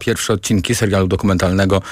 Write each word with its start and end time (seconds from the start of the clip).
pierwsze 0.00 0.32
odcinki 0.32 0.74
serialu 0.74 1.08
dokumentalnego 1.08 1.82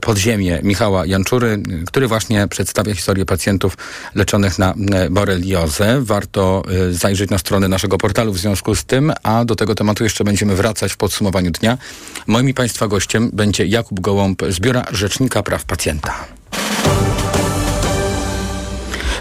Podziemie 0.00 0.60
Michała 0.62 1.06
Janczury, 1.06 1.62
który 1.86 2.08
właśnie 2.08 2.48
przedstawia 2.48 2.94
historię 2.94 3.26
pacjentów 3.26 3.76
leczonych 4.14 4.58
na 4.58 4.74
boreliozę. 5.10 6.00
Warto 6.00 6.62
zajrzeć 6.90 7.30
na 7.30 7.38
stronę 7.38 7.68
naszego 7.68 7.98
portalu 7.98 8.32
w 8.32 8.38
związku 8.38 8.74
z 8.74 8.84
tym, 8.84 9.12
a 9.22 9.44
do 9.44 9.56
tego 9.56 9.74
tematu 9.74 10.04
jeszcze 10.04 10.24
będziemy 10.24 10.56
wracać 10.56 10.92
w 10.92 10.96
podsumowaniu 10.96 11.50
dnia. 11.50 11.78
Moim 12.26 12.54
Państwa 12.54 12.88
gościem 12.88 13.30
będzie 13.32 13.66
Jakub 13.66 14.00
Gołąb 14.00 14.42
z 14.48 14.60
Biura 14.60 14.84
Rzecznika 14.92 15.42
Praw 15.42 15.64
Pacjenta. 15.64 16.24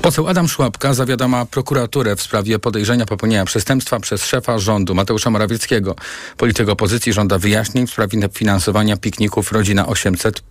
Poseł 0.05 0.27
Adam 0.27 0.47
Szłapka 0.47 0.93
zawiadama 0.93 1.45
prokuraturę 1.45 2.15
w 2.15 2.21
sprawie 2.21 2.59
podejrzenia 2.59 3.05
popełnienia 3.05 3.45
przestępstwa 3.45 3.99
przez 3.99 4.25
szefa 4.25 4.59
rządu 4.59 4.95
Mateusza 4.95 5.29
Morawieckiego. 5.29 5.95
Polityk 6.37 6.69
opozycji 6.69 7.13
żąda 7.13 7.37
wyjaśnień 7.37 7.87
w 7.87 7.91
sprawie 7.91 8.29
finansowania 8.33 8.97
pikników 8.97 9.51
Rodzina 9.51 9.87
800. 9.87 10.43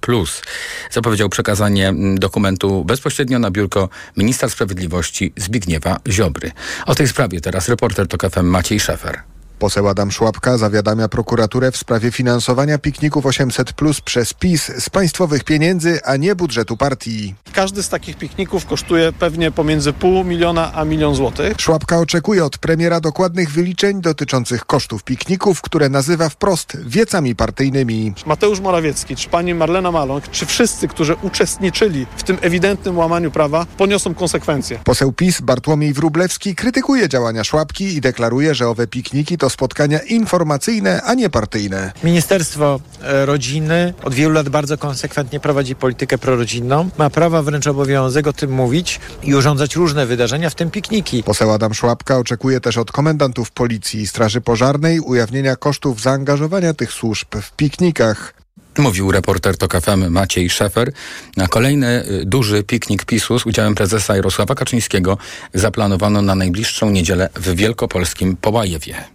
Zapowiedział 0.90 1.28
przekazanie 1.28 1.88
mm, 1.88 2.18
dokumentu 2.18 2.84
bezpośrednio 2.84 3.38
na 3.38 3.50
biurko 3.50 3.88
ministra 4.16 4.48
sprawiedliwości 4.48 5.32
Zbigniewa 5.36 6.00
Ziobry. 6.08 6.52
O 6.86 6.94
tej 6.94 7.08
sprawie 7.08 7.40
teraz 7.40 7.68
reporter 7.68 8.08
TOK 8.08 8.30
FM 8.30 8.46
Maciej 8.46 8.80
Szefer. 8.80 9.33
Poseł 9.58 9.88
Adam 9.88 10.10
Szłapka 10.10 10.58
zawiadamia 10.58 11.08
prokuraturę 11.08 11.72
w 11.72 11.76
sprawie 11.76 12.10
finansowania 12.10 12.78
pikników 12.78 13.26
800 13.26 13.72
plus 13.72 14.00
przez 14.00 14.34
PiS 14.34 14.72
z 14.78 14.90
państwowych 14.90 15.44
pieniędzy, 15.44 16.00
a 16.04 16.16
nie 16.16 16.34
budżetu 16.34 16.76
partii. 16.76 17.34
Każdy 17.52 17.82
z 17.82 17.88
takich 17.88 18.16
pikników 18.16 18.66
kosztuje 18.66 19.12
pewnie 19.12 19.50
pomiędzy 19.50 19.92
pół 19.92 20.24
miliona 20.24 20.72
a 20.74 20.84
milion 20.84 21.14
złotych. 21.14 21.56
Szłapka 21.60 21.98
oczekuje 21.98 22.44
od 22.44 22.58
premiera 22.58 23.00
dokładnych 23.00 23.50
wyliczeń 23.50 24.00
dotyczących 24.00 24.64
kosztów 24.64 25.04
pikników, 25.04 25.62
które 25.62 25.88
nazywa 25.88 26.28
wprost 26.28 26.76
wiecami 26.86 27.36
partyjnymi. 27.36 28.14
Mateusz 28.26 28.60
Morawiecki, 28.60 29.16
czy 29.16 29.28
pani 29.28 29.54
Marlena 29.54 29.92
Maląg, 29.92 30.28
czy 30.30 30.46
wszyscy, 30.46 30.88
którzy 30.88 31.16
uczestniczyli 31.22 32.06
w 32.16 32.22
tym 32.22 32.38
ewidentnym 32.40 32.98
łamaniu 32.98 33.30
prawa, 33.30 33.66
poniosą 33.76 34.14
konsekwencje. 34.14 34.78
Poseł 34.84 35.12
PiS 35.12 35.40
Bartłomiej 35.40 35.92
Wróblewski 35.92 36.54
krytykuje 36.54 37.08
działania 37.08 37.44
Szłapki 37.44 37.84
i 37.84 38.00
deklaruje, 38.00 38.54
że 38.54 38.68
owe 38.68 38.86
pikniki 38.86 39.38
to 39.38 39.43
spotkania 39.50 39.98
informacyjne, 39.98 41.02
a 41.02 41.14
nie 41.14 41.30
partyjne. 41.30 41.92
Ministerstwo 42.04 42.80
e, 43.02 43.26
Rodziny 43.26 43.94
od 44.02 44.14
wielu 44.14 44.34
lat 44.34 44.48
bardzo 44.48 44.78
konsekwentnie 44.78 45.40
prowadzi 45.40 45.74
politykę 45.74 46.18
prorodzinną. 46.18 46.90
Ma 46.98 47.10
prawo 47.10 47.42
wręcz 47.42 47.66
obowiązek 47.66 48.26
o 48.26 48.32
tym 48.32 48.50
mówić 48.50 49.00
i 49.22 49.34
urządzać 49.34 49.76
różne 49.76 50.06
wydarzenia, 50.06 50.50
w 50.50 50.54
tym 50.54 50.70
pikniki. 50.70 51.22
Poseł 51.22 51.50
Adam 51.50 51.74
Szłapka 51.74 52.18
oczekuje 52.18 52.60
też 52.60 52.78
od 52.78 52.92
komendantów 52.92 53.50
Policji 53.50 54.00
i 54.00 54.06
Straży 54.06 54.40
Pożarnej 54.40 55.00
ujawnienia 55.00 55.56
kosztów 55.56 56.00
zaangażowania 56.00 56.74
tych 56.74 56.92
służb 56.92 57.34
w 57.42 57.52
piknikach. 57.52 58.34
Mówił 58.78 59.12
reporter 59.12 59.56
TOK 59.56 59.80
FM 59.80 60.08
Maciej 60.10 60.50
Szefer. 60.50 60.92
Na 61.36 61.48
kolejny 61.48 62.04
y, 62.10 62.24
duży 62.24 62.62
piknik 62.62 63.04
PiSu 63.04 63.38
z 63.38 63.46
udziałem 63.46 63.74
prezesa 63.74 64.16
Jarosława 64.16 64.54
Kaczyńskiego 64.54 65.18
zaplanowano 65.54 66.22
na 66.22 66.34
najbliższą 66.34 66.90
niedzielę 66.90 67.28
w 67.34 67.54
wielkopolskim 67.54 68.36
Połajewie. 68.36 69.13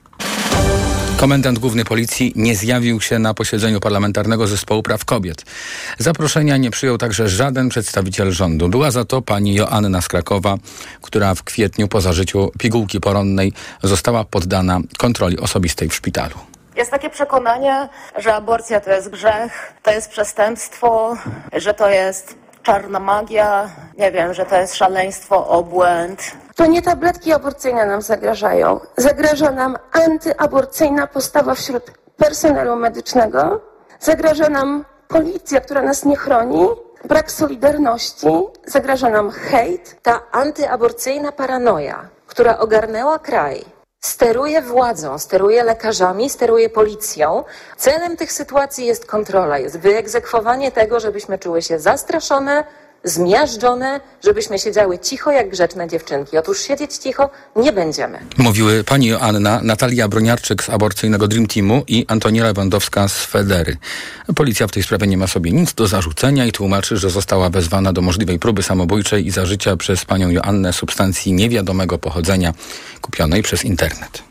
Komendant 1.20 1.60
główny 1.60 1.86
policji 1.86 2.34
nie 2.36 2.56
zjawił 2.56 3.02
się 3.02 3.20
na 3.20 3.34
posiedzeniu 3.34 3.80
Parlamentarnego 3.80 4.48
Zespołu 4.48 4.84
Praw 4.84 5.06
Kobiet. 5.06 5.46
Zaproszenia 5.98 6.58
nie 6.58 6.72
przyjął 6.72 6.98
także 6.98 7.30
żaden 7.30 7.70
przedstawiciel 7.70 8.32
rządu. 8.32 8.70
Była 8.70 8.92
za 8.92 9.06
to 9.06 9.22
pani 9.22 9.56
Joanna 9.56 10.02
Skrakowa, 10.02 10.58
która 11.02 11.36
w 11.36 11.44
kwietniu 11.44 11.88
po 11.88 12.02
zażyciu 12.02 12.52
pigułki 12.60 13.00
poronnej 13.00 13.54
została 13.84 14.24
poddana 14.24 14.80
kontroli 14.98 15.40
osobistej 15.40 15.90
w 15.90 15.96
szpitalu. 15.96 16.36
Jest 16.76 16.92
takie 16.92 17.10
przekonanie, 17.10 17.90
że 18.18 18.36
aborcja 18.36 18.80
to 18.80 18.92
jest 18.92 19.10
grzech, 19.10 19.74
to 19.84 19.92
jest 19.92 20.10
przestępstwo, 20.10 21.18
że 21.54 21.74
to 21.74 21.90
jest 21.90 22.36
czarna 22.64 23.00
magia, 23.00 23.70
nie 23.98 24.12
wiem, 24.12 24.34
że 24.34 24.46
to 24.46 24.56
jest 24.56 24.76
szaleństwo, 24.76 25.48
obłęd. 25.48 26.32
To 26.60 26.66
nie 26.66 26.82
tabletki 26.82 27.34
aborcyjne 27.34 27.86
nam 27.86 28.02
zagrażają. 28.02 28.80
Zagraża 28.98 29.52
nam 29.52 29.78
antyaborcyjna 29.92 31.08
postawa 31.08 31.56
wśród 31.56 31.92
personelu 32.18 32.76
medycznego. 32.76 33.62
Zagraża 34.00 34.50
nam 34.50 34.86
policja, 35.08 35.62
która 35.62 35.82
nas 35.82 36.06
nie 36.06 36.16
chroni. 36.16 36.68
Brak 37.06 37.32
solidarności. 37.32 38.28
Zagraża 38.66 39.10
nam 39.10 39.32
hejt. 39.32 39.96
Ta 40.02 40.22
antyaborcyjna 40.32 41.32
paranoja, 41.32 42.10
która 42.28 42.58
ogarnęła 42.58 43.20
kraj, 43.20 43.66
steruje 44.00 44.62
władzą, 44.62 45.18
steruje 45.18 45.64
lekarzami, 45.64 46.30
steruje 46.30 46.70
policją. 46.70 47.44
Celem 47.78 48.18
tych 48.18 48.32
sytuacji 48.32 48.86
jest 48.86 49.06
kontrola, 49.06 49.58
jest 49.58 49.80
wyegzekwowanie 49.80 50.72
tego, 50.72 51.00
żebyśmy 51.00 51.40
czuły 51.40 51.62
się 51.62 51.80
zastraszone, 51.80 52.64
zmiażdżone, 53.04 54.00
żebyśmy 54.24 54.60
siedziały 54.60 55.00
cicho 55.00 55.32
jak 55.32 55.50
grzeczne 55.50 55.88
dziewczynki. 55.88 56.38
Otóż 56.38 56.62
siedzieć 56.62 56.94
cicho 56.94 57.30
nie 57.56 57.72
będziemy. 57.72 58.20
Mówiły 58.38 58.84
pani 58.84 59.08
Joanna, 59.08 59.60
Natalia 59.64 60.08
Broniarczyk 60.08 60.64
z 60.64 60.70
aborcyjnego 60.70 61.28
Dream 61.28 61.48
Teamu 61.48 61.84
i 61.88 62.06
Antonia 62.08 62.44
Lewandowska 62.44 63.08
z 63.08 63.26
Federy. 63.26 63.78
Policja 64.36 64.68
w 64.68 64.72
tej 64.72 64.84
sprawie 64.84 65.08
nie 65.08 65.18
ma 65.18 65.28
sobie 65.28 65.52
nic 65.52 65.74
do 65.74 65.88
zarzucenia 65.88 66.46
i 66.46 66.52
tłumaczy, 66.52 66.98
że 66.98 67.10
została 67.10 67.50
wezwana 67.50 67.94
do 67.94 68.02
możliwej 68.02 68.40
próby 68.40 68.64
samobójczej 68.64 69.28
i 69.28 69.32
zażycia 69.32 69.78
przez 69.78 70.06
panią 70.06 70.30
Joannę 70.30 70.74
substancji 70.74 71.34
niewiadomego 71.34 71.98
pochodzenia 71.98 72.54
kupionej 73.02 73.44
przez 73.44 73.66
internet. 73.66 74.30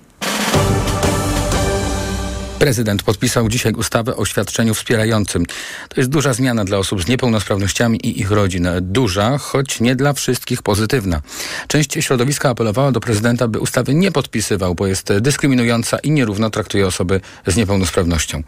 Prezydent 2.58 3.02
podpisał 3.02 3.48
dzisiaj 3.48 3.72
ustawę 3.72 4.16
o 4.16 4.24
świadczeniu 4.24 4.74
wspierającym. 4.74 5.46
To 5.88 6.00
jest 6.00 6.10
duża 6.10 6.32
zmiana 6.32 6.64
dla 6.64 6.78
osób 6.78 7.02
z 7.02 7.08
niepełnosprawnościami 7.08 7.98
i 8.06 8.20
ich 8.20 8.30
rodzin. 8.30 8.68
Duża, 8.80 9.38
choć 9.38 9.80
nie 9.80 9.96
dla 9.96 10.12
wszystkich 10.12 10.62
pozytywna. 10.62 11.22
Część 11.68 11.92
środowiska 12.00 12.50
apelowała 12.50 12.92
do 12.92 13.00
prezydenta, 13.00 13.48
by 13.48 13.60
ustawy 13.60 13.94
nie 13.94 14.12
podpisywał, 14.12 14.74
bo 14.74 14.86
jest 14.86 15.12
dyskryminująca 15.20 15.98
i 15.98 16.10
nierówno 16.10 16.50
traktuje 16.50 16.86
osoby 16.86 17.20
z 17.46 17.56
niepełnosprawnością. 17.56 18.42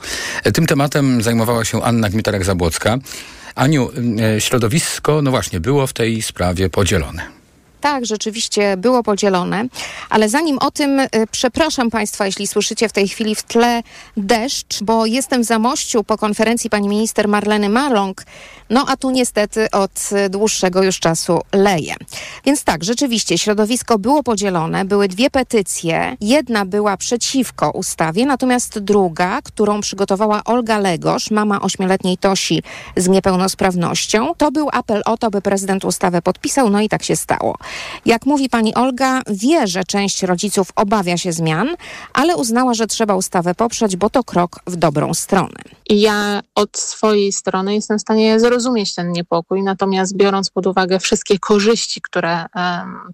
Tym 0.54 0.66
tematem 0.66 1.22
zajmowała 1.22 1.65
się 1.65 1.82
Anna 1.82 2.10
Gmiterek-Zabłocka. 2.10 2.99
Aniu, 3.54 3.91
e, 4.37 4.41
środowisko, 4.41 5.22
no 5.22 5.31
właśnie, 5.31 5.60
było 5.60 5.87
w 5.87 5.93
tej 5.93 6.22
sprawie 6.22 6.70
podzielone. 6.70 7.40
Tak, 7.81 8.07
rzeczywiście 8.07 8.77
było 8.77 9.03
podzielone, 9.03 9.65
ale 10.11 10.29
zanim 10.29 10.59
o 10.59 10.71
tym, 10.71 11.01
y, 11.01 11.09
przepraszam 11.31 11.91
Państwa, 11.91 12.27
jeśli 12.27 12.47
słyszycie 12.47 12.89
w 12.89 12.93
tej 12.93 13.09
chwili 13.09 13.35
w 13.35 13.43
tle 13.43 13.83
deszcz, 14.17 14.83
bo 14.83 15.07
jestem 15.07 15.43
w 15.43 15.45
Zamościu 15.45 16.05
po 16.05 16.19
konferencji 16.19 16.71
pani 16.71 16.89
minister 16.89 17.29
Marleny 17.29 17.69
Maląg, 17.69 18.25
no 18.71 18.85
a 18.89 18.97
tu 18.97 19.11
niestety 19.11 19.71
od 19.71 20.11
dłuższego 20.31 20.83
już 20.83 21.01
czasu 21.01 21.41
leje. 21.53 21.95
Więc 22.45 22.65
tak, 22.65 22.85
rzeczywiście 22.85 23.39
środowisko 23.39 23.99
było 23.99 24.23
podzielone, 24.23 24.85
były 24.85 25.09
dwie 25.09 25.31
petycje. 25.31 26.17
Jedna 26.21 26.67
była 26.67 26.97
przeciwko 26.97 27.71
ustawie, 27.71 28.27
natomiast 28.27 28.79
druga, 28.79 29.43
którą 29.43 29.81
przygotowała 29.81 30.45
Olga 30.45 30.79
Legosz, 30.79 31.31
mama 31.31 31.61
ośmioletniej 31.61 32.19
Tosi 32.19 32.62
z 32.97 33.09
niepełnosprawnością, 33.09 34.35
to 34.35 34.53
był 34.53 34.69
apel 34.73 35.03
o 35.07 35.17
to, 35.17 35.31
by 35.31 35.43
prezydent 35.43 35.85
ustawę 35.85 36.23
podpisał, 36.23 36.71
no 36.71 36.81
i 36.81 36.89
tak 36.89 37.03
się 37.03 37.17
stało. 37.17 37.57
Jak 38.06 38.26
mówi 38.26 38.48
pani 38.48 38.75
Olga, 38.75 39.20
wie, 39.26 39.66
że 39.66 39.84
część 39.84 40.22
rodziców 40.22 40.69
obawia 40.76 41.16
się 41.16 41.32
zmian, 41.32 41.69
ale 42.12 42.36
uznała, 42.36 42.75
że 42.75 42.86
trzeba 42.86 43.14
ustawę 43.14 43.54
poprzeć, 43.54 43.97
bo 43.97 44.10
to 44.10 44.25
krok 44.25 44.60
w 44.66 44.76
dobrą 44.76 45.14
stronę. 45.14 45.58
Ja 45.91 46.41
od 46.54 46.78
swojej 46.78 47.32
strony 47.32 47.75
jestem 47.75 47.98
w 47.98 48.00
stanie 48.00 48.41
zrozumieć 48.41 48.94
ten 48.94 49.12
niepokój, 49.12 49.62
natomiast 49.62 50.16
biorąc 50.16 50.50
pod 50.50 50.66
uwagę 50.66 50.98
wszystkie 50.98 51.38
korzyści, 51.38 52.00
które 52.00 52.44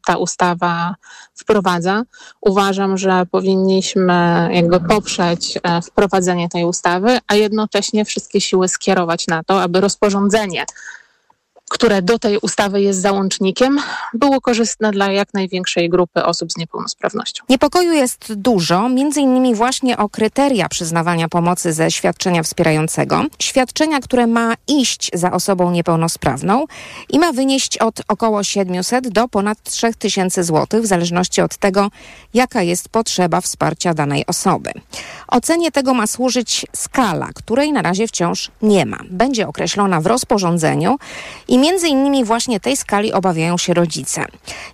ta 0.06 0.16
ustawa 0.16 0.94
wprowadza, 1.34 2.02
uważam, 2.40 2.98
że 2.98 3.26
powinniśmy 3.30 4.48
jakby 4.52 4.80
poprzeć 4.80 5.58
e, 5.62 5.82
wprowadzenie 5.82 6.48
tej 6.48 6.64
ustawy, 6.64 7.18
a 7.26 7.34
jednocześnie 7.34 8.04
wszystkie 8.04 8.40
siły 8.40 8.68
skierować 8.68 9.26
na 9.26 9.44
to, 9.44 9.62
aby 9.62 9.80
rozporządzenie 9.80 10.64
które 11.70 12.02
do 12.02 12.18
tej 12.18 12.38
ustawy 12.38 12.82
jest 12.82 13.00
załącznikiem, 13.00 13.78
było 14.14 14.40
korzystne 14.40 14.90
dla 14.90 15.12
jak 15.12 15.34
największej 15.34 15.90
grupy 15.90 16.24
osób 16.24 16.52
z 16.52 16.56
niepełnosprawnością. 16.56 17.44
Niepokoju 17.48 17.92
jest 17.92 18.32
dużo, 18.34 18.88
między 18.88 19.20
innymi 19.20 19.54
właśnie 19.54 19.96
o 19.96 20.08
kryteria 20.08 20.68
przyznawania 20.68 21.28
pomocy 21.28 21.72
ze 21.72 21.90
świadczenia 21.90 22.42
wspierającego. 22.42 23.24
Świadczenia, 23.38 24.00
które 24.00 24.26
ma 24.26 24.54
iść 24.68 25.10
za 25.14 25.32
osobą 25.32 25.70
niepełnosprawną 25.70 26.64
i 27.10 27.18
ma 27.18 27.32
wynieść 27.32 27.78
od 27.78 28.02
około 28.08 28.44
700 28.44 29.08
do 29.08 29.28
ponad 29.28 29.62
3000 29.62 30.44
zł, 30.44 30.82
w 30.82 30.86
zależności 30.86 31.40
od 31.40 31.56
tego, 31.56 31.90
jaka 32.34 32.62
jest 32.62 32.88
potrzeba 32.88 33.40
wsparcia 33.40 33.94
danej 33.94 34.26
osoby. 34.26 34.70
Ocenie 35.28 35.72
tego 35.72 35.94
ma 35.94 36.06
służyć 36.06 36.66
skala, 36.72 37.28
której 37.34 37.72
na 37.72 37.82
razie 37.82 38.06
wciąż 38.06 38.50
nie 38.62 38.86
ma. 38.86 38.98
Będzie 39.10 39.48
określona 39.48 40.00
w 40.00 40.06
rozporządzeniu 40.06 40.96
i 41.48 41.58
między 41.58 41.88
innymi 41.88 42.24
właśnie 42.24 42.60
tej 42.60 42.76
skali 42.76 43.12
obawiają 43.12 43.58
się 43.58 43.74
rodzice. 43.74 44.24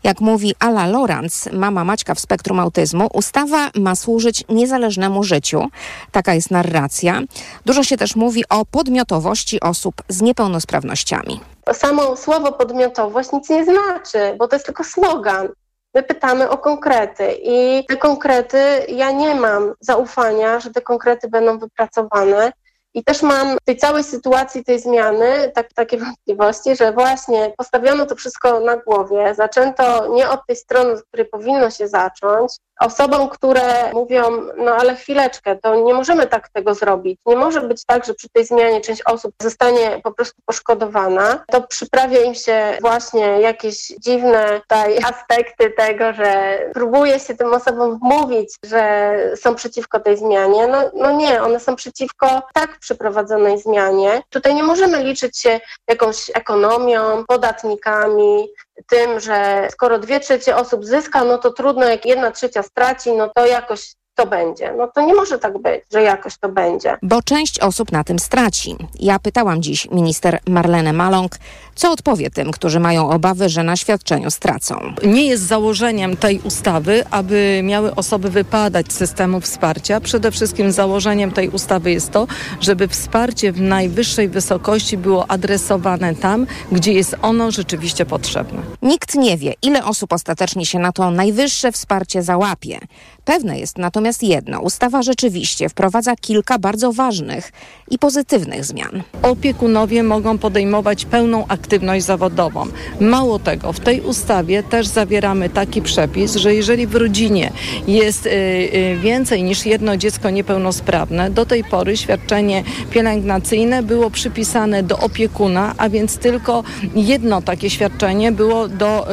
Jak 0.03 0.21
mówi 0.21 0.55
Ala 0.59 0.87
Lorenz, 0.87 1.49
mama 1.53 1.85
Maćka 1.85 2.15
w 2.15 2.21
spektrum 2.21 2.61
autyzmu, 2.61 3.09
ustawa 3.13 3.71
ma 3.75 3.95
służyć 3.95 4.45
niezależnemu 4.49 5.25
życiu. 5.25 5.69
Taka 6.13 6.35
jest 6.35 6.51
narracja. 6.51 7.21
Dużo 7.67 7.85
się 7.85 7.97
też 7.97 8.17
mówi 8.17 8.45
o 8.49 8.65
podmiotowości 8.65 9.61
osób 9.61 9.95
z 10.09 10.23
niepełnosprawnościami. 10.23 11.41
Samo 11.73 12.17
słowo 12.17 12.53
podmiotowość 12.53 13.33
nic 13.33 13.49
nie 13.51 13.65
znaczy, 13.65 14.35
bo 14.39 14.49
to 14.49 14.57
jest 14.57 14.67
tylko 14.67 14.85
slogan. 14.85 15.49
My 15.95 16.03
pytamy 16.03 16.51
o 16.51 16.59
konkrety 16.59 17.37
i 17.43 17.85
te 17.89 17.97
konkrety, 17.97 18.59
ja 18.89 19.11
nie 19.11 19.35
mam 19.35 19.75
zaufania, 19.81 20.61
że 20.61 20.71
te 20.71 20.81
konkrety 20.81 21.29
będą 21.29 21.59
wypracowane. 21.59 22.53
I 22.95 23.05
też 23.05 23.23
mam 23.23 23.57
w 23.57 23.65
tej 23.65 23.77
całej 23.77 24.05
sytuacji, 24.05 24.65
tej 24.65 24.81
zmiany, 24.81 25.53
tak, 25.55 25.73
takie 25.73 25.99
wątpliwości, 25.99 26.77
że 26.77 26.93
właśnie 26.93 27.53
postawiono 27.57 28.07
to 28.07 28.17
wszystko 28.17 28.61
na 28.61 28.77
głowie, 28.77 29.35
zaczęto 29.35 30.09
nie 30.09 30.31
od 30.31 30.41
tej 30.47 30.57
strony, 30.57 30.97
z 30.97 31.03
której 31.03 31.27
powinno 31.27 31.71
się 31.71 31.89
zacząć, 31.89 32.53
osobom, 32.83 33.29
które 33.29 33.93
mówią, 33.93 34.23
no 34.57 34.77
ale 34.77 34.97
chwileczkę, 34.97 35.57
to 35.57 35.75
nie 35.75 35.95
możemy 35.95 36.27
tak 36.27 36.49
tego 36.49 36.75
zrobić. 36.75 37.19
Nie 37.27 37.37
może 37.37 37.61
być 37.61 37.85
tak, 37.85 38.05
że 38.05 38.15
przy 38.15 38.29
tej 38.29 38.47
zmianie 38.47 38.81
część 38.81 39.03
osób 39.03 39.35
zostanie 39.43 40.01
po 40.05 40.13
prostu 40.13 40.43
poszkodowana. 40.47 41.45
To 41.51 41.63
przyprawia 41.63 42.21
im 42.21 42.35
się 42.35 42.79
właśnie 42.81 43.41
jakieś 43.41 43.89
dziwne 43.89 44.61
tutaj 44.61 44.99
aspekty 45.13 45.71
tego, 45.71 46.13
że 46.13 46.59
próbuje 46.75 47.21
się 47.21 47.35
tym 47.35 47.55
osobom 47.55 47.99
wmówić, 47.99 48.55
że 48.65 49.15
są 49.37 49.55
przeciwko 49.55 50.01
tej 50.01 50.17
zmianie. 50.17 50.67
No, 50.67 50.91
no 50.95 51.13
nie, 51.13 51.43
one 51.43 51.61
są 51.61 51.77
przeciwko 51.77 52.43
tak 52.55 52.79
przeprowadzonej 52.83 53.59
zmianie. 53.59 54.23
Tutaj 54.31 54.55
nie 54.55 54.63
możemy 54.63 55.05
liczyć 55.05 55.39
się 55.39 55.61
jakąś 55.89 56.31
ekonomią, 56.35 57.25
podatnikami, 57.29 58.49
tym, 58.87 59.21
że 59.21 59.69
skoro 59.71 59.99
dwie 59.99 60.21
trzecie 60.21 60.57
osób 60.57 60.85
zyska, 60.85 61.25
no 61.25 61.39
to 61.39 61.53
trudno, 61.53 61.85
jak 61.89 62.07
jedna 62.07 62.31
trzecia 62.31 62.63
straci, 62.63 63.13
no 63.13 63.31
to 63.35 63.47
jakoś 63.47 63.95
to 64.15 64.27
będzie. 64.27 64.75
No 64.79 64.89
to 64.95 65.07
nie 65.07 65.15
może 65.15 65.39
tak 65.39 65.59
być, 65.59 65.81
że 65.93 66.03
jakoś 66.03 66.39
to 66.39 66.49
będzie. 66.49 66.97
Bo 67.03 67.23
część 67.23 67.61
osób 67.61 67.93
na 67.93 68.05
tym 68.05 68.19
straci. 68.19 68.77
Ja 69.01 69.19
pytałam 69.19 69.63
dziś 69.63 69.91
minister 69.91 70.39
Marlenę 70.49 70.93
Maląg, 70.93 71.39
co 71.75 71.93
odpowie 71.93 72.31
tym, 72.31 72.51
którzy 72.51 72.81
mają 72.81 73.11
obawy, 73.11 73.49
że 73.49 73.63
na 73.63 73.77
świadczeniu 73.77 74.31
stracą. 74.31 74.81
Nie 75.05 75.27
jest 75.27 75.43
założeniem 75.43 76.17
tej 76.17 76.41
ustawy, 76.41 77.05
aby 77.11 77.61
miały 77.65 77.95
osoby 77.95 78.31
wypadać 78.31 78.93
z 78.93 78.97
systemu 78.97 79.41
wsparcia. 79.41 80.01
Przede 80.01 80.31
wszystkim 80.31 80.73
założeniem 80.73 81.33
tej 81.33 81.49
ustawy 81.49 81.91
jest 81.91 82.11
to, 82.11 82.27
żeby 82.61 82.89
wsparcie 82.89 83.53
w 83.53 83.61
najwyższej 83.61 84.29
wysokości 84.29 84.99
było 84.99 85.31
adresowane 85.31 86.15
tam, 86.15 86.47
gdzie 86.73 86.93
jest 86.93 87.17
ono 87.23 87.51
rzeczywiście 87.51 88.07
potrzebne. 88.07 88.63
Nikt 88.83 89.15
nie 89.15 89.37
wie, 89.37 89.55
ile 89.63 89.85
osób 89.85 90.13
ostatecznie 90.13 90.67
się 90.67 90.79
na 90.79 90.93
to 90.93 91.11
najwyższe 91.11 91.73
wsparcie 91.73 92.23
załapie. 92.23 92.79
Pewne 93.25 93.59
jest 93.59 93.79
natomiast 93.79 94.02
jedno. 94.23 94.61
Ustawa 94.61 95.03
rzeczywiście 95.03 95.69
wprowadza 95.69 96.17
kilka 96.17 96.59
bardzo 96.59 96.93
ważnych 96.93 97.53
i 97.91 97.99
pozytywnych 97.99 98.65
zmian. 98.65 99.03
Opiekunowie 99.23 100.03
mogą 100.03 100.39
podejmować 100.39 101.05
pełną 101.05 101.47
aktywność 101.49 102.05
zawodową. 102.05 102.67
Mało 103.01 103.39
tego, 103.39 103.73
w 103.73 103.81
tej 103.81 104.01
ustawie 104.01 104.63
też 104.63 104.87
zawieramy 104.87 105.49
taki 105.49 105.83
przepis, 105.83 106.37
że 106.37 106.55
jeżeli 106.55 106.87
w 106.87 106.95
rodzinie 106.95 107.53
jest 107.87 108.27
y, 108.27 108.31
y, 108.31 108.99
więcej 109.03 109.43
niż 109.43 109.67
jedno 109.67 109.97
dziecko 109.97 110.31
niepełnosprawne, 110.31 111.31
do 111.31 111.47
tej 111.47 111.65
pory 111.65 111.97
świadczenie 111.97 112.65
pielęgnacyjne 112.91 113.83
było 113.83 114.11
przypisane 114.11 114.83
do 114.83 114.99
opiekuna, 114.99 115.75
a 115.79 115.89
więc 115.89 116.19
tylko 116.19 116.65
jedno 116.95 117.43
takie 117.43 117.71
świadczenie 117.71 118.33
było 118.33 118.69
do, 118.69 119.07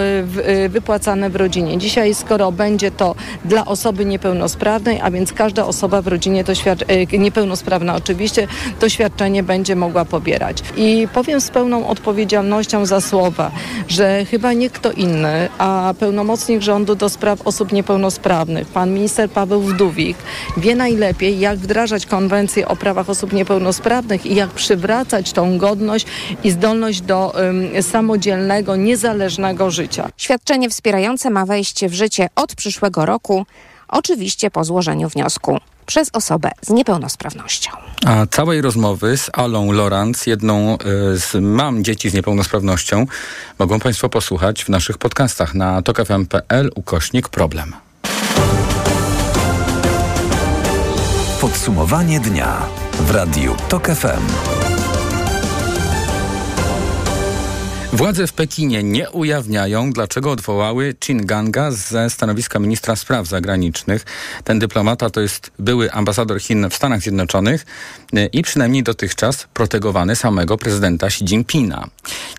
y, 0.66 0.70
wypłacane 0.70 1.30
w 1.30 1.36
rodzinie. 1.36 1.78
Dzisiaj, 1.78 2.16
skoro 2.16 2.52
będzie 2.52 2.92
to 2.92 3.16
dla 3.46 3.66
osoby 3.66 4.06
niepełnosprawnej, 4.06 4.79
a 5.02 5.12
więc 5.12 5.34
każda 5.34 5.66
osoba 5.66 6.02
w 6.02 6.08
rodzinie 6.08 6.44
to 6.44 6.54
niepełnosprawna 7.14 7.96
oczywiście, 7.96 8.48
to 8.80 8.90
świadczenie 8.90 9.44
będzie 9.44 9.76
mogła 9.76 10.06
pobierać. 10.06 10.64
I 10.78 11.08
powiem 11.14 11.42
z 11.42 11.50
pełną 11.50 11.88
odpowiedzialnością 11.88 12.86
za 12.86 13.02
słowa, 13.02 13.52
że 13.88 14.26
chyba 14.26 14.54
nie 14.54 14.70
kto 14.70 14.92
inny, 14.92 15.50
a 15.58 15.94
pełnomocnik 16.00 16.62
rządu 16.62 16.96
do 16.96 17.10
spraw 17.10 17.48
osób 17.48 17.72
niepełnosprawnych, 17.72 18.68
pan 18.68 18.94
minister 18.94 19.30
Paweł 19.30 19.62
Wdówik, 19.62 20.18
wie 20.58 20.76
najlepiej, 20.76 21.40
jak 21.40 21.58
wdrażać 21.58 22.06
konwencję 22.06 22.68
o 22.68 22.76
prawach 22.76 23.10
osób 23.10 23.34
niepełnosprawnych 23.34 24.26
i 24.26 24.36
jak 24.36 24.50
przywracać 24.50 25.34
tą 25.34 25.58
godność 25.58 26.06
i 26.44 26.52
zdolność 26.52 27.02
do 27.02 27.34
um, 27.36 27.84
samodzielnego, 27.84 28.76
niezależnego 28.76 29.72
życia. 29.72 30.10
Świadczenie 30.18 30.70
wspierające 30.70 31.30
ma 31.30 31.46
wejść 31.46 31.86
w 31.86 31.94
życie 31.94 32.30
od 32.36 32.56
przyszłego 32.56 33.06
roku, 33.06 33.46
oczywiście 33.90 34.52
po 34.52 34.64
złożeniu 34.64 35.10
wniosku 35.10 35.58
przez 35.86 36.10
osobę 36.14 36.52
z 36.62 36.70
niepełnosprawnością. 36.70 37.72
A 38.06 38.26
całej 38.26 38.62
rozmowy 38.62 39.18
z 39.18 39.30
Alą 39.34 39.72
Lorenz, 39.72 40.28
jedną 40.28 40.74
e, 40.74 40.78
z 41.18 41.36
mam 41.42 41.84
dzieci 41.84 42.10
z 42.10 42.14
niepełnosprawnością, 42.14 43.06
mogą 43.60 43.80
Państwo 43.80 44.10
posłuchać 44.10 44.64
w 44.64 44.70
naszych 44.70 44.98
podcastach 44.98 45.56
na 45.56 45.82
tokfm.pl 45.82 46.72
ukośnik 46.76 47.30
problem. 47.30 47.76
Podsumowanie 51.42 52.20
dnia 52.20 52.66
w 53.00 53.12
Radiu 53.12 53.56
TOK 53.70 53.88
FM. 53.88 54.59
Władze 57.94 58.28
w 58.28 58.34
Pekinie 58.34 58.84
nie 58.84 59.10
ujawniają, 59.10 59.92
dlaczego 59.92 60.32
odwołały 60.32 60.96
Chin 61.04 61.26
Ganga 61.26 61.72
ze 61.72 62.10
stanowiska 62.10 62.60
ministra 62.60 62.96
spraw 62.96 63.28
zagranicznych. 63.28 64.06
Ten 64.44 64.60
dyplomata 64.60 65.10
to 65.10 65.22
jest 65.22 65.52
były 65.60 65.92
ambasador 65.92 66.42
Chin 66.42 66.70
w 66.70 66.76
Stanach 66.76 67.02
Zjednoczonych 67.02 67.66
e, 68.14 68.26
i 68.26 68.42
przynajmniej 68.42 68.84
dotychczas 68.84 69.48
protegowany 69.54 70.16
samego 70.16 70.58
prezydenta 70.58 71.08
Xi 71.08 71.24
Jinpinga. 71.24 71.88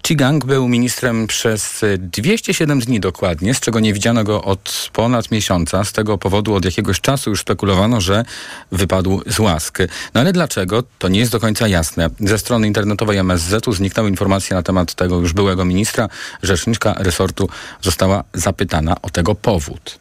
Chi 0.06 0.17
Gang 0.17 0.44
był 0.44 0.69
ministrem 0.69 1.26
przez 1.26 1.81
207 1.99 2.81
dni 2.81 3.00
dokładnie, 3.00 3.55
z 3.55 3.61
czego 3.61 3.81
nie 3.81 3.93
widziano 3.93 4.25
go 4.25 4.43
od 4.43 4.91
ponad 4.93 5.31
miesiąca. 5.31 5.85
Z 5.85 5.93
tego 5.93 6.19
powodu 6.19 6.55
od 6.55 6.64
jakiegoś 6.64 7.00
czasu 7.00 7.31
już 7.31 7.41
spekulowano, 7.41 8.00
że 8.00 8.25
wypadł 8.73 9.23
z 9.26 9.38
łask. 9.38 9.79
No 10.14 10.20
ale 10.20 10.32
dlaczego? 10.32 10.82
To 10.99 11.08
nie 11.08 11.20
jest 11.20 11.32
do 11.32 11.41
końca 11.41 11.69
jasne. 11.69 12.11
Ze 12.20 12.38
strony 12.38 12.67
internetowej 12.67 13.19
MSZ-u 13.19 13.73
zniknęły 13.73 14.08
informacje 14.08 14.56
na 14.56 14.62
temat 14.62 14.94
tego 14.94 15.20
już 15.20 15.32
byłego 15.41 15.65
ministra. 15.65 16.09
Rzeczniczka 16.43 16.95
resortu 16.99 17.49
została 17.83 18.25
zapytana 18.35 18.97
o 19.03 19.11
tego 19.11 19.35
powód. 19.35 19.99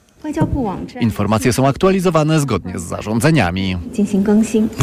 Informacje 1.02 1.54
są 1.54 1.68
aktualizowane 1.68 2.40
zgodnie 2.40 2.80
z 2.80 2.84
zarządzeniami. 2.84 3.78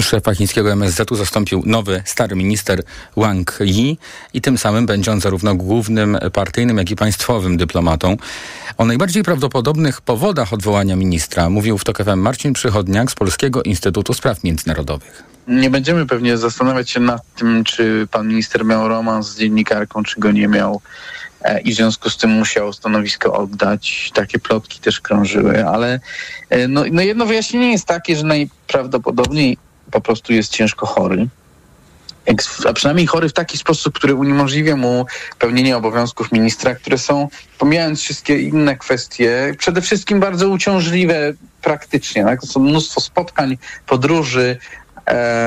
Szefa 0.01 0.35
chińskiego 0.35 0.73
MSZ-u 0.73 1.17
zastąpił 1.17 1.63
nowy, 1.67 2.03
stary 2.05 2.37
minister 2.37 2.83
Wang 3.17 3.59
Yi 3.61 3.99
i 4.35 4.41
tym 4.41 4.59
samym 4.59 4.87
będzie 4.87 5.13
on 5.13 5.21
zarówno 5.21 5.55
głównym 5.55 6.19
partyjnym, 6.33 6.79
jak 6.79 6.91
i 6.91 6.97
państwowym 6.97 7.57
dyplomatą. 7.57 8.17
O 8.79 8.85
najbardziej 8.85 9.23
prawdopodobnych 9.23 10.01
powodach 10.01 10.53
odwołania 10.53 10.97
ministra 10.97 11.51
mówił 11.51 11.79
w 11.79 11.85
TOK 11.85 11.99
FM 12.05 12.19
Marcin 12.19 12.53
Przychodniak 12.53 13.11
z 13.11 13.15
Polskiego 13.15 13.63
Instytutu 13.63 14.15
Spraw 14.15 14.45
Międzynarodowych. 14.45 15.36
Nie 15.49 15.71
będziemy 15.71 16.07
pewnie 16.07 16.39
zastanawiać 16.39 16.91
się 16.91 17.01
nad 17.01 17.35
tym, 17.35 17.65
czy 17.65 18.09
pan 18.11 18.29
minister 18.29 18.65
miał 18.65 18.89
romans 18.89 19.29
z 19.29 19.39
dziennikarką, 19.39 20.03
czy 20.03 20.21
go 20.21 20.31
nie 20.33 20.49
miał 20.49 20.81
e, 21.43 21.61
i 21.61 21.73
w 21.73 21.77
związku 21.77 22.11
z 22.11 22.17
tym 22.17 22.31
musiał 22.31 22.73
stanowisko 22.73 23.33
oddać. 23.33 24.11
Takie 24.15 24.39
plotki 24.39 24.81
też 24.81 25.01
krążyły, 25.01 25.67
ale 25.67 26.01
e, 26.51 26.69
no, 26.69 26.85
no 26.93 27.03
jedno 27.03 27.27
wyjaśnienie 27.27 27.73
jest 27.73 27.87
takie, 27.87 28.17
że 28.17 28.25
najprawdopodobniej 28.25 29.59
po 29.91 30.01
prostu 30.01 30.33
jest 30.33 30.53
ciężko 30.53 30.87
chory. 30.87 31.29
A 32.69 32.73
przynajmniej 32.73 33.07
chory 33.07 33.29
w 33.29 33.33
taki 33.33 33.59
sposób, 33.59 33.95
który 33.95 34.15
uniemożliwia 34.15 34.77
mu 34.77 35.07
pełnienie 35.39 35.77
obowiązków 35.77 36.33
ministra, 36.33 36.75
które 36.75 36.99
są, 36.99 37.29
pomijając 37.59 38.01
wszystkie 38.01 38.41
inne 38.41 38.77
kwestie, 38.77 39.55
przede 39.59 39.83
wszystkim 39.83 40.21
bardzo 40.21 40.49
uciążliwe 40.49 41.33
praktycznie. 41.63 42.25
Tak? 42.25 42.41
To 42.41 42.47
są 42.47 42.61
mnóstwo 42.61 43.01
spotkań, 43.01 43.59
podróży, 43.87 44.59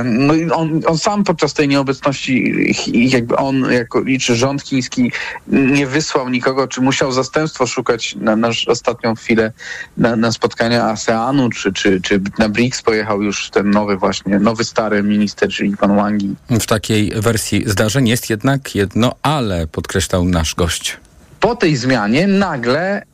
no 0.04 0.34
i 0.34 0.52
on, 0.52 0.82
on 0.88 0.98
sam 0.98 1.24
podczas 1.24 1.54
tej 1.54 1.68
nieobecności, 1.68 2.54
jakby 2.94 3.36
on 3.36 3.72
jako 3.72 4.02
liczy 4.02 4.36
rząd 4.36 4.62
chiński 4.62 5.12
nie 5.48 5.88
wysłał 5.88 6.30
nikogo, 6.30 6.68
czy 6.68 6.82
musiał 6.82 7.12
zastępstwo 7.12 7.68
szukać 7.68 8.16
na, 8.16 8.36
na 8.36 8.50
ostatnią 8.68 9.16
chwilę 9.16 9.52
na, 9.98 10.16
na 10.16 10.32
spotkania 10.32 10.84
ASEANu, 10.84 11.50
czy, 11.50 11.74
czy, 11.74 12.02
czy 12.02 12.22
na 12.40 12.50
BRICS 12.50 12.82
pojechał 12.82 13.22
już 13.22 13.50
ten 13.50 13.72
nowy 13.72 13.98
właśnie, 13.98 14.40
nowy 14.40 14.64
stary 14.64 15.04
minister, 15.04 15.50
czyli 15.50 15.78
pan 15.78 15.96
Wangi. 15.96 16.36
W 16.50 16.66
takiej 16.66 17.12
wersji 17.16 17.64
zdarzeń 17.66 18.08
jest 18.08 18.30
jednak 18.30 18.76
jedno 18.76 19.16
ale, 19.22 19.68
podkreślał 19.68 20.26
nasz 20.26 20.56
gość. 20.56 20.98
Po 21.40 21.56
tej 21.56 21.76
zmianie 21.76 22.28
nagle 22.28 23.02
e, 23.02 23.06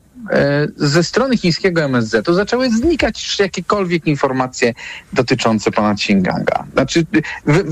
ze 0.76 1.04
strony 1.04 1.38
chińskiego 1.38 1.84
MSZ-u 1.84 2.34
zaczęły 2.34 2.70
znikać 2.70 3.40
jakiekolwiek 3.40 4.08
informacje 4.08 4.74
dotyczące 5.14 5.72
pana 5.72 5.96
Qinganga. 5.96 6.66
Znaczy, 6.74 7.06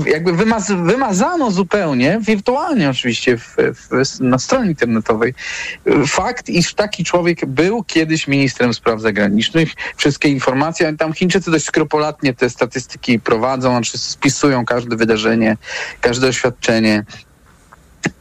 jakby 0.06 0.32
wymaz, 0.32 0.72
wymazano 0.72 1.50
zupełnie, 1.50 2.20
wirtualnie 2.20 2.90
oczywiście 2.90 3.38
w, 3.38 3.56
w, 3.56 4.20
na 4.20 4.38
stronie 4.38 4.70
internetowej, 4.70 5.34
fakt, 6.06 6.48
iż 6.48 6.74
taki 6.74 7.04
człowiek 7.04 7.46
był 7.46 7.84
kiedyś 7.84 8.28
ministrem 8.28 8.74
spraw 8.74 9.00
zagranicznych. 9.00 9.68
Wszystkie 9.96 10.28
informacje, 10.28 10.96
tam 10.96 11.12
Chińczycy 11.12 11.50
dość 11.50 11.64
skrupulatnie 11.64 12.34
te 12.34 12.50
statystyki 12.50 13.20
prowadzą, 13.20 13.70
znaczy 13.70 13.98
spisują 13.98 14.64
każde 14.64 14.96
wydarzenie, 14.96 15.56
każde 16.00 16.28
oświadczenie. 16.28 17.04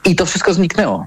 I 0.06 0.16
to 0.16 0.26
wszystko 0.26 0.54
zniknęło. 0.54 1.06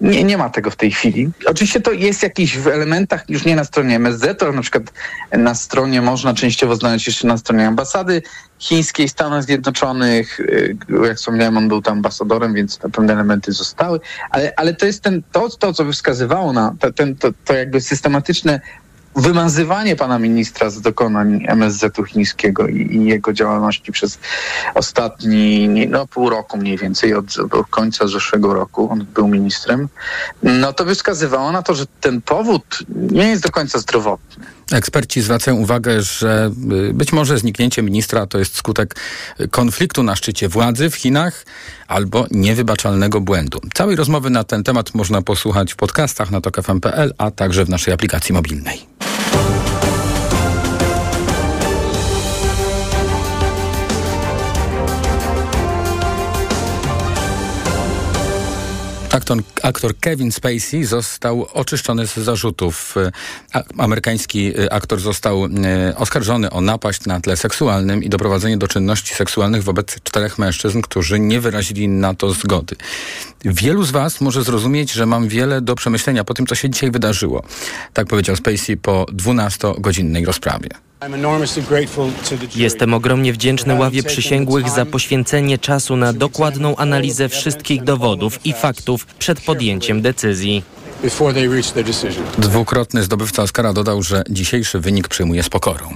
Nie, 0.00 0.24
nie 0.24 0.38
ma 0.38 0.50
tego 0.50 0.70
w 0.70 0.76
tej 0.76 0.90
chwili. 0.90 1.30
Oczywiście 1.46 1.80
to 1.80 1.92
jest 1.92 2.22
jakiś 2.22 2.58
w 2.58 2.66
elementach, 2.66 3.24
już 3.28 3.44
nie 3.44 3.56
na 3.56 3.64
stronie 3.64 3.96
MSZ, 3.96 4.38
to 4.38 4.52
na 4.52 4.62
przykład 4.62 4.92
na 5.32 5.54
stronie 5.54 6.02
można 6.02 6.34
częściowo 6.34 6.76
znaleźć 6.76 7.06
jeszcze 7.06 7.26
na 7.26 7.38
stronie 7.38 7.66
ambasady 7.66 8.22
chińskiej 8.58 9.08
Stanów 9.08 9.44
Zjednoczonych. 9.44 10.40
Y, 10.40 10.76
jak 11.06 11.16
wspomniałem, 11.16 11.56
on 11.56 11.68
był 11.68 11.82
tam 11.82 11.96
ambasadorem, 11.96 12.54
więc 12.54 12.78
pewne 12.78 13.12
elementy 13.12 13.52
zostały. 13.52 14.00
Ale, 14.30 14.52
ale 14.56 14.74
to 14.74 14.86
jest 14.86 15.02
ten, 15.02 15.22
to, 15.32 15.48
to, 15.48 15.72
co 15.72 15.92
wskazywało 15.92 16.52
na 16.52 16.74
ten, 16.94 17.16
to, 17.16 17.28
to 17.44 17.54
jakby 17.54 17.80
systematyczne 17.80 18.60
wymazywanie 19.18 19.96
pana 19.96 20.18
ministra 20.18 20.70
z 20.70 20.80
dokonań 20.80 21.44
MSZ-u 21.48 22.04
chińskiego 22.04 22.66
i, 22.66 22.76
i, 22.76 23.04
jego 23.04 23.32
działalności 23.32 23.92
przez 23.92 24.18
ostatni 24.74 25.68
no, 25.90 26.06
pół 26.06 26.30
roku 26.30 26.58
mniej 26.58 26.76
więcej, 26.76 27.14
od, 27.14 27.38
od 27.38 27.66
końca 27.66 28.08
zeszłego 28.08 28.54
roku, 28.54 28.88
on 28.90 29.06
był 29.14 29.28
ministrem, 29.28 29.88
no 30.42 30.72
to 30.72 30.94
wskazywało 30.94 31.52
na 31.52 31.62
to, 31.62 31.74
że 31.74 31.84
ten 32.00 32.22
powód 32.22 32.78
nie 32.88 33.28
jest 33.28 33.42
do 33.42 33.50
końca 33.50 33.78
zdrowotny. 33.78 34.46
Eksperci 34.72 35.20
zwracają 35.22 35.56
uwagę, 35.56 36.02
że 36.02 36.50
y, 36.90 36.94
być 36.94 37.12
może 37.12 37.38
zniknięcie 37.38 37.82
ministra 37.82 38.26
to 38.26 38.38
jest 38.38 38.56
skutek 38.56 38.96
konfliktu 39.50 40.02
na 40.02 40.16
szczycie 40.16 40.48
władzy 40.48 40.90
w 40.90 40.96
Chinach 40.96 41.44
albo 41.88 42.26
niewybaczalnego 42.30 43.20
błędu. 43.20 43.60
Całej 43.74 43.96
rozmowy 43.96 44.30
na 44.30 44.44
ten 44.44 44.64
temat 44.64 44.94
można 44.94 45.22
posłuchać 45.22 45.72
w 45.72 45.76
podcastach 45.76 46.30
na 46.30 46.40
tokfm.pl, 46.40 47.14
a 47.18 47.30
także 47.30 47.64
w 47.64 47.68
naszej 47.68 47.94
aplikacji 47.94 48.32
mobilnej. 48.32 49.07
Aktor, 59.18 59.38
aktor, 59.62 59.98
Kevin 60.00 60.32
Spacey 60.32 60.84
został 60.84 61.46
oczyszczony 61.52 62.06
z 62.06 62.16
zarzutów. 62.16 62.94
Amerykański 63.78 64.60
y, 64.60 64.70
aktor 64.70 65.00
został 65.00 65.46
y, 65.46 65.48
oskarżony 65.96 66.50
o 66.50 66.60
napaść 66.60 67.06
na 67.06 67.20
tle 67.20 67.36
seksualnym 67.36 68.04
i 68.04 68.08
doprowadzenie 68.08 68.56
do 68.56 68.68
czynności 68.68 69.14
seksualnych 69.14 69.64
wobec 69.64 70.00
czterech 70.02 70.38
mężczyzn, 70.38 70.80
którzy 70.80 71.20
nie 71.20 71.40
wyrazili 71.40 71.88
na 71.88 72.14
to 72.14 72.30
zgody. 72.30 72.76
Wielu 73.44 73.82
z 73.82 73.90
Was 73.90 74.20
może 74.20 74.44
zrozumieć, 74.44 74.92
że 74.92 75.06
mam 75.06 75.28
wiele 75.28 75.60
do 75.60 75.74
przemyślenia 75.74 76.24
po 76.24 76.34
tym, 76.34 76.46
co 76.46 76.54
się 76.54 76.70
dzisiaj 76.70 76.90
wydarzyło. 76.90 77.42
Tak 77.92 78.06
powiedział 78.06 78.36
Spacey 78.36 78.76
po 78.76 79.06
12-godzinnej 79.12 80.24
rozprawie. 80.24 80.68
Jestem 82.56 82.94
ogromnie 82.94 83.32
wdzięczny 83.32 83.74
ławie 83.74 84.02
przysięgłych 84.02 84.70
za 84.70 84.86
poświęcenie 84.86 85.58
czasu 85.58 85.96
na 85.96 86.12
dokładną 86.12 86.76
analizę 86.76 87.28
wszystkich 87.28 87.84
dowodów 87.84 88.46
i 88.46 88.52
faktów 88.52 89.06
przed 89.06 89.40
podjęciem 89.40 90.02
decyzji. 90.02 90.62
Dwukrotny 92.38 93.02
zdobywca 93.02 93.42
Oscara 93.42 93.72
dodał, 93.72 94.02
że 94.02 94.24
dzisiejszy 94.30 94.80
wynik 94.80 95.08
przyjmuje 95.08 95.42
z 95.42 95.48
pokorą 95.48 95.94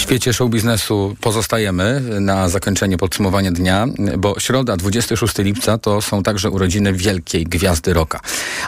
świecie 0.00 0.32
show 0.32 0.50
biznesu 0.50 1.16
pozostajemy 1.20 2.02
na 2.20 2.48
zakończenie 2.48 2.98
podsumowania 2.98 3.52
dnia, 3.52 3.86
bo 4.18 4.40
środa 4.40 4.76
26 4.76 5.38
lipca 5.38 5.78
to 5.78 6.02
są 6.02 6.22
także 6.22 6.50
urodziny 6.50 6.92
wielkiej 6.92 7.44
gwiazdy 7.44 7.92
rocka. 7.92 8.20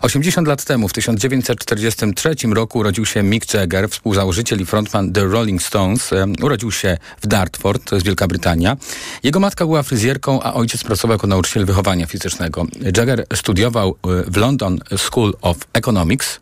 80 0.02 0.48
lat 0.48 0.64
temu, 0.64 0.88
w 0.88 0.92
1943 0.92 2.34
roku 2.54 2.78
urodził 2.78 3.06
się 3.06 3.22
Mick 3.22 3.54
Jagger, 3.54 3.88
współzałożyciel 3.88 4.60
i 4.60 4.66
frontman 4.66 5.12
The 5.12 5.24
Rolling 5.24 5.62
Stones. 5.62 6.10
Urodził 6.42 6.72
się 6.72 6.98
w 7.22 7.26
Dartford, 7.26 7.84
to 7.84 7.96
jest 7.96 8.06
Wielka 8.06 8.28
Brytania. 8.28 8.76
Jego 9.22 9.40
matka 9.40 9.66
była 9.66 9.82
fryzjerką, 9.82 10.42
a 10.42 10.54
ojciec 10.54 10.84
pracował 10.84 11.14
jako 11.14 11.26
nauczyciel 11.26 11.66
wychowania 11.66 12.06
fizycznego. 12.06 12.66
Jagger 12.96 13.26
studiował 13.34 13.88
e, 13.90 14.30
w 14.30 14.36
London 14.36 14.78
School 14.96 15.34
of 15.42 15.56
Economics 15.72 16.40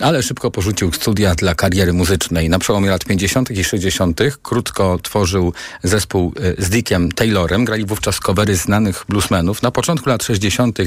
ale 0.00 0.22
szybko 0.22 0.50
porzucił 0.50 0.92
studia 0.92 1.34
dla 1.34 1.54
kariery 1.54 1.92
muzycznej. 1.92 2.48
Na 2.48 2.58
przełomie 2.58 2.90
lat 2.90 3.04
50. 3.04 3.50
i 3.50 3.64
60. 3.64 4.20
krótko 4.42 4.98
tworzył 5.02 5.52
zespół 5.82 6.32
e, 6.58 6.64
z 6.64 6.70
Dickiem 6.70 7.12
Taylorem. 7.12 7.64
Grali 7.64 7.86
wówczas 7.86 8.20
covery 8.20 8.56
znanych 8.56 9.04
bluesmenów. 9.08 9.62
Na 9.62 9.70
początku 9.70 10.08
lat 10.08 10.24
60. 10.24 10.78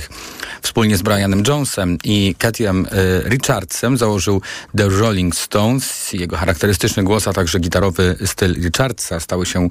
wspólnie 0.61 0.97
z 0.97 1.01
Brianem 1.01 1.43
Jonesem 1.47 1.97
i 2.03 2.35
Cathy'em 2.39 2.85
e, 2.85 3.29
Richardsem 3.29 3.97
założył 3.97 4.41
The 4.77 4.89
Rolling 4.89 5.35
Stones. 5.35 6.13
Jego 6.13 6.37
charakterystyczny 6.37 7.03
głos, 7.03 7.27
a 7.27 7.33
także 7.33 7.59
gitarowy 7.59 8.17
styl 8.25 8.53
Richardsa 8.53 9.19
stały 9.19 9.45
się 9.45 9.69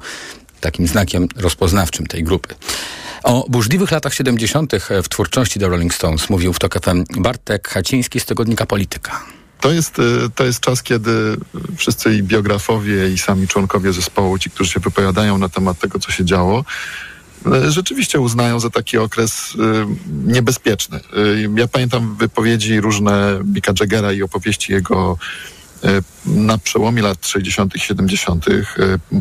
takim 0.60 0.86
znakiem 0.86 1.28
rozpoznawczym 1.36 2.06
tej 2.06 2.24
grupy. 2.24 2.54
O 3.22 3.46
burzliwych 3.48 3.90
latach 3.90 4.14
70. 4.14 4.72
w 5.02 5.08
twórczości 5.08 5.60
The 5.60 5.68
Rolling 5.68 5.94
Stones 5.94 6.30
mówił 6.30 6.52
w 6.52 6.58
TOK 6.58 6.84
FM 6.84 7.04
Bartek 7.16 7.68
Haciński 7.68 8.20
z 8.20 8.24
tygodnika 8.24 8.66
Polityka. 8.66 9.22
To 9.60 9.72
jest, 9.72 9.98
y, 9.98 10.02
to 10.34 10.44
jest 10.44 10.60
czas, 10.60 10.82
kiedy 10.82 11.36
wszyscy 11.76 12.14
i 12.14 12.22
biografowie, 12.22 13.08
i 13.10 13.18
sami 13.18 13.48
członkowie 13.48 13.92
zespołu, 13.92 14.38
ci, 14.38 14.50
którzy 14.50 14.70
się 14.70 14.80
wypowiadają 14.80 15.38
na 15.38 15.48
temat 15.48 15.78
tego, 15.78 15.98
co 15.98 16.12
się 16.12 16.24
działo, 16.24 16.64
y, 17.46 17.70
rzeczywiście 17.70 18.20
uznają 18.20 18.60
za 18.60 18.70
taki 18.70 18.98
okres 18.98 19.52
niebezpieczny. 20.26 21.00
Ja 21.56 21.68
pamiętam 21.68 22.16
wypowiedzi 22.16 22.80
różne 22.80 23.40
Mika 23.44 23.72
Jaggera 23.80 24.12
i 24.12 24.22
opowieści 24.22 24.72
jego 24.72 25.18
E, 25.18 25.55
na 26.26 26.58
przełomie 26.58 27.02
lat 27.02 27.26
60., 27.26 27.72
70., 27.76 28.46
e, 28.48 28.52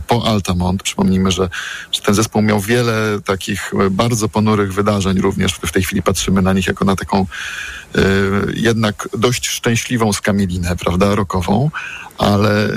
po 0.07 0.27
Altamont. 0.27 0.83
Przypomnijmy, 0.83 1.31
że, 1.31 1.49
że 1.91 2.01
ten 2.01 2.15
zespół 2.15 2.41
miał 2.41 2.59
wiele 2.59 3.19
takich 3.25 3.73
e, 3.73 3.89
bardzo 3.89 4.29
ponurych 4.29 4.73
wydarzeń, 4.73 5.21
również 5.21 5.53
w 5.53 5.71
tej 5.71 5.83
chwili 5.83 6.01
patrzymy 6.01 6.41
na 6.41 6.53
nich 6.53 6.67
jako 6.67 6.85
na 6.85 6.95
taką 6.95 7.25
jednak 8.53 9.09
dość 9.17 9.47
szczęśliwą 9.47 10.13
skamielinę, 10.13 10.75
prawda, 10.75 11.15
rokową, 11.15 11.69
ale 12.17 12.69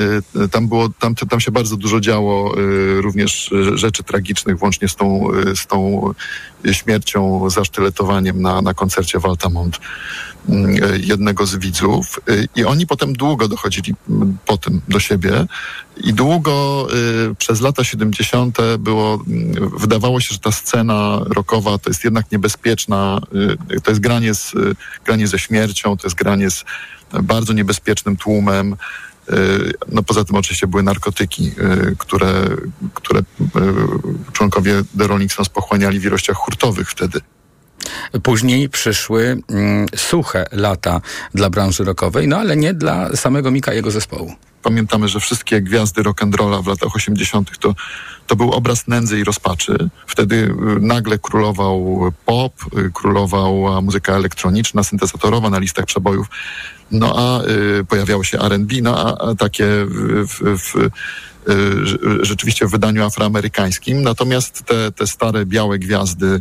tam 0.51 0.69
było, 0.69 0.89
tam, 0.89 1.15
tam 1.15 1.41
się 1.41 1.51
bardzo 1.51 1.77
dużo 1.77 2.01
działo 2.01 2.55
również 3.01 3.51
rzeczy 3.75 4.03
tragicznych, 4.03 4.59
włącznie 4.59 4.89
z 4.89 4.97
tą, 4.97 5.27
z 5.55 5.67
tą 5.67 6.11
śmiercią, 6.73 7.51
zasztyletowaniem 7.51 8.43
na, 8.43 8.63
na 8.63 8.75
koncercie 8.75 9.21
w 9.21 9.27
Altamont. 9.27 9.79
Mm, 10.49 10.77
jednego 11.03 11.47
z 11.47 11.57
widzów 11.57 12.21
y, 12.31 12.49
i 12.57 12.65
oni 12.65 12.87
potem 12.87 13.13
długo 13.13 13.49
dochodzili 13.49 13.95
mm, 14.11 14.39
po 14.47 14.59
tym 14.59 14.81
do 14.89 15.01
siebie 15.01 15.47
i 15.97 16.13
długo 16.13 16.87
y, 17.31 17.35
przez 17.35 17.61
lata 17.61 17.85
70. 17.85 18.59
było, 18.79 19.25
mm, 19.27 19.79
wydawało 19.79 20.21
się, 20.21 20.29
że 20.35 20.39
ta 20.39 20.53
scena 20.53 21.21
rockowa 21.29 21.79
to 21.79 21.91
jest 21.91 22.05
jednak 22.05 22.33
niebezpieczna, 22.33 23.21
y, 23.73 23.81
to 23.81 23.91
jest 23.91 24.01
granie, 24.01 24.35
z, 24.35 24.53
granie 25.05 25.29
ze 25.29 25.39
śmiercią, 25.39 25.97
to 25.97 26.07
jest 26.07 26.17
granie 26.17 26.51
z 26.51 26.65
bardzo 27.23 27.53
niebezpiecznym 27.53 28.17
tłumem. 28.17 28.77
No 29.93 30.03
poza 30.03 30.25
tym 30.25 30.37
oczywiście 30.37 30.67
były 30.67 30.83
narkotyki, 30.83 31.53
które, 31.99 32.45
które 32.95 33.23
członkowie 34.33 34.83
The 34.99 35.07
Rolling 35.07 35.33
Stones 35.33 35.49
pochłaniali 35.49 36.01
w 36.01 36.05
ilościach 36.05 36.37
hurtowych 36.37 36.91
wtedy. 36.91 37.21
Później 38.23 38.69
przyszły 38.69 39.43
mm, 39.51 39.87
suche 39.97 40.45
lata 40.53 41.01
dla 41.35 41.51
branży 41.51 41.85
rockowej, 41.85 42.29
no 42.29 42.37
ale 42.37 42.57
nie 42.57 42.75
dla 42.75 43.17
samego 43.17 43.51
Mika 43.51 43.73
i 43.73 43.77
jego 43.77 43.91
zespołu. 43.91 44.35
Pamiętamy, 44.63 45.09
że 45.09 45.21
wszystkie 45.21 45.63
gwiazdy 45.63 46.03
rock'n'rolla 46.03 46.63
w 46.63 46.67
latach 46.67 46.97
80. 46.97 47.59
To, 47.59 47.75
to 48.29 48.37
był 48.37 48.53
obraz 48.53 48.87
nędzy 48.87 49.19
i 49.19 49.25
rozpaczy. 49.25 49.91
Wtedy 50.07 50.37
y, 50.37 50.81
nagle 50.81 51.19
królował 51.19 51.99
pop, 52.27 52.53
y, 52.79 52.91
królowała 52.95 53.81
muzyka 53.81 54.13
elektroniczna, 54.13 54.83
syntezatorowa 54.83 55.51
na 55.51 55.59
listach 55.59 55.85
przebojów. 55.85 56.27
No 56.91 57.15
a 57.17 57.45
y, 57.45 57.85
pojawiało 57.85 58.25
się 58.25 58.39
R&B, 58.41 58.75
no 58.83 59.19
a, 59.19 59.35
takie 59.35 59.67
w, 59.87 60.59
w, 60.59 60.91
rzeczywiście 62.23 62.67
w 62.67 62.71
wydaniu 62.71 63.05
afroamerykańskim. 63.05 64.03
Natomiast 64.03 64.63
te, 64.63 64.93
te 64.93 65.07
stare, 65.07 65.47
białe 65.47 65.79
gwiazdy 65.79 66.41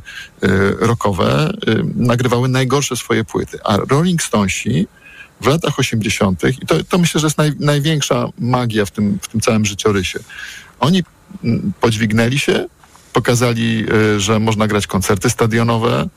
rockowe 0.80 1.54
nagrywały 1.96 2.50
najgorsze 2.50 2.96
swoje 2.96 3.24
płyty. 3.24 3.60
A 3.64 3.78
Rolling 3.78 4.24
Stonesi 4.24 4.88
w 5.42 5.48
latach 5.48 5.80
80., 5.80 6.44
i 6.62 6.66
to, 6.66 6.84
to 6.84 6.98
myślę, 6.98 7.22
że 7.22 7.28
jest 7.28 7.38
naj, 7.38 7.52
największa 7.60 8.30
magia 8.40 8.86
w 8.86 8.92
tym, 8.92 9.20
w 9.22 9.28
tym 9.28 9.42
całym 9.42 9.66
życiorysie. 9.66 10.20
Oni 10.80 11.04
podźwignęli 11.82 12.40
się, 12.40 12.66
pokazali, 13.14 13.86
że 14.18 14.40
można 14.40 14.68
grać 14.68 14.88
koncerty 14.88 15.30
stadionowe, 15.30 16.10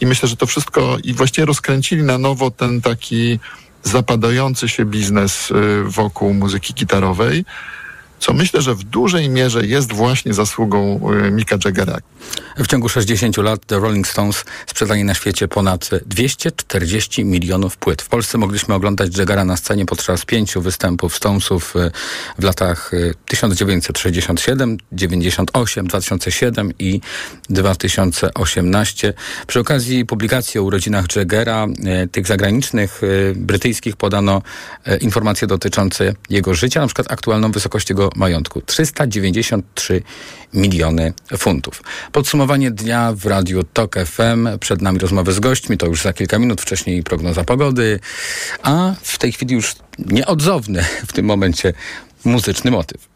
I 0.00 0.06
myślę, 0.06 0.28
że 0.28 0.36
to 0.36 0.46
wszystko 0.46 0.96
i 1.04 1.14
właściwie 1.14 1.46
rozkręcili 1.46 2.02
na 2.02 2.18
nowo 2.18 2.50
ten 2.50 2.80
taki 2.80 3.38
zapadający 3.82 4.68
się 4.68 4.84
biznes 4.84 5.50
y, 5.50 5.54
wokół 5.84 6.34
muzyki 6.34 6.74
gitarowej 6.74 7.44
co 8.18 8.32
myślę, 8.32 8.62
że 8.62 8.74
w 8.74 8.84
dużej 8.84 9.28
mierze 9.28 9.66
jest 9.66 9.92
właśnie 9.92 10.34
zasługą 10.34 11.00
y, 11.26 11.30
Mika 11.30 11.56
Jaggera. 11.64 11.98
W 12.56 12.66
ciągu 12.66 12.88
60 12.88 13.36
lat 13.36 13.66
The 13.66 13.78
Rolling 13.78 14.08
Stones 14.08 14.44
sprzedali 14.66 15.04
na 15.04 15.14
świecie 15.14 15.48
ponad 15.48 15.90
240 16.06 17.24
milionów 17.24 17.76
płyt. 17.76 18.02
W 18.02 18.08
Polsce 18.08 18.38
mogliśmy 18.38 18.74
oglądać 18.74 19.18
Jaggera 19.18 19.44
na 19.44 19.56
scenie 19.56 19.86
podczas 19.86 20.24
pięciu 20.24 20.60
występów 20.62 21.16
Stonesów 21.16 21.76
y, 21.76 21.90
w 22.38 22.44
latach 22.44 22.90
1967, 23.26 24.78
98, 24.92 25.86
2007 25.86 26.72
i 26.78 27.00
2018. 27.50 29.14
Przy 29.46 29.60
okazji 29.60 30.06
publikacji 30.06 30.60
o 30.60 30.62
urodzinach 30.62 31.16
Jaggera, 31.16 31.66
y, 32.04 32.08
tych 32.08 32.26
zagranicznych, 32.26 33.00
brytyjskich, 33.34 33.96
podano 33.96 34.42
informacje 35.00 35.48
dotyczące 35.48 36.14
jego 36.30 36.54
życia, 36.54 36.80
na 36.80 36.86
przykład 36.86 37.12
aktualną 37.12 37.50
wysokość 37.50 37.90
jego 37.90 38.05
majątku 38.16 38.60
393 38.60 40.02
miliony 40.54 41.12
funtów. 41.38 41.82
Podsumowanie 42.12 42.70
dnia 42.70 43.12
w 43.16 43.26
Radiu 43.26 43.62
TOK 43.64 43.96
FM. 44.06 44.48
Przed 44.60 44.82
nami 44.82 44.98
rozmowy 44.98 45.32
z 45.32 45.40
gośćmi, 45.40 45.76
to 45.78 45.86
już 45.86 46.02
za 46.02 46.12
kilka 46.12 46.38
minut, 46.38 46.60
wcześniej 46.60 47.02
prognoza 47.02 47.44
pogody, 47.44 48.00
a 48.62 48.94
w 49.02 49.18
tej 49.18 49.32
chwili 49.32 49.54
już 49.54 49.74
nieodzowny 49.98 50.84
w 51.06 51.12
tym 51.12 51.26
momencie 51.26 51.72
muzyczny 52.24 52.70
motyw. 52.70 53.08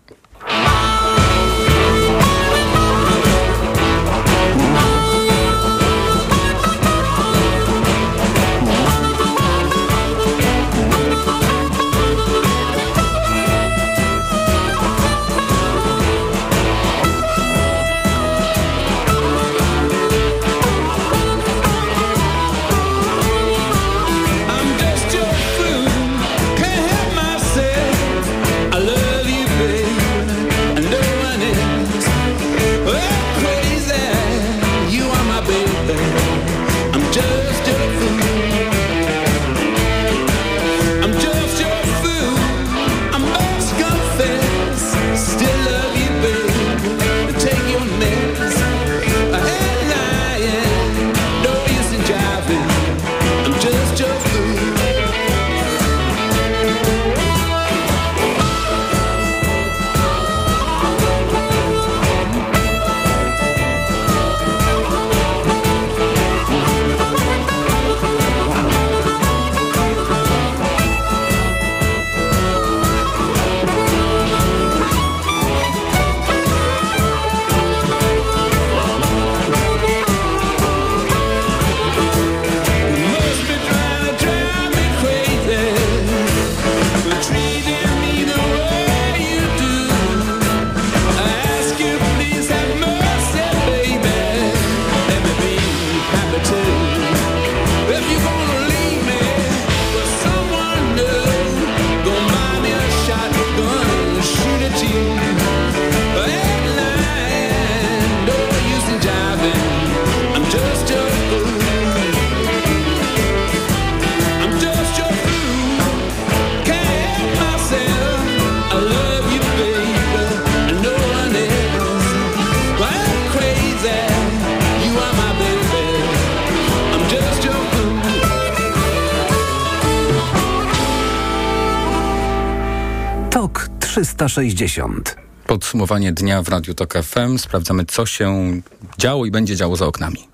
360. 133.90 135.16
Podsumowanie 135.46 136.12
dnia 136.12 136.42
w 136.42 136.48
Radiu 136.48 136.74
TOK 136.74 136.94
FM. 137.02 137.38
Sprawdzamy, 137.38 137.84
co 137.84 138.06
się 138.06 138.60
działo 138.98 139.26
i 139.26 139.30
będzie 139.30 139.56
działo 139.56 139.76
za 139.76 139.86
oknami. 139.86 140.28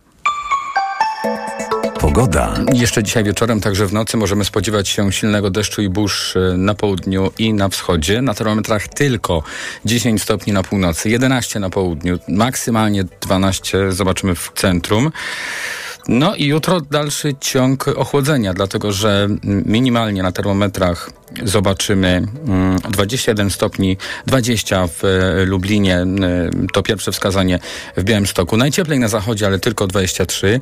Pogoda. 2.00 2.54
Jeszcze 2.72 3.02
dzisiaj 3.02 3.24
wieczorem, 3.24 3.60
także 3.60 3.86
w 3.86 3.92
nocy 3.92 4.16
możemy 4.16 4.44
spodziewać 4.44 4.88
się 4.88 5.12
silnego 5.12 5.50
deszczu 5.50 5.82
i 5.82 5.88
burz 5.88 6.36
e, 6.36 6.56
na 6.56 6.74
południu 6.74 7.30
i 7.38 7.54
na 7.54 7.68
wschodzie. 7.68 8.22
Na 8.22 8.34
termometrach 8.34 8.88
tylko 8.88 9.42
10 9.84 10.22
stopni 10.22 10.52
na 10.52 10.62
północy, 10.62 11.10
11 11.10 11.60
na 11.60 11.70
południu, 11.70 12.18
maksymalnie 12.28 13.04
12 13.20 13.92
zobaczymy 13.92 14.34
w 14.34 14.52
centrum. 14.54 15.10
No 16.08 16.34
i 16.34 16.46
jutro 16.46 16.80
dalszy 16.80 17.34
ciąg 17.40 17.88
ochłodzenia, 17.88 18.54
dlatego 18.54 18.92
że 18.92 19.28
minimalnie 19.44 20.22
na 20.22 20.32
termometrach 20.32 21.10
zobaczymy 21.44 22.26
21 22.90 23.40
mm, 23.40 23.50
stopni, 23.50 23.96
20 24.26 24.86
w 24.86 25.04
e, 25.04 25.44
Lublinie, 25.44 25.96
e, 25.96 26.06
to 26.72 26.82
pierwsze 26.82 27.12
wskazanie 27.12 27.58
w 27.96 28.04
Białymstoku. 28.04 28.56
Najcieplej 28.56 28.98
na 28.98 29.08
zachodzie, 29.08 29.46
ale 29.46 29.58
tylko 29.58 29.86
23 29.86 30.60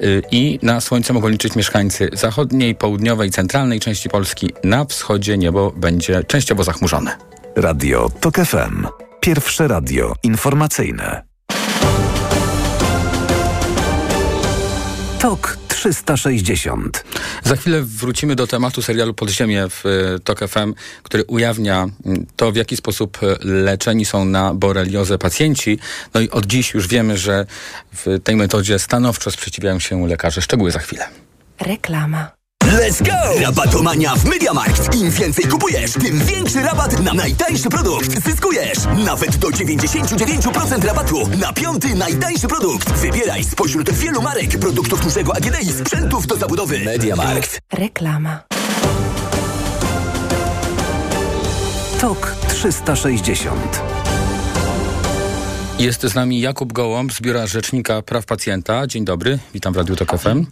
e, 0.00 0.04
i 0.30 0.58
na 0.62 0.80
słońce 0.80 1.12
mogą 1.12 1.28
liczyć 1.28 1.56
mieszkańcy 1.56 2.10
zachodniej, 2.12 2.74
południowej, 2.74 3.30
centralnej 3.30 3.80
części 3.80 4.08
Polski. 4.08 4.50
Na 4.64 4.84
wschodzie 4.84 5.38
niebo 5.38 5.70
będzie 5.70 6.24
częściowo 6.24 6.64
zachmurzone. 6.64 7.16
Radio 7.56 8.10
TOK 8.20 8.36
FM. 8.36 8.86
Pierwsze 9.20 9.68
radio 9.68 10.14
informacyjne. 10.22 11.31
TOK 15.22 15.58
360. 15.68 17.04
Za 17.44 17.56
chwilę 17.56 17.82
wrócimy 17.82 18.36
do 18.36 18.46
tematu 18.46 18.82
serialu 18.82 19.14
Podziemie 19.14 19.68
w 19.68 19.86
e, 19.86 20.18
TOK 20.18 20.38
FM, 20.48 20.74
który 21.02 21.24
ujawnia 21.24 21.86
to, 22.36 22.52
w 22.52 22.56
jaki 22.56 22.76
sposób 22.76 23.18
e, 23.22 23.36
leczeni 23.40 24.04
są 24.04 24.24
na 24.24 24.54
boreliozę 24.54 25.18
pacjenci. 25.18 25.78
No 26.14 26.20
i 26.20 26.30
od 26.30 26.46
dziś 26.46 26.74
już 26.74 26.88
wiemy, 26.88 27.18
że 27.18 27.46
w 27.92 28.18
tej 28.24 28.36
metodzie 28.36 28.78
stanowczo 28.78 29.30
sprzeciwiają 29.30 29.78
się 29.78 30.06
lekarze. 30.06 30.42
Szczegóły 30.42 30.70
za 30.70 30.78
chwilę. 30.78 31.08
Reklama. 31.60 32.41
Let's 32.62 33.02
go! 33.02 33.40
Rabatomania 33.40 34.14
w 34.16 34.24
MediaMarkt. 34.24 34.94
Im 34.94 35.10
więcej 35.10 35.44
kupujesz, 35.44 35.92
tym 35.92 36.18
większy 36.18 36.62
rabat 36.62 37.00
na 37.00 37.14
najtańszy 37.14 37.68
produkt. 37.68 38.24
Zyskujesz 38.24 38.78
nawet 39.06 39.36
do 39.36 39.48
99% 39.48 40.84
rabatu 40.84 41.28
na 41.40 41.52
piąty 41.52 41.94
najtańszy 41.94 42.48
produkt. 42.48 42.92
Wybieraj 42.92 43.44
spośród 43.44 43.90
wielu 43.90 44.22
marek 44.22 44.58
produktów 44.58 45.04
dużego 45.04 45.36
AGD 45.36 45.62
i 45.62 45.72
sprzętów 45.72 46.26
do 46.26 46.36
zabudowy. 46.36 46.78
MediaMarkt. 46.78 47.60
Reklama. 47.72 48.40
TOK 52.00 52.36
360. 52.48 53.80
Jest 55.78 56.02
z 56.02 56.14
nami 56.14 56.40
Jakub 56.40 56.72
Gołąb 56.72 57.12
z 57.12 57.20
Biura 57.20 57.46
Rzecznika 57.46 58.02
Praw 58.02 58.26
Pacjenta. 58.26 58.86
Dzień 58.86 59.04
dobry, 59.04 59.38
witam 59.54 59.72
w 59.72 59.76
Radiu 59.76 59.96
TOK 59.96 60.18
FM. 60.18 60.44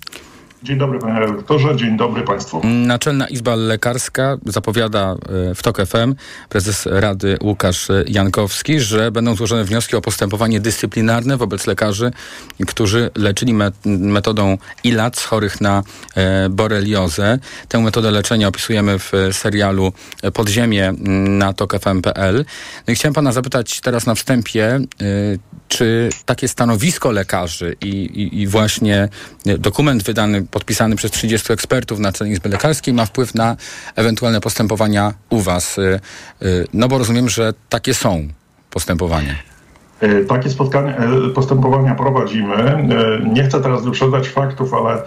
Dzień 0.62 0.78
dobry 0.78 0.98
panie 0.98 1.20
redaktorze, 1.20 1.76
dzień 1.76 1.96
dobry 1.96 2.22
państwu. 2.22 2.60
Naczelna 2.64 3.28
Izba 3.28 3.54
Lekarska 3.54 4.36
zapowiada 4.46 5.16
e, 5.50 5.54
w 5.54 5.62
TOK 5.62 5.86
FM 5.86 6.14
prezes 6.48 6.86
Rady 6.86 7.38
Łukasz 7.42 7.88
Jankowski, 8.06 8.80
że 8.80 9.10
będą 9.10 9.34
złożone 9.34 9.64
wnioski 9.64 9.96
o 9.96 10.00
postępowanie 10.00 10.60
dyscyplinarne 10.60 11.36
wobec 11.36 11.66
lekarzy, 11.66 12.10
którzy 12.66 13.10
leczyli 13.16 13.54
metodą 13.84 14.58
ILAC 14.84 15.22
chorych 15.22 15.60
na 15.60 15.82
e, 16.14 16.48
boreliozę. 16.48 17.38
Tę 17.68 17.80
metodę 17.80 18.10
leczenia 18.10 18.48
opisujemy 18.48 18.98
w 18.98 19.12
serialu 19.32 19.92
Podziemie 20.34 20.92
na 21.28 21.52
tokfm.pl. 21.52 22.44
No 22.86 22.92
i 22.92 22.96
chciałem 22.96 23.14
pana 23.14 23.32
zapytać 23.32 23.80
teraz 23.80 24.06
na 24.06 24.14
wstępie, 24.14 24.66
e, 24.66 24.80
czy 25.68 26.10
takie 26.24 26.48
stanowisko 26.48 27.10
lekarzy 27.10 27.76
i, 27.80 27.88
i, 27.88 28.40
i 28.40 28.46
właśnie 28.46 29.08
dokument 29.44 30.02
wydany 30.02 30.46
podpisany 30.50 30.96
przez 30.96 31.10
30 31.10 31.52
ekspertów 31.52 31.98
Naczelnej 31.98 32.32
Izby 32.32 32.48
Lekarskiej 32.48 32.94
ma 32.94 33.06
wpływ 33.06 33.34
na 33.34 33.56
ewentualne 33.96 34.40
postępowania 34.40 35.14
u 35.30 35.40
Was. 35.40 35.78
Y, 35.78 36.00
y, 36.42 36.66
no 36.74 36.88
bo 36.88 36.98
rozumiem, 36.98 37.28
że 37.28 37.52
takie 37.68 37.94
są 37.94 38.28
postępowania. 38.70 39.34
E, 40.00 40.24
takie 40.24 40.50
postępowania 41.34 41.94
prowadzimy. 41.94 42.88
Nie 43.32 43.44
chcę 43.44 43.60
teraz 43.60 43.84
wyprzedzać 43.84 44.28
faktów, 44.28 44.74
ale 44.74 45.02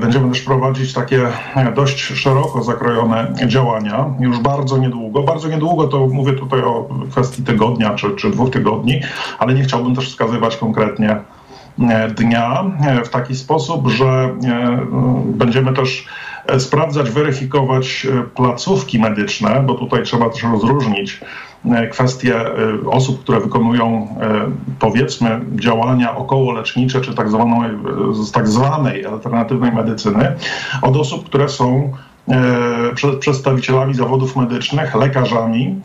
będziemy 0.00 0.32
też 0.32 0.40
prowadzić 0.40 0.92
takie 0.92 1.26
dość 1.74 2.00
szeroko 2.00 2.62
zakrojone 2.62 3.32
działania 3.46 4.14
już 4.20 4.38
bardzo 4.38 4.78
niedługo. 4.78 5.22
Bardzo 5.22 5.48
niedługo 5.48 5.88
to 5.88 6.06
mówię 6.06 6.32
tutaj 6.32 6.62
o 6.62 6.88
kwestii 7.10 7.42
tygodnia 7.42 7.94
czy, 7.94 8.16
czy 8.16 8.30
dwóch 8.30 8.50
tygodni, 8.50 9.00
ale 9.38 9.54
nie 9.54 9.62
chciałbym 9.62 9.94
też 9.94 10.08
wskazywać 10.08 10.56
konkretnie 10.56 11.20
dnia 12.14 12.64
e, 12.80 13.04
w 13.04 13.08
taki 13.08 13.34
sposób, 13.34 13.88
że 13.88 14.06
e, 14.06 14.36
będziemy 15.24 15.72
też 15.72 16.06
sprawdzać, 16.58 17.10
weryfikować 17.10 18.06
placówki 18.34 18.98
medyczne, 18.98 19.62
bo 19.66 19.74
tutaj 19.74 20.02
trzeba 20.02 20.30
też 20.30 20.42
rozróżnić 20.42 21.20
kwestie 21.90 22.44
osób, 22.86 23.22
które 23.22 23.40
wykonują 23.40 24.08
powiedzmy 24.78 25.40
działania 25.54 26.16
okołolecznicze 26.16 27.00
czy 27.00 27.14
tak, 27.14 27.30
zwaną, 27.30 27.62
tak 28.32 28.48
zwanej 28.48 29.06
alternatywnej 29.06 29.72
medycyny 29.72 30.36
od 30.82 30.96
osób, 30.96 31.24
które 31.24 31.48
są 31.48 31.92
przedstawicielami 33.20 33.94
zawodów 33.94 34.36
medycznych, 34.36 34.94
lekarzami 34.94 35.80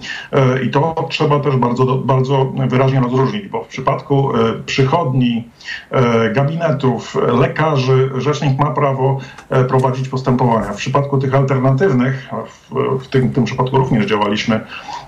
i 0.64 0.70
to 0.70 1.08
trzeba 1.10 1.40
też 1.40 1.56
bardzo, 1.56 1.86
bardzo 1.86 2.54
wyraźnie 2.68 3.00
rozróżnić, 3.00 3.48
bo 3.48 3.64
w 3.64 3.68
przypadku 3.68 4.32
przychodni 4.66 5.44
E, 5.92 6.30
gabinetów, 6.30 7.18
lekarzy, 7.40 8.10
rzecznik 8.18 8.60
ma 8.60 8.72
prawo 8.72 9.18
e, 9.50 9.64
prowadzić 9.64 10.10
postępowania. 10.10 10.74
W 10.74 10.76
przypadku 10.76 11.18
tych 11.18 11.36
alternatywnych, 11.36 12.30
w, 12.48 13.04
w 13.04 13.08
tym, 13.08 13.32
tym 13.32 13.46
przypadku 13.46 13.78
również 13.78 14.06
działaliśmy 14.06 14.62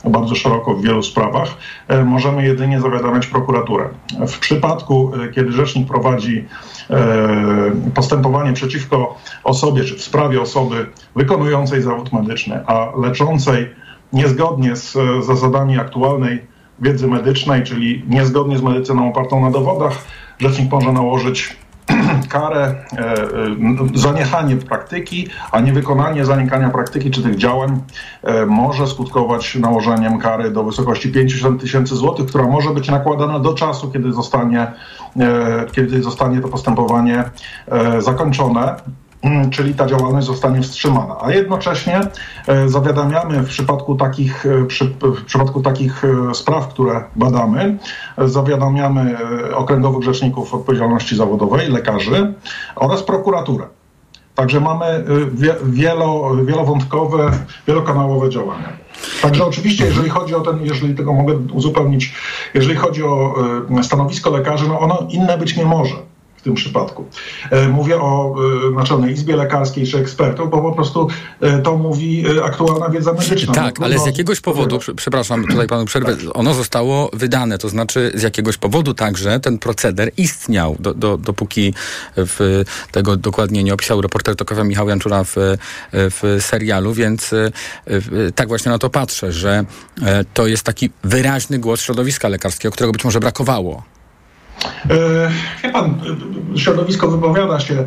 bardzo 0.06 0.36
szeroko 0.36 0.74
w 0.74 0.82
wielu 0.82 1.04
sprawach, 1.04 1.50
e, 1.88 2.04
możemy 2.04 2.46
jedynie 2.46 2.82
zawiadamiać 2.82 3.28
prokuraturę. 3.28 3.90
W 4.28 4.40
przypadku, 4.40 5.12
kiedy 5.36 5.52
rzecznik 5.52 5.88
prowadzi 5.88 6.46
postępowanie 7.94 8.54
przeciwko 8.54 9.18
osobie, 9.44 9.84
czy 9.84 9.96
w 9.96 10.02
sprawie 10.02 10.42
osoby 10.42 10.86
wykonującej 11.16 11.27
zawód 11.82 12.14
medyczny, 12.14 12.66
a 12.66 12.92
leczącej 12.98 13.70
niezgodnie 14.14 14.76
z 14.76 14.98
zasadami 15.26 15.80
aktualnej 15.80 16.48
wiedzy 16.80 17.08
medycznej, 17.08 17.64
czyli 17.64 18.04
niezgodnie 18.08 18.58
z 18.58 18.62
medycyną 18.62 19.10
opartą 19.10 19.42
na 19.42 19.52
dowodach, 19.52 19.94
rzecznik 20.40 20.72
może 20.72 20.94
nałożyć 20.94 21.58
karę, 22.30 22.62
e, 22.64 22.98
e, 22.98 23.28
zaniechanie 23.96 24.56
praktyki, 24.56 25.28
a 25.52 25.60
niewykonanie 25.60 26.26
zanikania 26.26 26.70
praktyki 26.70 27.12
czy 27.12 27.24
tych 27.24 27.36
działań 27.36 27.82
e, 28.24 28.46
może 28.46 28.88
skutkować 28.88 29.56
nałożeniem 29.56 30.20
kary 30.20 30.52
do 30.52 30.64
wysokości 30.64 31.12
500 31.12 31.62
tysięcy 31.62 31.96
złotych, 31.96 32.26
która 32.26 32.48
może 32.48 32.70
być 32.70 32.90
nakładana 32.90 33.40
do 33.40 33.54
czasu, 33.54 33.92
kiedy 33.92 34.14
zostanie, 34.14 34.68
kiedy 35.72 36.04
zostanie 36.04 36.42
to 36.42 36.48
postępowanie 36.48 37.24
zakończone. 38.00 38.76
Mm, 39.28 39.50
czyli 39.50 39.74
ta 39.74 39.86
działalność 39.86 40.28
zostanie 40.28 40.62
wstrzymana. 40.62 41.16
A 41.22 41.32
jednocześnie 41.32 42.02
e, 42.48 42.70
zawiadamiamy 42.70 43.40
w 43.40 43.48
przypadku 43.48 43.96
takich, 43.96 44.46
e, 44.46 44.50
w 45.02 45.26
przypadku 45.26 45.62
takich 45.62 46.04
e, 46.06 46.34
spraw, 46.34 46.68
które 46.68 47.04
badamy, 47.16 47.78
zawiadamiamy 48.18 49.18
okręgowych 49.56 50.04
rzeczników 50.04 50.54
odpowiedzialności 50.54 51.16
zawodowej, 51.16 51.70
lekarzy 51.70 52.34
oraz 52.76 53.04
prokuraturę. 53.04 53.66
Także 54.36 54.60
mamy 54.60 55.04
wielo, 55.64 56.36
wielowątkowe, 56.46 57.32
wielokanałowe 57.68 58.30
działania. 58.30 58.70
Także 59.22 59.46
oczywiście, 59.46 59.86
jeżeli 59.86 60.10
chodzi 60.10 60.36
o 60.36 60.42
ten, 60.42 60.66
jeżeli 60.66 60.96
tego 60.96 61.14
mogę 61.14 61.38
uzupełnić, 61.54 62.14
jeżeli 62.54 62.76
chodzi 62.76 63.04
o 63.04 63.36
stanowisko 63.84 64.30
lekarzy, 64.30 64.68
no 64.68 64.80
ono 64.80 65.08
inne 65.10 65.38
być 65.38 65.58
nie 65.58 65.66
może 65.66 65.96
tym 66.48 66.56
przypadku. 66.56 67.06
E, 67.52 67.68
mówię 67.68 68.02
o 68.02 68.36
e, 68.68 68.72
Naczelnej 68.72 69.14
Izbie 69.14 69.36
Lekarskiej 69.36 69.88
czy 69.88 69.98
ekspertów, 69.98 70.50
bo 70.50 70.62
po 70.62 70.72
prostu 70.72 71.08
e, 71.42 71.62
to 71.62 71.78
mówi 71.78 72.26
aktualna 72.44 72.90
wiedza 72.90 73.14
medyczna. 73.14 73.54
Tak, 73.54 73.80
no, 73.80 73.86
ale 73.86 74.00
z 74.00 74.06
jakiegoś 74.06 74.40
powodu, 74.42 74.80
przepraszam, 74.96 75.48
tutaj 75.48 75.68
panu 75.68 75.86
przerwę, 75.86 76.16
ono 76.34 76.54
zostało 76.54 77.10
wydane, 77.14 77.58
to 77.58 77.70
znaczy 77.70 78.12
z 78.16 78.22
jakiegoś 78.22 78.58
powodu 78.58 78.94
także 78.94 79.40
ten 79.40 79.58
proceder 79.58 80.12
istniał, 80.18 80.76
do, 80.80 80.94
do, 80.94 81.18
dopóki 81.18 81.74
w 82.18 82.64
tego 82.92 83.16
dokładnie 83.16 83.64
nie 83.64 83.74
opisał 83.74 84.02
reporter 84.02 84.36
tokowy 84.36 84.64
Michał 84.64 84.90
Janczura 84.90 85.24
w, 85.24 85.36
w 85.94 86.38
serialu, 86.40 86.94
więc 86.94 87.32
tak 88.36 88.48
właśnie 88.48 88.72
na 88.72 88.78
to 88.80 88.90
patrzę, 88.90 89.32
że 89.32 89.66
to 90.34 90.48
jest 90.48 90.64
taki 90.64 90.90
wyraźny 91.04 91.60
głos 91.60 91.82
środowiska 91.82 92.28
lekarskiego, 92.28 92.72
którego 92.72 92.92
być 92.92 93.04
może 93.04 93.20
brakowało. 93.20 93.97
E, 94.90 95.30
wie 95.64 95.70
pan, 95.70 96.02
środowisko 96.56 97.08
wypowiada 97.08 97.60
się 97.60 97.74
e, 97.76 97.86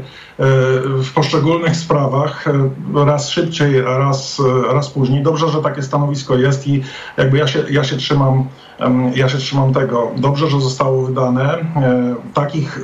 w 1.02 1.12
poszczególnych 1.14 1.76
sprawach 1.76 2.46
e, 2.48 3.04
raz 3.04 3.28
szybciej, 3.28 3.80
raz, 3.82 4.42
raz 4.72 4.90
później. 4.90 5.22
Dobrze, 5.22 5.48
że 5.48 5.62
takie 5.62 5.82
stanowisko 5.82 6.36
jest 6.36 6.66
i 6.66 6.82
jakby 7.16 7.38
ja 7.38 7.46
się, 7.46 7.64
ja 7.70 7.84
się 7.84 7.96
trzymam 7.96 8.48
ja 9.14 9.28
się 9.28 9.38
trzymam 9.38 9.74
tego. 9.74 10.10
Dobrze, 10.16 10.50
że 10.50 10.60
zostało 10.60 11.06
wydane. 11.06 11.58
Takich 12.34 12.80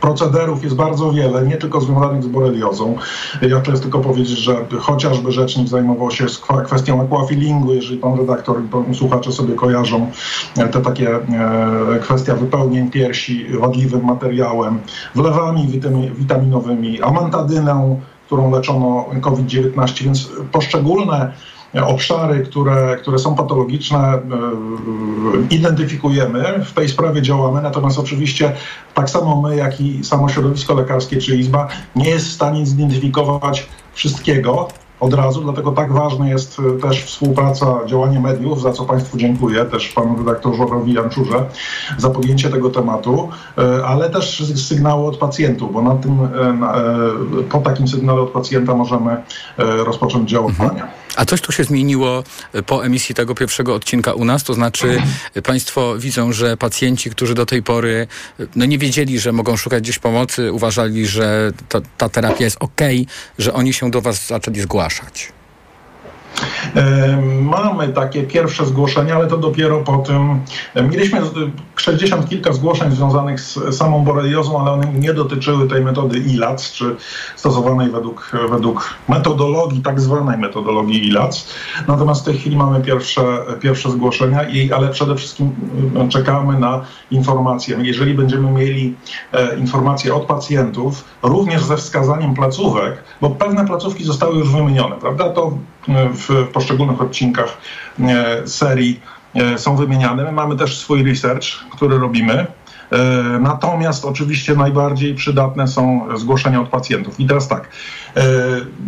procederów 0.00 0.64
jest 0.64 0.76
bardzo 0.76 1.12
wiele, 1.12 1.46
nie 1.46 1.56
tylko 1.56 1.80
związanych 1.80 2.22
z 2.22 2.26
boreliozą. 2.26 2.96
Ja 3.42 3.60
chcę 3.60 3.72
tylko 3.72 3.98
powiedzieć, 3.98 4.38
że 4.38 4.66
chociażby 4.80 5.32
rzecznik 5.32 5.68
zajmował 5.68 6.10
się 6.10 6.26
kwestią 6.64 7.02
aquafillingu, 7.02 7.74
jeżeli 7.74 7.98
pan 7.98 8.18
redaktor 8.18 8.64
i 8.64 8.68
pan 8.68 8.94
słuchacze 8.94 9.32
sobie 9.32 9.54
kojarzą 9.54 10.10
e, 10.58 10.68
te 10.68 10.80
takie 10.80 11.16
e, 11.16 11.20
kwestia 12.02 12.34
wypełnień 12.34 12.90
piersi 12.90 13.46
wadliwym 13.58 14.04
materiałem, 14.04 14.78
wlewami 15.14 15.68
witaminowymi, 16.14 17.02
amantadyną, 17.02 18.00
którą 18.26 18.50
leczono 18.50 19.06
COVID-19, 19.20 20.04
więc 20.04 20.30
poszczególne 20.52 21.32
obszary, 21.74 22.40
które, 22.40 22.96
które 22.96 23.18
są 23.18 23.34
patologiczne, 23.34 23.98
e, 23.98 24.20
identyfikujemy, 25.50 26.64
w 26.64 26.72
tej 26.72 26.88
sprawie 26.88 27.22
działamy, 27.22 27.62
natomiast 27.62 27.98
oczywiście 27.98 28.52
tak 28.94 29.10
samo 29.10 29.42
my, 29.42 29.56
jak 29.56 29.80
i 29.80 30.04
samo 30.04 30.28
środowisko 30.28 30.74
lekarskie 30.74 31.16
czy 31.16 31.36
Izba 31.36 31.68
nie 31.96 32.10
jest 32.10 32.26
w 32.26 32.32
stanie 32.32 32.66
zidentyfikować 32.66 33.66
wszystkiego, 33.92 34.68
od 35.00 35.14
razu, 35.14 35.40
dlatego 35.40 35.72
tak 35.72 35.92
ważna 35.92 36.28
jest 36.28 36.60
e, 36.60 36.80
też 36.80 37.04
współpraca, 37.04 37.86
działanie 37.86 38.20
mediów, 38.20 38.62
za 38.62 38.72
co 38.72 38.84
Państwu 38.84 39.18
dziękuję, 39.18 39.64
też 39.64 39.88
panu 39.88 40.16
redaktorze 40.18 40.64
Janczurze 40.86 41.44
za 41.98 42.10
podjęcie 42.10 42.50
tego 42.50 42.70
tematu, 42.70 43.28
e, 43.58 43.84
ale 43.86 44.10
też 44.10 44.52
sygnały 44.68 45.06
od 45.06 45.16
pacjentów, 45.16 45.72
bo 45.72 45.82
na 45.82 45.94
tym, 45.94 46.18
po 47.50 47.58
takim 47.58 47.88
sygnale 47.88 48.20
od 48.20 48.30
pacjenta 48.30 48.74
możemy 48.74 49.22
rozpocząć 49.58 50.30
działania. 50.30 50.62
Mhm. 50.62 50.88
A 51.16 51.24
coś 51.24 51.40
tu 51.40 51.52
się 51.52 51.64
zmieniło 51.64 52.24
e, 52.52 52.62
po 52.62 52.86
emisji 52.86 53.14
tego 53.14 53.34
pierwszego 53.34 53.74
odcinka 53.74 54.12
u 54.12 54.24
nas? 54.24 54.44
To 54.44 54.54
znaczy 54.54 55.02
e, 55.34 55.42
Państwo 55.42 55.98
widzą, 55.98 56.32
że 56.32 56.56
pacjenci, 56.56 57.10
którzy 57.10 57.34
do 57.34 57.46
tej 57.46 57.62
pory 57.62 58.06
e, 58.40 58.46
no 58.56 58.64
nie 58.64 58.78
wiedzieli, 58.78 59.20
że 59.20 59.32
mogą 59.32 59.56
szukać 59.56 59.82
gdzieś 59.82 59.98
pomocy, 59.98 60.52
uważali, 60.52 61.06
że 61.06 61.52
ta, 61.68 61.80
ta 61.96 62.08
terapia 62.08 62.44
jest 62.44 62.56
ok, 62.60 62.80
że 63.38 63.54
oni 63.54 63.72
się 63.72 63.90
do 63.90 64.00
Was 64.00 64.26
zaczęli 64.26 64.60
zgłaszać. 64.60 65.37
Mamy 67.40 67.88
takie 67.88 68.22
pierwsze 68.22 68.66
zgłoszenia, 68.66 69.14
ale 69.14 69.26
to 69.26 69.36
dopiero 69.36 69.80
po 69.80 69.98
tym. 69.98 70.40
Mieliśmy 70.90 71.20
60 71.76 72.28
kilka 72.28 72.52
zgłoszeń 72.52 72.92
związanych 72.92 73.40
z 73.40 73.76
samą 73.76 74.04
boreliozą, 74.04 74.60
ale 74.60 74.70
one 74.72 74.92
nie 74.92 75.14
dotyczyły 75.14 75.68
tej 75.68 75.84
metody 75.84 76.18
ILAC, 76.18 76.72
czy 76.72 76.96
stosowanej 77.36 77.90
według, 77.90 78.32
według 78.50 78.94
metodologii, 79.08 79.82
tak 79.82 80.00
zwanej 80.00 80.38
metodologii 80.38 81.06
ILAC. 81.06 81.48
Natomiast 81.88 82.22
w 82.22 82.24
tej 82.24 82.38
chwili 82.38 82.56
mamy 82.56 82.80
pierwsze, 82.80 83.22
pierwsze 83.60 83.90
zgłoszenia, 83.90 84.42
i, 84.42 84.72
ale 84.72 84.88
przede 84.88 85.14
wszystkim 85.14 85.50
czekamy 86.08 86.58
na 86.58 86.84
informacje. 87.10 87.78
Jeżeli 87.82 88.14
będziemy 88.14 88.50
mieli 88.50 88.94
e, 89.32 89.58
informacje 89.58 90.14
od 90.14 90.22
pacjentów, 90.22 91.04
również 91.22 91.64
ze 91.64 91.76
wskazaniem 91.76 92.34
placówek, 92.34 93.04
bo 93.20 93.30
pewne 93.30 93.66
placówki 93.66 94.04
zostały 94.04 94.38
już 94.38 94.52
wymienione, 94.52 94.96
prawda? 94.96 95.28
To 95.28 95.52
w 95.88 96.46
poszczególnych 96.52 97.02
odcinkach 97.02 97.58
e, 98.00 98.48
serii 98.48 99.00
e, 99.34 99.58
są 99.58 99.76
wymieniane. 99.76 100.24
My 100.24 100.32
mamy 100.32 100.56
też 100.56 100.78
swój 100.78 101.02
research, 101.02 101.44
który 101.70 101.98
robimy. 101.98 102.46
E, 102.92 102.96
Natomiast 103.40 104.04
oczywiście 104.04 104.54
najbardziej 104.54 105.14
przydatne 105.14 105.68
są 105.68 106.08
zgłoszenia 106.16 106.60
od 106.60 106.68
pacjentów. 106.68 107.20
I 107.20 107.26
teraz 107.26 107.48
tak, 107.48 107.68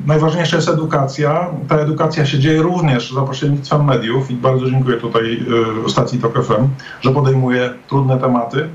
najważniejsza 0.06 0.56
jest 0.56 0.68
edukacja. 0.68 1.46
Ta 1.68 1.76
edukacja 1.76 2.26
się 2.26 2.38
dzieje 2.38 2.62
również 2.62 3.12
za 3.12 3.22
pośrednictwem 3.22 3.84
mediów 3.84 4.30
i 4.30 4.34
bardzo 4.34 4.70
dziękuję 4.70 4.96
tutaj 4.96 5.42
stacji 5.88 6.18
TOK 6.18 6.44
FM, 6.44 6.68
że 7.00 7.10
podejmuje 7.10 7.70
trudne 7.88 8.18
tematy. 8.18 8.68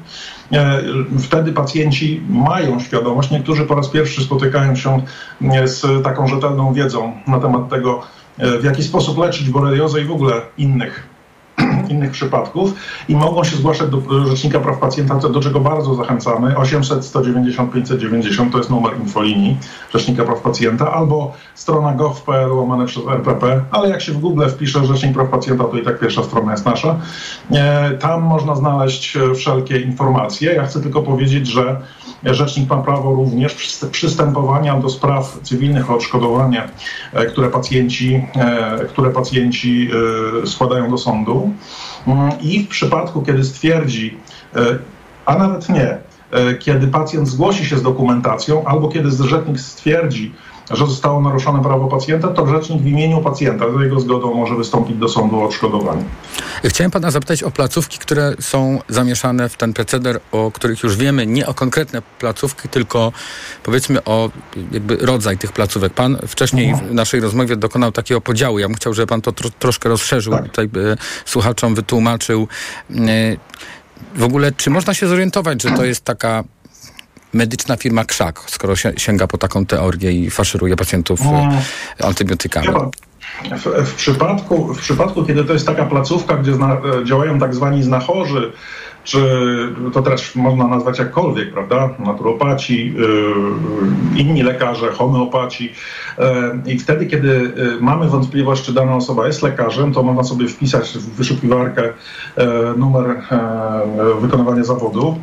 E, 0.51 0.81
Wtedy 1.19 1.51
pacjenci 1.51 2.21
mają 2.29 2.79
świadomość, 2.79 3.31
niektórzy 3.31 3.65
po 3.65 3.75
raz 3.75 3.89
pierwszy 3.89 4.23
spotykają 4.23 4.75
się 4.75 5.01
e, 5.41 5.67
z 5.67 6.03
taką 6.03 6.27
rzetelną 6.27 6.73
wiedzą 6.73 7.13
na 7.27 7.39
temat 7.39 7.69
tego, 7.69 8.01
e, 8.38 8.60
w 8.60 8.63
jaki 8.63 8.84
sposób 8.84 9.17
leczyć 9.17 9.49
boreliozę 9.49 10.01
i 10.01 10.05
w 10.05 10.12
ogóle 10.12 10.41
innych 10.58 11.14
innych 11.89 12.11
przypadków 12.11 12.73
i 13.09 13.15
mogą 13.15 13.43
się 13.43 13.55
zgłaszać 13.55 13.89
do 13.89 14.27
Rzecznika 14.27 14.59
Praw 14.59 14.77
Pacjenta, 14.77 15.15
do 15.15 15.39
czego 15.39 15.59
bardzo 15.59 15.95
zachęcamy. 15.95 16.57
800 16.57 17.05
190 17.05 17.73
590 17.73 18.51
to 18.51 18.57
jest 18.57 18.69
numer 18.69 18.99
infolinii 18.99 19.57
Rzecznika 19.93 20.23
Praw 20.23 20.41
Pacjenta 20.41 20.93
albo 20.93 21.33
strona 21.55 21.93
gov.pl 21.93 22.51
łamane 22.51 22.85
przez 22.85 23.07
RPP, 23.07 23.61
ale 23.71 23.89
jak 23.89 24.01
się 24.01 24.11
w 24.11 24.17
Google 24.17 24.47
wpisze 24.49 24.85
Rzecznik 24.85 25.13
Praw 25.13 25.29
Pacjenta, 25.29 25.63
to 25.63 25.77
i 25.77 25.83
tak 25.83 25.99
pierwsza 25.99 26.23
strona 26.23 26.51
jest 26.51 26.65
nasza. 26.65 26.95
E, 27.51 27.91
Tam 27.91 28.21
można 28.21 28.55
znaleźć 28.55 29.17
e, 29.17 29.35
wszelkie 29.35 29.79
informacje. 29.79 30.53
Ja 30.53 30.65
chcę 30.65 30.81
tylko 30.81 31.01
powiedzieć, 31.01 31.47
że 31.47 31.81
Rzecznik 32.33 32.69
ma 32.69 32.77
prawo 32.77 33.13
również 33.13 33.55
przyst- 33.55 33.89
przystępowania 33.89 34.79
do 34.79 34.89
spraw 34.89 35.39
cywilnych 35.43 35.91
o 35.91 35.95
odszkodowanie, 35.95 36.67
e, 37.13 37.25
które 37.25 37.49
pacjenci, 37.49 38.25
e, 38.35 38.85
które 38.85 39.09
pacjenci 39.09 39.89
e, 40.43 40.47
składają 40.47 40.89
do 40.89 40.97
sądu. 40.97 41.51
Mm, 42.07 42.31
I 42.41 42.59
w 42.63 42.67
przypadku, 42.67 43.21
kiedy 43.21 43.43
stwierdzi, 43.43 44.17
a 45.25 45.38
nawet 45.38 45.69
nie, 45.69 45.97
kiedy 46.59 46.88
pacjent 46.88 47.27
zgłosi 47.27 47.65
się 47.65 47.77
z 47.77 47.81
dokumentacją 47.81 48.65
albo 48.65 48.89
kiedy 48.89 49.11
rzecznik 49.11 49.59
stwierdzi, 49.59 50.33
że 50.71 50.86
zostało 50.86 51.21
naruszone 51.21 51.63
prawo 51.63 51.88
pacjenta, 51.88 52.28
to 52.28 52.47
rzecznik 52.47 52.82
w 52.82 52.88
imieniu 52.88 53.21
pacjenta 53.21 53.65
za 53.71 53.84
jego 53.84 53.99
zgodą 53.99 54.34
może 54.34 54.56
wystąpić 54.56 54.97
do 54.97 55.10
sądu 55.10 55.39
o 55.39 55.43
odszkodowanie. 55.43 56.04
Chciałem 56.65 56.91
pana 56.91 57.12
zapytać 57.12 57.43
o 57.43 57.51
placówki, 57.51 57.97
które 57.97 58.34
są 58.39 58.80
zamieszane 58.89 59.49
w 59.49 59.58
ten 59.58 59.73
proceder, 59.73 60.19
o 60.32 60.51
których 60.51 60.84
już 60.84 60.95
wiemy, 60.97 61.25
nie 61.25 61.47
o 61.47 61.54
konkretne 61.54 62.01
placówki, 62.19 62.69
tylko 62.69 63.12
powiedzmy 63.63 64.04
o 64.04 64.30
jakby 64.71 64.97
rodzaj 64.97 65.38
tych 65.38 65.51
placówek. 65.51 65.93
Pan 65.93 66.17
wcześniej 66.28 66.75
w 66.75 66.93
naszej 66.93 67.19
rozmowie 67.19 67.56
dokonał 67.56 67.91
takiego 67.91 68.21
podziału. 68.21 68.60
Ja 68.60 68.67
bym 68.67 68.75
chciał, 68.75 68.93
żeby 68.93 69.08
pan 69.08 69.21
to 69.21 69.32
tro, 69.32 69.49
troszkę 69.60 69.89
rozszerzył, 69.89 70.34
tutaj 70.43 70.67
by 70.67 70.97
słuchaczom 71.25 71.75
wytłumaczył. 71.75 72.47
Yy, 72.89 73.38
W 74.15 74.23
ogóle, 74.23 74.51
czy 74.51 74.69
można 74.69 74.93
się 74.93 75.08
zorientować, 75.08 75.62
że 75.62 75.71
to 75.71 75.86
jest 75.86 76.04
taka 76.04 76.43
medyczna 77.35 77.77
firma 77.77 78.05
krzak, 78.05 78.41
skoro 78.47 78.75
się, 78.75 78.93
sięga 78.97 79.27
po 79.27 79.37
taką 79.37 79.65
teorię 79.65 80.11
i 80.11 80.29
faszeruje 80.29 80.75
pacjentów 80.75 81.21
y, 81.21 82.05
antybiotykami? 82.05 82.67
W, 83.51 83.85
w, 83.85 83.93
przypadku, 83.93 84.73
w 84.73 84.79
przypadku, 84.79 85.25
kiedy 85.25 85.43
to 85.43 85.53
jest 85.53 85.65
taka 85.65 85.85
placówka, 85.85 86.37
gdzie 86.37 86.53
zna, 86.53 86.77
e, 87.01 87.05
działają 87.05 87.39
tak 87.39 87.55
zwani 87.55 87.83
znachorzy, 87.83 88.53
czy 89.05 89.19
to 89.93 90.01
też 90.01 90.35
można 90.35 90.67
nazwać 90.67 90.99
jakkolwiek, 90.99 91.53
prawda? 91.53 91.89
Naturopaci, 91.99 92.93
yy, 92.93 94.21
inni 94.21 94.43
lekarze, 94.43 94.91
homeopaci. 94.91 95.73
Yy, 96.17 96.73
I 96.73 96.79
wtedy, 96.79 97.05
kiedy 97.05 97.27
yy, 97.27 97.77
mamy 97.81 98.07
wątpliwość, 98.07 98.65
czy 98.65 98.73
dana 98.73 98.95
osoba 98.95 99.27
jest 99.27 99.43
lekarzem, 99.43 99.93
to 99.93 100.03
można 100.03 100.23
sobie 100.23 100.47
wpisać 100.47 100.89
w 100.89 101.15
wyszukiwarkę 101.15 101.93
numer 102.77 103.21
wykonywania 104.21 104.63
zawodu. 104.63 105.19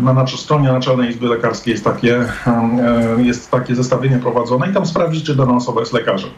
Na 0.00 0.12
naszej 0.12 0.38
stronie 0.38 0.72
Naczelnej 0.72 1.10
Izby 1.10 1.26
Lekarskiej 1.26 1.72
jest 1.72 1.84
takie, 1.84 2.24
jest 3.18 3.50
takie 3.50 3.74
zestawienie 3.74 4.18
prowadzone 4.18 4.70
i 4.70 4.74
tam 4.74 4.86
sprawdzić, 4.86 5.24
czy 5.24 5.36
dana 5.36 5.52
osoba 5.56 5.80
jest 5.80 5.92
lekarzem. 5.92 6.30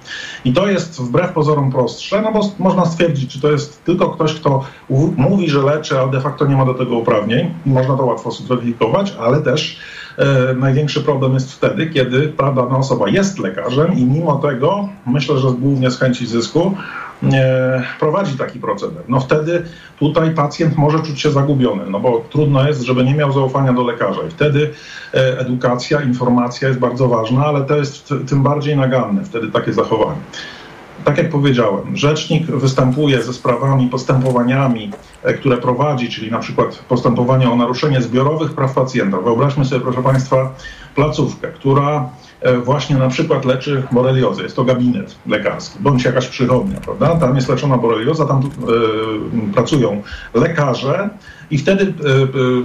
I 0.45 0.53
to 0.53 0.69
jest 0.69 1.03
wbrew 1.03 1.33
pozorom 1.33 1.73
prostsze, 1.73 2.23
no 2.23 2.33
bo 2.33 2.41
można 2.59 2.87
stwierdzić, 2.87 3.33
czy 3.33 3.41
to 3.41 3.51
jest 3.51 3.85
tylko 3.85 4.11
ktoś, 4.11 4.35
kto 4.35 4.65
mówi, 5.17 5.51
że 5.51 5.63
leczy, 5.63 6.01
a 6.01 6.07
de 6.07 6.21
facto 6.25 6.47
nie 6.47 6.57
ma 6.57 6.65
do 6.65 6.75
tego 6.75 6.99
uprawnień. 6.99 7.55
Można 7.67 7.97
to 7.97 8.05
łatwo 8.05 8.31
zweryfikować, 8.31 9.17
ale 9.21 9.43
też 9.43 9.79
e, 10.19 10.55
największy 10.55 11.01
problem 11.01 11.35
jest 11.35 11.53
wtedy, 11.53 11.87
kiedy 11.87 12.33
dana 12.39 12.77
osoba 12.77 13.09
jest 13.09 13.39
lekarzem 13.39 13.99
i 13.99 14.05
mimo 14.05 14.37
tego, 14.37 14.89
myślę, 15.07 15.39
że 15.39 15.49
głównie 15.49 15.91
z 15.91 15.99
chęci 15.99 16.27
zysku, 16.27 16.75
e, 17.33 17.83
prowadzi 18.01 18.39
taki 18.39 18.59
proceder. 18.59 19.03
No 19.09 19.21
wtedy 19.21 19.63
tutaj 19.99 20.35
pacjent 20.35 20.77
może 20.77 20.99
czuć 20.99 21.21
się 21.21 21.31
zagubiony, 21.31 21.83
no 21.91 22.01
bo 22.01 22.25
trudno 22.31 22.69
jest, 22.69 22.83
żeby 22.83 23.05
nie 23.05 23.15
miał 23.15 23.33
zaufania 23.33 23.73
do 23.73 23.85
lekarza 23.85 24.21
i 24.29 24.31
wtedy 24.31 24.71
e, 25.15 25.39
edukacja, 25.39 26.03
informacja 26.03 26.69
jest 26.69 26.81
bardzo 26.81 27.09
ważna, 27.09 27.47
ale 27.47 27.65
to 27.65 27.77
jest 27.77 28.15
tym 28.29 28.43
bardziej 28.43 28.77
naganne 28.77 29.25
wtedy 29.25 29.51
takie 29.51 29.73
zachowanie. 29.73 30.21
Tak 31.05 31.19
jak 31.19 31.31
powiedziałem, 31.31 31.97
rzecznik 31.97 32.47
występuje 32.47 33.23
ze 33.23 33.33
sprawami, 33.33 33.89
postępowaniami, 33.89 34.91
e, 35.23 35.35
które 35.35 35.57
prowadzi, 35.57 36.09
czyli 36.09 36.31
na 36.31 36.39
przykład 36.39 36.85
postępowania 36.89 37.53
o 37.53 37.57
naruszenie 37.57 38.03
zbiorowych 38.03 38.53
praw 38.53 38.75
pacjenta. 38.75 39.21
Wyobraźmy 39.21 39.65
sobie, 39.65 39.81
proszę 39.81 40.03
Państwa, 40.03 40.55
placówkę, 40.95 41.49
która 41.49 42.09
e, 42.41 42.59
właśnie 42.59 42.97
na 42.97 43.09
przykład 43.09 43.45
leczy 43.45 43.83
boreliozę. 43.93 44.43
Jest 44.43 44.57
to 44.57 44.65
gabinet 44.65 45.15
lekarski, 45.27 45.79
bądź 45.81 46.05
jakaś 46.05 46.29
przychodnia, 46.29 46.81
prawda? 46.81 47.17
Tam 47.17 47.37
jest 47.37 47.49
leczona 47.49 47.79
borelioza, 47.79 48.27
tam 48.27 48.41
e, 48.41 49.53
pracują 49.53 50.03
lekarze 50.35 51.09
i 51.51 51.59
wtedy 51.59 51.95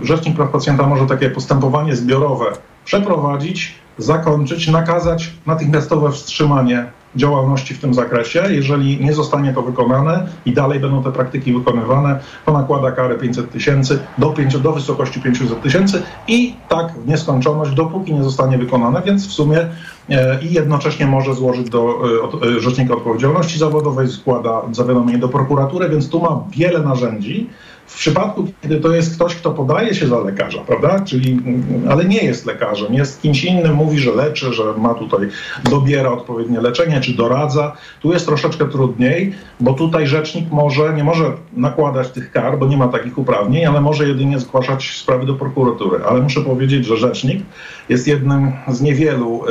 Rzecznik 0.03 0.35
Praw 0.35 0.49
Pacjenta 0.49 0.87
może 0.87 1.05
takie 1.05 1.29
postępowanie 1.29 1.95
zbiorowe 1.95 2.45
przeprowadzić, 2.85 3.75
zakończyć, 3.97 4.67
nakazać 4.67 5.31
natychmiastowe 5.45 6.11
wstrzymanie 6.11 6.85
działalności 7.15 7.73
w 7.73 7.79
tym 7.79 7.93
zakresie. 7.93 8.43
Jeżeli 8.49 9.05
nie 9.05 9.13
zostanie 9.13 9.53
to 9.53 9.61
wykonane 9.61 10.27
i 10.45 10.53
dalej 10.53 10.79
będą 10.79 11.03
te 11.03 11.11
praktyki 11.11 11.53
wykonywane, 11.53 12.19
to 12.45 12.53
nakłada 12.53 12.91
karę 12.91 13.15
500 13.15 13.51
tysięcy 13.51 13.99
do, 14.17 14.29
pięcio- 14.29 14.59
do 14.59 14.71
wysokości 14.71 15.21
500 15.21 15.61
tysięcy 15.61 16.01
i 16.27 16.55
tak 16.69 16.91
w 16.91 17.07
nieskończoność, 17.07 17.71
dopóki 17.71 18.13
nie 18.13 18.23
zostanie 18.23 18.57
wykonane, 18.57 19.01
więc 19.05 19.27
w 19.27 19.31
sumie 19.31 19.67
e, 20.09 20.39
i 20.41 20.53
jednocześnie 20.53 21.05
może 21.05 21.33
złożyć 21.33 21.69
do 21.69 21.99
e, 22.43 22.57
e, 22.57 22.59
Rzecznika 22.59 22.93
Odpowiedzialności 22.93 23.59
Zawodowej, 23.59 24.07
składa 24.07 24.61
zawiadomienie 24.71 25.19
do 25.19 25.29
prokuratury, 25.29 25.89
więc 25.89 26.09
tu 26.09 26.21
ma 26.21 26.43
wiele 26.51 26.79
narzędzi. 26.79 27.49
W 27.89 27.95
przypadku, 27.95 28.47
kiedy 28.61 28.79
to 28.79 28.91
jest 28.91 29.15
ktoś, 29.15 29.35
kto 29.35 29.51
podaje 29.51 29.95
się 29.95 30.07
za 30.07 30.19
lekarza, 30.19 30.59
prawda, 30.67 30.99
czyli, 30.99 31.31
mm, 31.31 31.63
ale 31.89 32.05
nie 32.05 32.23
jest 32.23 32.45
lekarzem, 32.45 32.93
jest 32.93 33.21
kimś 33.21 33.43
innym, 33.43 33.73
mówi, 33.73 33.99
że 33.99 34.11
leczy, 34.11 34.53
że 34.53 34.63
ma 34.77 34.93
tutaj, 34.93 35.29
dobiera 35.69 36.11
odpowiednie 36.11 36.61
leczenie, 36.61 37.01
czy 37.01 37.13
doradza, 37.13 37.75
tu 38.01 38.13
jest 38.13 38.25
troszeczkę 38.25 38.67
trudniej, 38.67 39.33
bo 39.59 39.73
tutaj 39.73 40.07
rzecznik 40.07 40.51
może, 40.51 40.93
nie 40.93 41.03
może 41.03 41.31
nakładać 41.53 42.09
tych 42.09 42.31
kar, 42.31 42.59
bo 42.59 42.67
nie 42.67 42.77
ma 42.77 42.87
takich 42.87 43.17
uprawnień, 43.17 43.65
ale 43.65 43.81
może 43.81 44.07
jedynie 44.07 44.39
zgłaszać 44.39 44.97
sprawy 44.97 45.25
do 45.25 45.33
prokuratury. 45.33 46.03
Ale 46.05 46.21
muszę 46.21 46.41
powiedzieć, 46.41 46.85
że 46.85 46.97
rzecznik 46.97 47.43
jest 47.89 48.07
jednym 48.07 48.51
z 48.67 48.81
niewielu 48.81 49.41
y, 49.45 49.49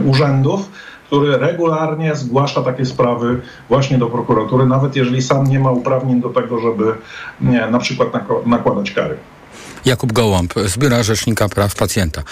y, 0.00 0.08
urzędów, 0.08 0.70
który 1.10 1.38
regularnie 1.38 2.16
zgłasza 2.16 2.62
takie 2.62 2.86
sprawy 2.86 3.40
właśnie 3.68 3.98
do 3.98 4.06
prokuratury, 4.06 4.66
nawet 4.66 4.96
jeżeli 4.96 5.22
sam 5.22 5.46
nie 5.46 5.60
ma 5.60 5.70
uprawnień 5.70 6.20
do 6.20 6.28
tego, 6.28 6.60
żeby 6.60 6.84
nie, 7.40 7.66
na 7.66 7.78
przykład 7.78 8.08
nakładać 8.46 8.90
kary. 8.90 9.16
Jakub 9.84 10.12
Gołąb 10.12 10.54
z 10.66 10.78
Biura 10.78 11.02
Rzecznika 11.02 11.48
Praw 11.48 11.74
Pacjenta 11.74 12.22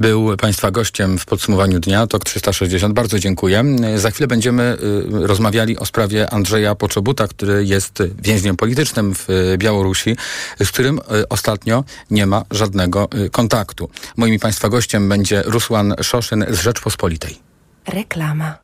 był 0.00 0.36
Państwa 0.36 0.70
gościem 0.70 1.18
w 1.18 1.26
podsumowaniu 1.26 1.80
dnia 1.80 2.06
TOK 2.06 2.24
360. 2.24 2.94
Bardzo 2.94 3.18
dziękuję. 3.18 3.64
Za 3.96 4.10
chwilę 4.10 4.26
będziemy 4.26 4.76
y, 5.22 5.26
rozmawiali 5.26 5.78
o 5.78 5.86
sprawie 5.86 6.30
Andrzeja 6.30 6.74
Poczobuta, 6.74 7.28
który 7.28 7.64
jest 7.64 8.02
więźniem 8.22 8.56
politycznym 8.56 9.14
w 9.14 9.30
y, 9.30 9.58
Białorusi, 9.58 10.16
z 10.60 10.70
którym 10.70 10.98
y, 10.98 11.28
ostatnio 11.28 11.84
nie 12.10 12.26
ma 12.26 12.44
żadnego 12.50 13.08
kontaktu. 13.32 13.90
Moim 14.16 14.40
Państwa 14.40 14.68
gościem 14.68 15.08
będzie 15.08 15.42
Rusłan 15.46 15.94
Szoszyn 16.02 16.44
z 16.48 16.60
Rzeczpospolitej. 16.60 17.49
Reklama. 17.88 18.60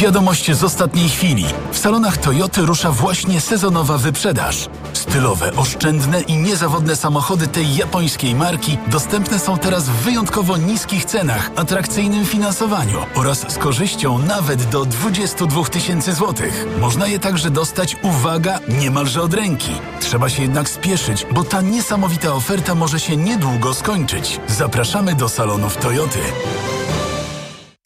Wiadomość 0.00 0.52
z 0.52 0.64
ostatniej 0.64 1.08
chwili. 1.08 1.44
W 1.72 1.78
salonach 1.78 2.16
Toyoty 2.16 2.62
rusza 2.62 2.90
właśnie 2.92 3.40
sezonowa 3.40 3.98
wyprzedaż. 3.98 4.68
Stylowe, 4.92 5.56
oszczędne 5.56 6.20
i 6.20 6.36
niezawodne 6.36 6.96
samochody 6.96 7.46
tej 7.46 7.76
japońskiej 7.76 8.34
marki 8.34 8.78
dostępne 8.86 9.38
są 9.38 9.58
teraz 9.58 9.88
w 9.88 9.92
wyjątkowo 9.92 10.56
niskich 10.56 11.04
cenach, 11.04 11.50
atrakcyjnym 11.56 12.26
finansowaniu 12.26 12.98
oraz 13.14 13.52
z 13.52 13.58
korzyścią 13.58 14.18
nawet 14.18 14.64
do 14.64 14.84
22 14.84 15.64
tysięcy 15.64 16.12
złotych. 16.12 16.66
Można 16.78 17.06
je 17.06 17.18
także 17.18 17.50
dostać, 17.50 17.96
uwaga, 18.02 18.58
niemalże 18.68 19.22
od 19.22 19.34
ręki. 19.34 19.72
Trzeba 20.00 20.28
się 20.28 20.42
jednak 20.42 20.68
spieszyć, 20.68 21.26
bo 21.32 21.44
ta 21.44 21.60
niesamowita 21.60 22.34
oferta 22.34 22.74
może 22.74 23.00
się 23.00 23.16
niedługo 23.16 23.74
skończyć. 23.74 24.40
Zapraszamy 24.48 25.14
do 25.14 25.28
salonów 25.28 25.76
Toyoty. 25.76 26.18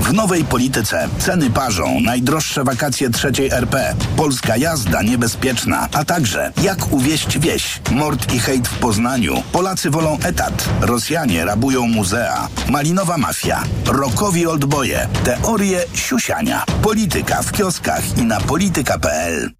W 0.00 0.12
nowej 0.12 0.44
polityce 0.44 1.08
ceny 1.18 1.50
parzą, 1.50 2.00
najdroższe 2.00 2.64
wakacje 2.64 3.10
trzeciej 3.10 3.50
RP, 3.50 3.94
polska 4.16 4.56
jazda 4.56 5.02
niebezpieczna, 5.02 5.88
a 5.92 6.04
także 6.04 6.52
jak 6.62 6.92
uwieść 6.92 7.38
wieś, 7.38 7.80
mord 7.90 8.32
i 8.34 8.38
hejt 8.38 8.68
w 8.68 8.78
Poznaniu, 8.78 9.42
Polacy 9.52 9.90
wolą 9.90 10.18
etat, 10.22 10.68
Rosjanie 10.80 11.44
rabują 11.44 11.86
muzea, 11.86 12.48
malinowa 12.68 13.18
mafia, 13.18 13.62
rokowi 13.86 14.46
oldboje, 14.46 15.08
teorie 15.24 15.84
siusiania, 15.94 16.64
polityka 16.82 17.42
w 17.42 17.52
kioskach 17.52 18.18
i 18.18 18.22
na 18.22 18.40
polityka.pl. 18.40 19.59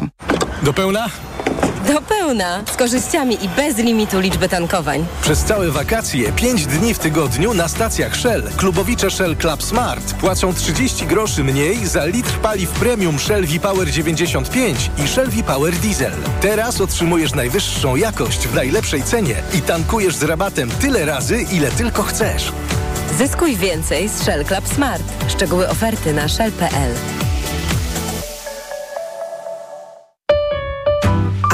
Aflofarm. 0.00 0.10
Do 0.62 0.72
pełna? 0.72 1.08
Do 1.88 2.02
pełna, 2.02 2.62
z 2.72 2.76
korzyściami 2.76 3.44
i 3.44 3.48
bez 3.48 3.76
limitu 3.76 4.20
liczby 4.20 4.48
tankowań. 4.48 5.06
Przez 5.22 5.44
całe 5.44 5.70
wakacje, 5.70 6.32
5 6.32 6.66
dni 6.66 6.94
w 6.94 6.98
tygodniu 6.98 7.54
na 7.54 7.68
stacjach 7.68 8.16
Shell. 8.16 8.42
Klubowicze 8.56 9.10
Shell 9.10 9.36
Club 9.36 9.62
Smart 9.62 10.14
płacą 10.14 10.54
30 10.54 11.06
groszy 11.06 11.44
mniej 11.44 11.86
za 11.86 12.04
litr 12.04 12.32
paliw 12.32 12.70
premium 12.70 13.18
Shell 13.18 13.46
V-Power 13.46 13.90
95 13.90 14.90
i 15.04 15.08
Shell 15.08 15.28
V-Power 15.30 15.74
Diesel. 15.74 16.12
Teraz 16.40 16.80
otrzymujesz 16.80 17.34
najwyższą 17.34 17.96
jakość 17.96 18.48
w 18.48 18.54
najlepszej 18.54 19.02
cenie 19.02 19.34
i 19.54 19.62
tankujesz 19.62 20.16
z 20.16 20.22
rabatem 20.22 20.70
tyle 20.70 21.04
razy, 21.04 21.42
ile 21.52 21.70
tylko 21.70 22.02
chcesz. 22.02 22.52
Zyskuj 23.18 23.56
więcej 23.56 24.08
z 24.08 24.22
Shell 24.22 24.44
Club 24.44 24.68
Smart. 24.68 25.02
Szczegóły 25.28 25.68
oferty 25.68 26.12
na 26.12 26.28
shell.pl. 26.28 26.94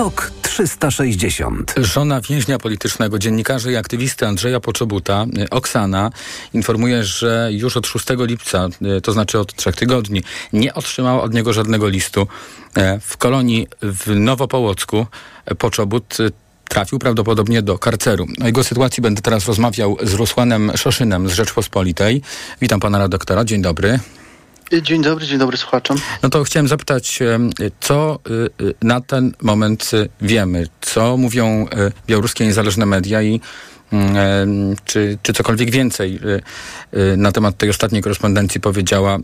TOK 0.00 0.32
360. 0.42 1.74
Żona 1.76 2.20
więźnia 2.20 2.58
politycznego, 2.58 3.18
dziennikarza 3.18 3.70
i 3.70 3.76
aktywisty 3.76 4.26
Andrzeja 4.26 4.60
Poczobuta, 4.60 5.26
y, 5.38 5.50
Oksana, 5.50 6.10
informuje, 6.54 7.04
że 7.04 7.48
już 7.52 7.76
od 7.76 7.86
6 7.86 8.06
lipca, 8.26 8.68
y, 8.98 9.00
to 9.00 9.12
znaczy 9.12 9.38
od 9.38 9.54
trzech 9.54 9.76
tygodni, 9.76 10.22
nie 10.52 10.74
otrzymała 10.74 11.22
od 11.22 11.34
niego 11.34 11.52
żadnego 11.52 11.88
listu. 11.88 12.26
E, 12.76 13.00
W 13.00 13.16
kolonii 13.16 13.66
w 13.82 14.16
Nowopołocku 14.16 15.06
Poczobut 15.58 16.20
y, 16.20 16.30
trafił 16.68 16.98
prawdopodobnie 16.98 17.62
do 17.62 17.78
karceru. 17.78 18.26
O 18.42 18.46
jego 18.46 18.64
sytuacji 18.64 19.02
będę 19.02 19.22
teraz 19.22 19.46
rozmawiał 19.46 19.96
z 20.02 20.14
Rusłanem 20.14 20.72
Szoszynem 20.76 21.28
z 21.28 21.32
Rzeczpospolitej. 21.32 22.22
Witam 22.60 22.80
pana 22.80 22.98
redaktora, 22.98 23.44
dzień 23.44 23.62
dobry. 23.62 24.00
Dzień 24.82 25.02
dobry, 25.02 25.26
dzień 25.26 25.38
dobry 25.38 25.56
słuchaczom. 25.56 25.96
No 26.22 26.28
to 26.30 26.44
chciałem 26.44 26.68
zapytać, 26.68 27.18
co 27.80 28.18
y, 28.30 28.64
y, 28.64 28.74
na 28.82 29.00
ten 29.00 29.32
moment 29.42 29.90
y, 29.94 30.08
wiemy? 30.20 30.66
Co 30.80 31.16
mówią 31.16 31.66
białoruskie 32.06 32.46
niezależne 32.46 32.86
media 32.86 33.22
i 33.22 33.40
mm, 33.92 34.16
czy, 34.84 35.18
czy 35.22 35.32
cokolwiek 35.32 35.70
więcej 35.70 36.20
na 37.16 37.32
temat 37.32 37.56
tej 37.56 37.70
ostatniej 37.70 38.02
korespondencji 38.02 38.60
powiedziała 38.60 39.18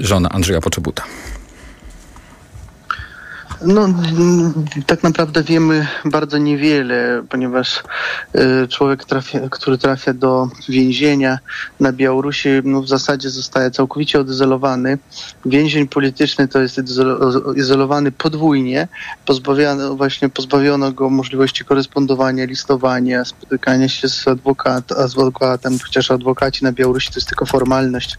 żona 0.00 0.28
Andrzeja 0.28 0.60
Poczobuta? 0.60 1.02
No, 3.62 3.88
tak 4.86 5.02
naprawdę 5.02 5.42
wiemy 5.42 5.86
bardzo 6.04 6.38
niewiele, 6.38 7.22
ponieważ 7.28 7.82
y, 8.64 8.68
człowiek, 8.68 9.04
trafia, 9.04 9.40
który 9.50 9.78
trafia 9.78 10.14
do 10.14 10.48
więzienia 10.68 11.38
na 11.80 11.92
Białorusi, 11.92 12.48
no, 12.64 12.82
w 12.82 12.88
zasadzie 12.88 13.30
zostaje 13.30 13.70
całkowicie 13.70 14.20
odizolowany. 14.20 14.98
Więzień 15.44 15.88
polityczny 15.88 16.48
to 16.48 16.60
jest 16.60 16.78
izolo- 16.78 17.58
izolowany 17.58 18.12
podwójnie. 18.12 18.88
Pozbawiono, 19.26 19.94
właśnie 19.94 20.28
pozbawiono 20.28 20.92
go 20.92 21.10
możliwości 21.10 21.64
korespondowania, 21.64 22.44
listowania, 22.44 23.24
spotykania 23.24 23.88
się 23.88 24.08
z, 24.08 24.28
adwokat, 24.28 24.88
z 24.88 25.18
adwokatem, 25.18 25.78
chociaż 25.78 26.10
adwokaci 26.10 26.64
na 26.64 26.72
Białorusi 26.72 27.08
to 27.08 27.16
jest 27.16 27.28
tylko 27.28 27.46
formalność. 27.46 28.18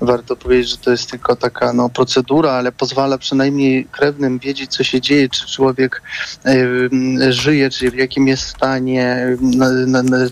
Warto 0.00 0.36
powiedzieć, 0.36 0.70
że 0.70 0.76
to 0.76 0.90
jest 0.90 1.10
tylko 1.10 1.36
taka 1.36 1.72
no, 1.72 1.88
procedura, 1.88 2.52
ale 2.52 2.72
pozwala 2.72 3.18
przynajmniej 3.18 3.84
krewnym 3.84 4.38
wiedzieć, 4.38 4.79
co 4.80 4.84
się 4.84 5.00
dzieje, 5.00 5.28
czy 5.28 5.46
człowiek 5.46 6.02
y, 6.46 7.32
żyje, 7.32 7.70
czy 7.70 7.90
w 7.90 7.94
jakim 7.94 8.28
jest 8.28 8.42
stanie, 8.42 9.36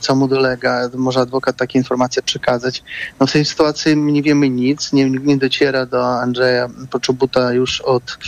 co 0.01 0.15
mu 0.15 0.29
dolega. 0.29 0.91
Może 0.95 1.21
adwokat 1.21 1.57
takie 1.57 1.79
informacje 1.79 2.23
przekazać. 2.23 2.83
No 3.21 3.27
w 3.27 3.33
tej 3.33 3.45
sytuacji 3.45 3.97
nie 3.97 4.23
wiemy 4.23 4.51
nic, 4.51 4.93
nie, 4.93 5.11
nie 5.11 5.37
dociera 5.37 5.87
do 5.87 6.07
Andrzeja 6.21 6.69
Poczobuta 6.91 7.53
już 7.53 7.81
od 7.81 8.19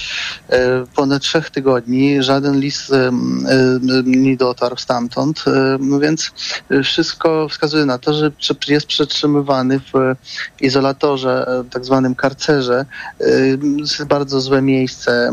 e, 0.49 0.87
ponad 0.95 1.23
trzech 1.23 1.51
tygodni. 1.51 2.23
Żaden 2.23 2.61
list 2.61 2.93
e, 2.93 2.97
e, 2.97 3.13
nie 4.05 4.37
dotarł 4.37 4.77
stamtąd, 4.77 5.45
e, 5.47 5.79
no 5.81 5.99
więc 6.01 6.31
wszystko 6.85 7.49
wskazuje 7.49 7.85
na 7.85 7.99
to, 7.99 8.15
że 8.15 8.33
jest 8.69 8.87
przetrzymywany 8.87 9.81
w 9.81 10.15
izolatorze, 10.61 11.47
e, 11.49 11.65
tak 11.71 11.85
zwanym 11.85 12.15
karcerze. 12.15 12.85
E, 13.21 14.05
bardzo 14.07 14.41
złe 14.41 14.63
miejsce 14.63 15.13
e, 15.29 15.31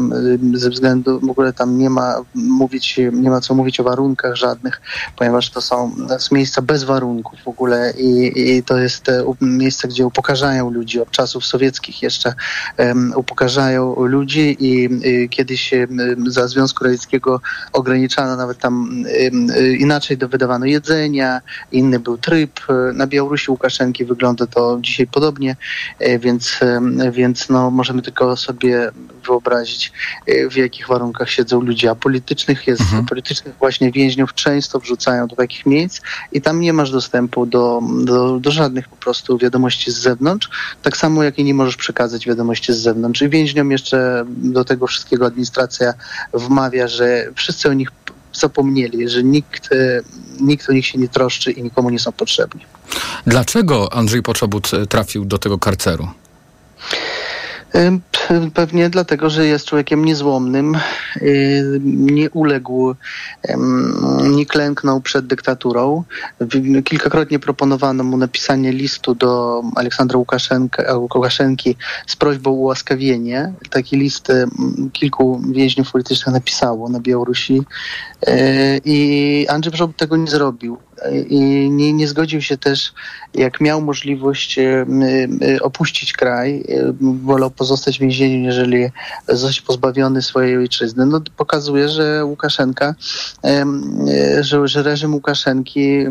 względu, 0.77 1.19
w 1.19 1.29
ogóle 1.29 1.53
tam 1.53 1.77
nie 1.77 1.89
ma 1.89 2.15
mówić, 2.35 2.99
nie 3.13 3.29
ma 3.29 3.41
co 3.41 3.55
mówić 3.55 3.79
o 3.79 3.83
warunkach 3.83 4.35
żadnych, 4.35 4.81
ponieważ 5.15 5.49
to 5.49 5.61
są 5.61 5.91
miejsca 6.31 6.61
bez 6.61 6.83
warunków 6.83 7.39
w 7.45 7.47
ogóle 7.47 7.93
i, 7.97 8.31
i 8.35 8.63
to 8.63 8.77
jest 8.77 9.05
miejsce, 9.41 9.87
gdzie 9.87 10.05
upokarzają 10.05 10.69
ludzi 10.69 11.01
od 11.01 11.11
czasów 11.11 11.45
sowieckich 11.45 12.01
jeszcze 12.01 12.33
um, 12.77 13.13
upokarzają 13.15 13.95
ludzi 14.05 14.57
i, 14.59 14.89
i 15.09 15.29
kiedyś 15.29 15.73
um, 15.73 16.31
za 16.31 16.47
Związku 16.47 16.83
Radzieckiego 16.83 17.41
ograniczano 17.73 18.35
nawet 18.35 18.57
tam 18.57 19.03
um, 19.23 19.47
inaczej 19.79 20.17
wydawano 20.17 20.65
jedzenia, 20.65 21.41
inny 21.71 21.99
był 21.99 22.17
tryb. 22.17 22.59
Na 22.93 23.07
Białorusi 23.07 23.51
Łukaszenki 23.51 24.05
wygląda 24.05 24.47
to 24.47 24.77
dzisiaj 24.81 25.07
podobnie, 25.07 25.55
więc, 26.19 26.59
więc 27.11 27.49
no, 27.49 27.71
możemy 27.71 28.01
tylko 28.01 28.37
sobie 28.37 28.91
wyobrazić, 29.27 29.93
w 30.51 30.55
jakich 30.67 30.87
warunkach 30.87 31.29
siedzą 31.29 31.61
ludzie. 31.61 31.91
A 31.91 31.95
politycznych 31.95 32.67
jest, 32.67 32.81
mhm. 32.81 33.05
politycznych 33.05 33.55
właśnie 33.59 33.91
więźniów 33.91 34.33
często 34.33 34.79
wrzucają 34.79 35.27
do 35.27 35.35
takich 35.35 35.65
miejsc 35.65 36.01
i 36.31 36.41
tam 36.41 36.59
nie 36.59 36.73
masz 36.73 36.91
dostępu 36.91 37.45
do, 37.45 37.81
do, 38.03 38.39
do 38.39 38.51
żadnych 38.51 38.87
po 38.87 38.95
prostu 38.95 39.37
wiadomości 39.37 39.91
z 39.91 39.97
zewnątrz, 39.97 40.49
tak 40.81 40.97
samo 40.97 41.23
jak 41.23 41.39
i 41.39 41.43
nie 41.43 41.53
możesz 41.53 41.75
przekazać 41.75 42.25
wiadomości 42.25 42.73
z 42.73 42.77
zewnątrz. 42.77 43.21
I 43.21 43.29
więźniom 43.29 43.71
jeszcze 43.71 44.25
do 44.27 44.65
tego 44.65 44.87
wszystkiego 44.87 45.25
administracja 45.25 45.93
wmawia, 46.33 46.87
że 46.87 47.27
wszyscy 47.35 47.69
o 47.69 47.73
nich 47.73 47.89
zapomnieli, 48.33 49.09
że 49.09 49.23
nikt, 49.23 49.69
nikt 50.39 50.69
o 50.69 50.73
nich 50.73 50.85
się 50.85 50.97
nie 50.97 51.07
troszczy 51.07 51.51
i 51.51 51.63
nikomu 51.63 51.89
nie 51.89 51.99
są 51.99 52.11
potrzebni. 52.11 52.61
Dlaczego 53.27 53.93
Andrzej 53.93 54.23
Poczobut 54.23 54.71
trafił 54.89 55.25
do 55.25 55.37
tego 55.37 55.59
karceru? 55.59 56.07
Pewnie 58.53 58.89
dlatego, 58.89 59.29
że 59.29 59.45
jest 59.45 59.65
człowiekiem 59.65 60.05
niezłomnym, 60.05 60.77
y, 61.21 61.79
nie 61.83 62.29
uległ, 62.29 62.95
nie 64.23 64.45
klęknął 64.45 65.01
przed 65.01 65.27
dyktaturą. 65.27 66.03
Kilkakrotnie 66.83 67.39
proponowano 67.39 68.03
mu 68.03 68.17
napisanie 68.17 68.71
listu 68.71 69.15
do 69.15 69.61
Aleksandra 69.75 70.19
Łukaszenki 70.93 71.75
z 72.07 72.15
prośbą 72.15 72.51
o 72.51 72.53
ułaskawienie. 72.53 73.53
Taki 73.69 73.97
list 73.97 74.27
kilku 74.93 75.41
więźniów 75.51 75.91
politycznych 75.91 76.33
napisało 76.33 76.89
na 76.89 76.99
Białorusi 76.99 77.61
y, 78.27 78.81
i 78.85 79.45
Andrzej 79.49 79.73
Przobot 79.73 79.97
tego 79.97 80.17
nie 80.17 80.27
zrobił 80.27 80.86
i 81.29 81.69
nie, 81.71 81.93
nie 81.93 82.07
zgodził 82.07 82.41
się 82.41 82.57
też, 82.57 82.93
jak 83.33 83.61
miał 83.61 83.81
możliwość 83.81 84.59
e, 84.59 84.85
e, 85.41 85.61
opuścić 85.61 86.13
kraj, 86.13 86.63
e, 86.69 86.93
wolał 87.23 87.51
pozostać 87.51 87.97
w 87.97 88.01
więzieniu, 88.01 88.45
jeżeli 88.45 88.89
zostać 89.27 89.61
pozbawiony 89.61 90.21
swojej 90.21 90.57
ojczyzny. 90.57 91.05
No, 91.05 91.21
pokazuje, 91.37 91.89
że 91.89 92.25
Łukaszenka, 92.25 92.95
że, 94.39 94.67
że 94.67 94.83
reżim 94.83 95.13
Łukaszenki 95.13 96.05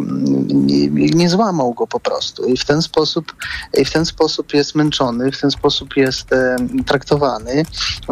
nie, 0.49 0.89
nie 1.11 1.28
złamał 1.28 1.74
go 1.74 1.87
po 1.87 2.01
prostu 2.01 2.45
i 2.45 2.57
w 2.57 2.64
ten 2.64 2.82
sposób 2.82 3.34
i 3.78 3.84
w 3.84 3.93
ten 3.93 4.07
sposób 4.07 4.55
jest 4.55 4.74
męczony, 4.74 5.32
w 5.32 5.41
ten 5.41 5.51
sposób 5.51 5.97
jest 5.97 6.30
traktowany, 6.87 7.64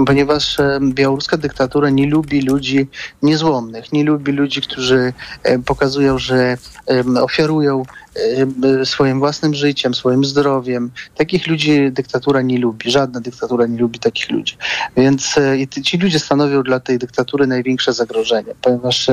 ponieważ 0.07 0.57
białoruska 0.81 1.37
dyktatura 1.37 1.91
nie 1.91 2.07
lubi 2.07 2.43
ludzi 2.43 2.89
niezłomnych, 3.23 3.93
nie 3.93 4.05
lubi 4.05 4.33
ludzi, 4.33 4.61
którzy 4.61 5.13
pokazują, 5.67 6.19
że 6.19 6.57
ofiarują 7.23 7.83
swoim 8.85 9.19
własnym 9.19 9.55
życiem, 9.55 9.95
swoim 9.95 10.25
zdrowiem. 10.25 10.91
Takich 11.17 11.47
ludzi 11.47 11.93
dyktatura 11.93 12.43
nie 12.43 12.59
lubi. 12.59 12.91
Żadna 12.91 13.21
dyktatura 13.21 13.67
nie 13.67 13.79
lubi 13.79 13.99
takich 13.99 14.31
ludzi. 14.31 14.57
Więc 14.97 15.39
e, 15.39 15.83
ci 15.83 15.99
ludzie 15.99 16.19
stanowią 16.19 16.63
dla 16.63 16.81
tej 16.81 16.99
dyktatury 16.99 17.47
największe 17.47 17.93
zagrożenie, 17.93 18.55
ponieważ, 18.63 19.07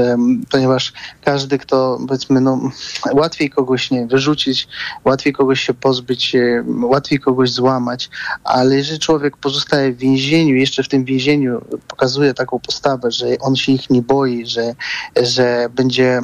ponieważ 0.52 0.94
każdy, 1.24 1.58
kto 1.58 2.00
powiedzmy, 2.08 2.42
no, 2.42 2.72
łatwiej 3.14 3.50
kogoś 3.50 3.92
nie 3.92 4.08
wyrzucić, 4.08 4.68
łatwiej 5.06 5.34
kogoś 5.34 5.62
się 5.62 5.74
pozbyć, 5.74 6.36
łatwiej 6.84 7.20
kogoś 7.20 7.52
złamać, 7.52 8.10
ale 8.44 8.76
jeżeli 8.76 9.00
człowiek 9.00 9.38
pozostaje 9.38 9.94
w 9.94 9.98
więzieniu, 9.98 10.56
jeszcze 10.56 10.84
w 10.84 10.88
tym 10.88 11.06
więzieniu 11.06 11.62
pokazuje 11.88 12.34
taką 12.34 12.60
postawę, 12.60 13.12
że 13.12 13.26
on 13.40 13.56
się 13.56 13.72
ich 13.72 13.90
nie 13.90 14.02
boi, 14.02 14.46
że, 14.46 14.76
że 15.22 15.70
będzie 15.76 16.22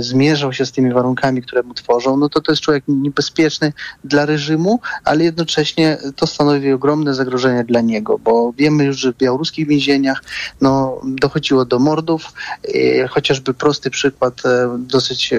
zmierzał 0.00 0.52
się 0.52 0.66
z 0.66 0.72
tymi 0.72 0.92
warunkami, 0.92 1.42
które 1.42 1.62
mu 1.62 1.74
tworzą, 1.74 2.13
no 2.16 2.28
to 2.28 2.40
to 2.40 2.52
jest 2.52 2.62
człowiek 2.62 2.84
niebezpieczny 2.88 3.72
dla 4.04 4.26
reżimu, 4.26 4.80
ale 5.04 5.24
jednocześnie 5.24 5.98
to 6.16 6.26
stanowi 6.26 6.72
ogromne 6.72 7.14
zagrożenie 7.14 7.64
dla 7.64 7.80
niego, 7.80 8.18
bo 8.18 8.52
wiemy 8.52 8.84
już, 8.84 8.96
że 8.96 9.12
w 9.12 9.16
białoruskich 9.16 9.68
więzieniach 9.68 10.22
no, 10.60 11.00
dochodziło 11.04 11.64
do 11.64 11.78
mordów, 11.78 12.32
e, 12.74 13.08
chociażby 13.08 13.54
prosty 13.54 13.90
przykład, 13.90 14.46
e, 14.46 14.76
dosyć 14.78 15.34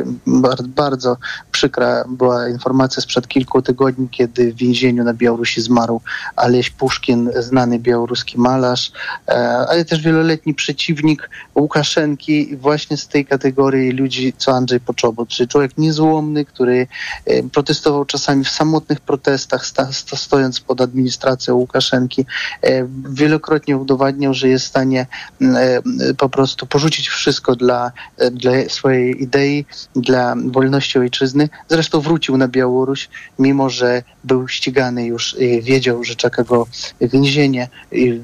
bardzo, 0.67 1.17
przykra 1.51 2.05
była 2.07 2.49
informacja 2.49 3.01
sprzed 3.01 3.28
kilku 3.28 3.61
tygodni, 3.61 4.09
kiedy 4.09 4.53
w 4.53 4.55
więzieniu 4.55 5.03
na 5.03 5.13
Białorusi 5.13 5.61
zmarł 5.61 6.01
Aleś 6.36 6.69
Puszkin, 6.69 7.32
znany 7.39 7.80
białoruski 7.80 8.39
malarz, 8.39 8.91
e, 9.28 9.32
ale 9.69 9.86
też 9.86 10.01
wieloletni 10.01 10.53
przeciwnik 10.53 11.30
Łukaszenki. 11.55 12.57
Właśnie 12.57 12.97
z 12.97 13.07
tej 13.07 13.26
kategorii 13.26 13.91
ludzi, 13.91 14.34
co 14.38 14.51
Andrzej 14.51 14.80
Poczobut, 14.80 15.30
czyli 15.30 15.49
człowiek 15.49 15.78
niezłomny, 15.78 16.45
który 16.45 16.64
e, 16.74 17.43
protestował 17.43 18.05
czasami 18.05 18.43
w 18.43 18.49
samotnych 18.49 18.99
protestach, 18.99 19.66
sta, 19.66 19.89
stojąc 20.16 20.59
pod 20.59 20.82
administracją 20.82 21.55
Łukaszenki. 21.55 22.26
E, 22.63 22.88
wielokrotnie 23.09 23.78
udowadniał, 23.78 24.34
że 24.34 24.47
jest 24.47 24.66
w 24.66 24.68
stanie 24.68 25.07
e, 25.41 25.82
po 26.18 26.30
prostu 26.30 26.66
porzucić 26.66 27.09
wszystko 27.09 27.55
dla, 27.55 27.91
dla 28.32 28.51
swojej 28.70 29.24
idei, 29.24 29.66
dla 29.95 30.36
wolności 30.45 30.99
ojczyzny. 30.99 31.49
Zresztą 31.70 32.01
wrócił 32.01 32.38
na 32.38 32.47
Białoruś, 32.47 33.09
mimo 33.39 33.70
że 33.70 34.03
był 34.24 34.47
ścigany 34.47 35.05
już 35.05 35.36
wiedział, 35.61 36.03
że 36.03 36.16
czeka 36.16 36.43
go 36.43 36.68
więzienie. 37.01 37.70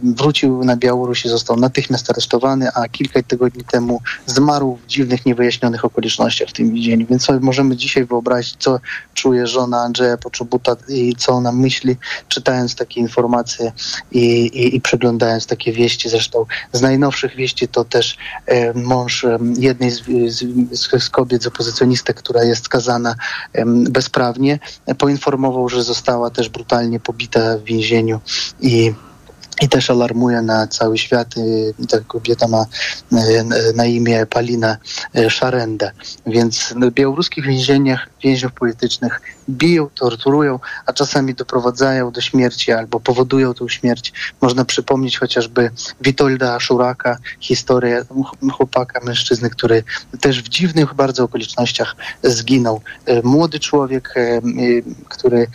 Wrócił 0.03 0.63
na 0.63 0.77
Białoruś 0.77 1.25
i 1.25 1.29
został 1.29 1.57
natychmiast 1.57 2.09
aresztowany, 2.09 2.69
a 2.73 2.89
kilka 2.89 3.23
tygodni 3.23 3.63
temu 3.63 4.01
zmarł 4.25 4.79
w 4.83 4.87
dziwnych, 4.87 5.25
niewyjaśnionych 5.25 5.85
okolicznościach 5.85 6.49
w 6.49 6.53
tym 6.53 6.73
więzieniu. 6.73 7.07
Więc 7.09 7.23
sobie 7.23 7.39
możemy 7.39 7.75
dzisiaj 7.75 8.05
wyobrazić, 8.05 8.30
co 8.59 8.79
czuje 9.13 9.47
żona 9.47 9.81
Andrzeja 9.81 10.17
Poczobuta 10.17 10.75
i 10.87 11.15
co 11.15 11.31
ona 11.31 11.51
myśli, 11.51 11.97
czytając 12.27 12.75
takie 12.75 12.99
informacje 12.99 13.71
i, 14.11 14.21
i, 14.45 14.75
i 14.75 14.81
przeglądając 14.81 15.47
takie 15.47 15.71
wieści. 15.71 16.09
Zresztą 16.09 16.45
z 16.71 16.81
najnowszych 16.81 17.35
wieści 17.35 17.67
to 17.67 17.85
też 17.85 18.17
e, 18.45 18.73
mąż 18.73 19.23
e, 19.23 19.37
jednej 19.57 19.91
z, 19.91 20.01
z, 20.27 21.03
z 21.03 21.09
kobiet, 21.09 21.43
z 21.43 21.47
opozycjonistek, 21.47 22.17
która 22.17 22.43
jest 22.43 22.65
skazana 22.65 23.15
e, 23.53 23.65
bezprawnie, 23.65 24.59
poinformował, 24.97 25.69
że 25.69 25.83
została 25.83 26.29
też 26.29 26.49
brutalnie 26.49 26.99
pobita 26.99 27.57
w 27.57 27.63
więzieniu 27.63 28.19
i 28.61 28.93
i 29.61 29.69
też 29.69 29.89
alarmuje 29.89 30.41
na 30.41 30.67
cały 30.67 30.97
świat. 30.97 31.27
Ta 31.89 31.99
kobieta 31.99 32.47
ma 32.47 32.65
e, 33.11 33.43
na 33.75 33.85
imię 33.85 34.25
Palina 34.25 34.77
e, 35.15 35.29
Szarenda. 35.29 35.91
Więc 36.27 36.73
w 36.81 36.91
białoruskich 36.91 37.45
więzieniach 37.45 38.09
więźniów 38.23 38.51
politycznych 38.53 39.21
biją, 39.49 39.89
torturują, 39.95 40.59
a 40.85 40.93
czasami 40.93 41.35
doprowadzają 41.35 42.11
do 42.11 42.21
śmierci 42.21 42.71
albo 42.71 42.99
powodują 42.99 43.53
tą 43.53 43.67
śmierć. 43.67 44.13
Można 44.41 44.65
przypomnieć 44.65 45.17
chociażby 45.17 45.71
Witolda 46.01 46.59
Szuraka, 46.59 47.17
historię 47.39 48.05
chłopaka, 48.53 48.99
mężczyzny, 49.03 49.49
który 49.49 49.83
też 50.21 50.43
w 50.43 50.49
dziwnych 50.49 50.93
bardzo 50.93 51.23
okolicznościach 51.23 51.95
zginął. 52.23 52.81
Młody 53.23 53.59
człowiek, 53.59 54.13
który 55.09 55.47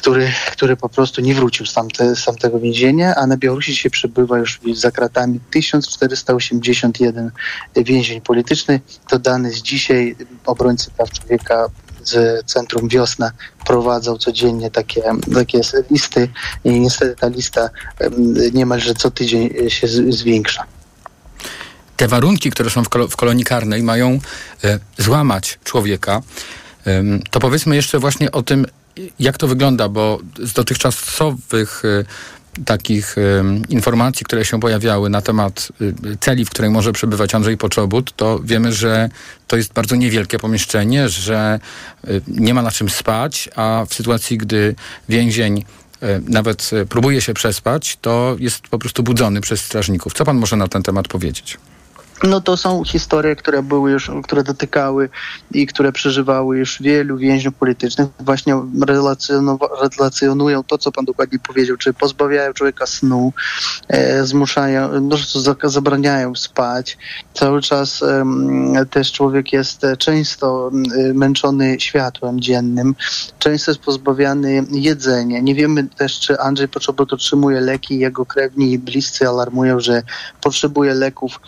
który, 0.00 0.32
który 0.52 0.76
po 0.76 0.88
prostu 0.88 1.20
nie 1.20 1.34
wrócił 1.34 1.66
z, 1.66 1.74
tamte, 1.74 2.16
z 2.16 2.24
tamtego 2.24 2.60
więzienia, 2.60 3.14
a 3.14 3.26
na 3.26 3.36
Białorusi 3.36 3.76
się 3.76 3.90
przebywa 3.90 4.38
już 4.38 4.60
za 4.74 4.90
kratami 4.90 5.40
1481 5.50 7.30
więzień 7.76 8.20
polityczny. 8.20 8.80
To 9.08 9.18
dane 9.18 9.50
z 9.50 9.62
dzisiaj 9.62 10.16
obrońcy 10.46 10.90
praw 10.90 11.10
człowieka 11.10 11.66
z 12.04 12.46
Centrum 12.46 12.88
Wiosna 12.88 13.32
prowadzą 13.66 14.16
codziennie 14.16 14.70
takie, 14.70 15.02
takie 15.34 15.60
listy 15.90 16.28
i 16.64 16.80
niestety 16.80 17.16
ta 17.16 17.28
lista 17.28 17.70
niemalże 18.52 18.94
co 18.94 19.10
tydzień 19.10 19.70
się 19.70 19.88
zwiększa 19.88 20.64
te 21.96 22.08
warunki, 22.08 22.50
które 22.50 22.70
są 22.70 22.84
w, 22.84 22.88
kol 22.88 23.08
w 23.08 23.16
kolonii 23.16 23.44
karnej, 23.44 23.82
mają 23.82 24.18
e, 24.64 24.78
złamać 24.98 25.58
człowieka. 25.64 26.22
To 27.30 27.40
powiedzmy 27.40 27.76
jeszcze 27.76 27.98
właśnie 27.98 28.32
o 28.32 28.42
tym, 28.42 28.66
jak 29.18 29.38
to 29.38 29.48
wygląda, 29.48 29.88
bo 29.88 30.18
z 30.42 30.52
dotychczasowych 30.52 31.82
e, 31.84 32.04
takich 32.64 33.16
informacji, 33.68 34.24
które 34.24 34.44
się 34.44 34.60
pojawiały 34.60 35.10
na 35.10 35.22
temat 35.22 35.68
celi, 36.20 36.44
w 36.44 36.50
której 36.50 36.70
może 36.70 36.92
przebywać 36.92 37.34
Andrzej 37.34 37.56
Poczobut, 37.56 38.16
to 38.16 38.40
wiemy, 38.44 38.72
że 38.72 39.10
to 39.46 39.56
jest 39.56 39.72
bardzo 39.72 39.96
niewielkie 39.96 40.38
pomieszczenie, 40.38 41.08
że 41.08 41.60
nie 42.28 42.54
ma 42.54 42.62
na 42.62 42.70
czym 42.70 42.88
spać, 42.88 43.48
a 43.56 43.86
w 43.88 43.94
sytuacji, 43.94 44.38
gdy 44.38 44.74
więzień 45.08 45.64
nawet 46.28 46.70
próbuje 46.88 47.20
się 47.20 47.34
przespać, 47.34 47.98
to 48.00 48.36
jest 48.38 48.68
po 48.68 48.78
prostu 48.78 49.02
budzony 49.02 49.40
przez 49.40 49.60
strażników. 49.60 50.12
Co 50.12 50.24
pan 50.24 50.36
może 50.36 50.56
na 50.56 50.68
ten 50.68 50.82
temat 50.82 51.08
powiedzieć? 51.08 51.58
No 52.22 52.40
to 52.40 52.56
są 52.56 52.84
historie, 52.84 53.36
które 53.36 53.62
były 53.62 53.90
już, 53.90 54.10
które 54.24 54.42
dotykały 54.42 55.08
i 55.52 55.66
które 55.66 55.92
przeżywały 55.92 56.58
już 56.58 56.82
wielu 56.82 57.16
więźniów 57.16 57.54
politycznych. 57.54 58.08
Właśnie 58.20 58.54
relacjonują 59.98 60.64
to, 60.64 60.78
co 60.78 60.92
pan 60.92 61.04
dokładnie 61.04 61.38
powiedział, 61.38 61.76
czy 61.76 61.92
pozbawiają 61.92 62.52
człowieka 62.52 62.86
snu, 62.86 63.32
e, 63.88 64.24
zmuszają, 64.26 65.00
no, 65.00 65.16
zabraniają 65.64 66.34
spać. 66.34 66.98
Cały 67.34 67.62
czas 67.62 68.02
e, 68.02 68.24
też 68.90 69.12
człowiek 69.12 69.52
jest 69.52 69.82
często 69.98 70.70
męczony 71.14 71.80
światłem 71.80 72.40
dziennym, 72.40 72.94
często 73.38 73.70
jest 73.70 73.80
pozbawiany 73.80 74.64
jedzenia. 74.70 75.40
Nie 75.40 75.54
wiemy 75.54 75.84
też, 75.84 76.20
czy 76.20 76.40
Andrzej 76.40 76.68
Poczobut 76.68 77.12
otrzymuje 77.12 77.60
leki, 77.60 77.98
jego 77.98 78.26
krewni 78.26 78.72
i 78.72 78.78
bliscy 78.78 79.28
alarmują, 79.28 79.80
że 79.80 80.02
potrzebuje 80.40 80.94
leków 80.94 81.40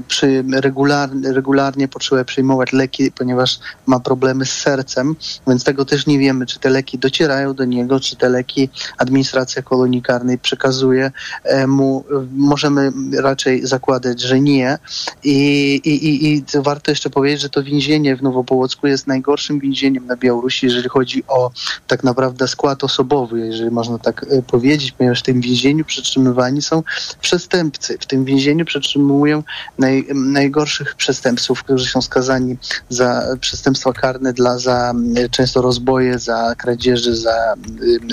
przy 0.00 0.44
regularnie, 0.52 1.32
regularnie 1.32 1.88
potrzebuje 1.88 2.24
przyjmować 2.24 2.72
leki, 2.72 3.12
ponieważ 3.12 3.58
ma 3.86 4.00
problemy 4.00 4.46
z 4.46 4.52
sercem, 4.52 5.16
więc 5.46 5.64
tego 5.64 5.84
też 5.84 6.06
nie 6.06 6.18
wiemy, 6.18 6.46
czy 6.46 6.58
te 6.58 6.70
leki 6.70 6.98
docierają 6.98 7.54
do 7.54 7.64
niego, 7.64 8.00
czy 8.00 8.16
te 8.16 8.28
leki 8.28 8.68
administracja 8.98 9.62
kolonii 9.62 10.02
karnej 10.02 10.38
przekazuje 10.38 11.10
e, 11.44 11.66
mu. 11.66 12.04
Możemy 12.32 12.92
raczej 13.18 13.66
zakładać, 13.66 14.20
że 14.20 14.40
nie. 14.40 14.78
I, 15.24 15.74
i, 15.84 16.06
i, 16.06 16.34
i 16.34 16.44
warto 16.54 16.90
jeszcze 16.90 17.10
powiedzieć, 17.10 17.40
że 17.40 17.48
to 17.48 17.62
więzienie 17.62 18.16
w 18.16 18.22
Nowopołocku 18.22 18.86
jest 18.86 19.06
najgorszym 19.06 19.60
więzieniem 19.60 20.06
na 20.06 20.16
Białorusi, 20.16 20.66
jeżeli 20.66 20.88
chodzi 20.88 21.24
o 21.28 21.50
tak 21.86 22.04
naprawdę 22.04 22.48
skład 22.48 22.84
osobowy, 22.84 23.38
jeżeli 23.46 23.70
można 23.70 23.98
tak 23.98 24.26
e, 24.30 24.42
powiedzieć, 24.42 24.92
ponieważ 24.92 25.20
w 25.20 25.22
tym 25.22 25.40
więzieniu 25.40 25.84
przetrzymywani 25.84 26.62
są 26.62 26.82
przestępcy. 27.20 27.98
W 28.00 28.06
tym 28.06 28.24
więzieniu 28.24 28.64
przetrzymują 28.64 29.42
naj, 29.78 29.87
najgorszych 30.14 30.94
przestępców, 30.94 31.62
którzy 31.62 31.90
są 31.90 32.02
skazani 32.02 32.56
za 32.88 33.22
przestępstwa 33.40 33.92
karne, 33.92 34.32
dla, 34.32 34.58
za 34.58 34.92
często 35.30 35.62
rozboje, 35.62 36.18
za 36.18 36.54
kradzieży, 36.58 37.16
za, 37.16 37.54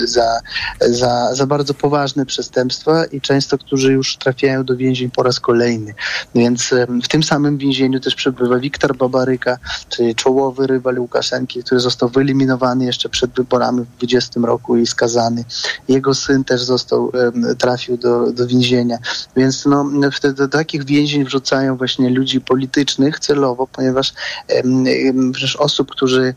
za, 0.04 0.40
za, 0.80 1.34
za 1.34 1.46
bardzo 1.46 1.74
poważne 1.74 2.26
przestępstwa 2.26 3.04
i 3.04 3.20
często, 3.20 3.58
którzy 3.58 3.92
już 3.92 4.16
trafiają 4.16 4.64
do 4.64 4.76
więzień 4.76 5.10
po 5.10 5.22
raz 5.22 5.40
kolejny. 5.40 5.94
Więc 6.34 6.70
w 7.02 7.08
tym 7.08 7.22
samym 7.22 7.58
więzieniu 7.58 8.00
też 8.00 8.14
przebywa 8.14 8.58
Wiktor 8.58 8.96
Babaryka, 8.96 9.58
czyli 9.88 10.14
czołowy 10.14 10.66
rywal 10.66 10.98
Łukaszenki, 10.98 11.62
który 11.62 11.80
został 11.80 12.08
wyeliminowany 12.08 12.84
jeszcze 12.84 13.08
przed 13.08 13.30
wyborami 13.30 13.80
w 13.80 13.98
2020 13.98 14.40
roku 14.40 14.76
i 14.76 14.86
skazany. 14.86 15.44
Jego 15.88 16.14
syn 16.14 16.44
też 16.44 16.62
został, 16.62 17.12
trafił 17.58 17.96
do, 17.96 18.32
do 18.32 18.46
więzienia. 18.46 18.98
Więc 19.36 19.66
no, 19.66 19.90
wtedy 20.12 20.34
do 20.34 20.48
takich 20.48 20.84
więzień 20.84 21.24
wrzucają 21.24 21.65
właśnie 21.72 22.10
ludzi 22.10 22.40
politycznych 22.40 23.20
celowo, 23.20 23.66
ponieważ 23.66 24.14
przecież 25.32 25.56
osób, 25.56 25.90
którzy 25.90 26.34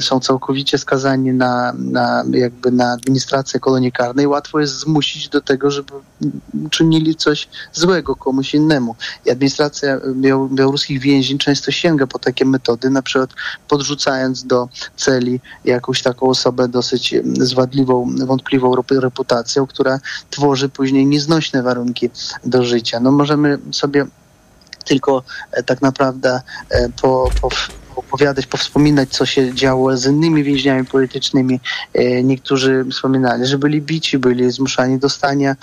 są 0.00 0.20
całkowicie 0.20 0.78
skazani 0.78 1.32
na, 1.32 1.72
na 1.78 2.24
jakby 2.32 2.70
na 2.70 2.92
administrację 2.92 3.60
kolonii 3.60 3.92
karnej, 3.92 4.26
łatwo 4.26 4.60
jest 4.60 4.78
zmusić 4.78 5.28
do 5.28 5.40
tego, 5.40 5.70
żeby 5.70 5.92
czynili 6.70 7.14
coś 7.14 7.48
złego 7.72 8.16
komuś 8.16 8.54
innemu. 8.54 8.96
I 9.26 9.30
administracja 9.30 10.00
białoruskich 10.52 11.00
więzień 11.00 11.38
często 11.38 11.70
sięga 11.70 12.06
po 12.06 12.18
takie 12.18 12.44
metody, 12.44 12.90
na 12.90 13.02
przykład 13.02 13.30
podrzucając 13.68 14.44
do 14.44 14.68
celi 14.96 15.40
jakąś 15.64 16.02
taką 16.02 16.28
osobę 16.28 16.68
dosyć 16.68 17.14
zwadliwą, 17.24 18.10
wątpliwą 18.26 18.74
reputacją, 18.90 19.66
która 19.66 20.00
tworzy 20.30 20.68
później 20.68 21.06
nieznośne 21.06 21.62
warunki 21.62 22.10
do 22.44 22.64
życia. 22.64 23.00
No 23.00 23.12
możemy 23.12 23.58
sobie 23.72 24.06
tylko 24.86 25.22
e, 25.52 25.62
tak 25.62 25.82
naprawdę 25.82 26.40
e, 26.70 26.88
po, 27.02 27.30
po 27.40 27.48
opowiadać, 27.96 28.46
powspominać, 28.46 29.08
co 29.08 29.26
się 29.26 29.54
działo 29.54 29.96
z 29.96 30.06
innymi 30.06 30.44
więźniami 30.44 30.84
politycznymi. 30.84 31.60
E, 31.94 32.22
niektórzy 32.22 32.84
wspominali, 32.90 33.46
że 33.46 33.58
byli 33.58 33.82
bici, 33.82 34.18
byli 34.18 34.52
zmuszani 34.52 34.98
do 34.98 35.08
stania 35.08 35.56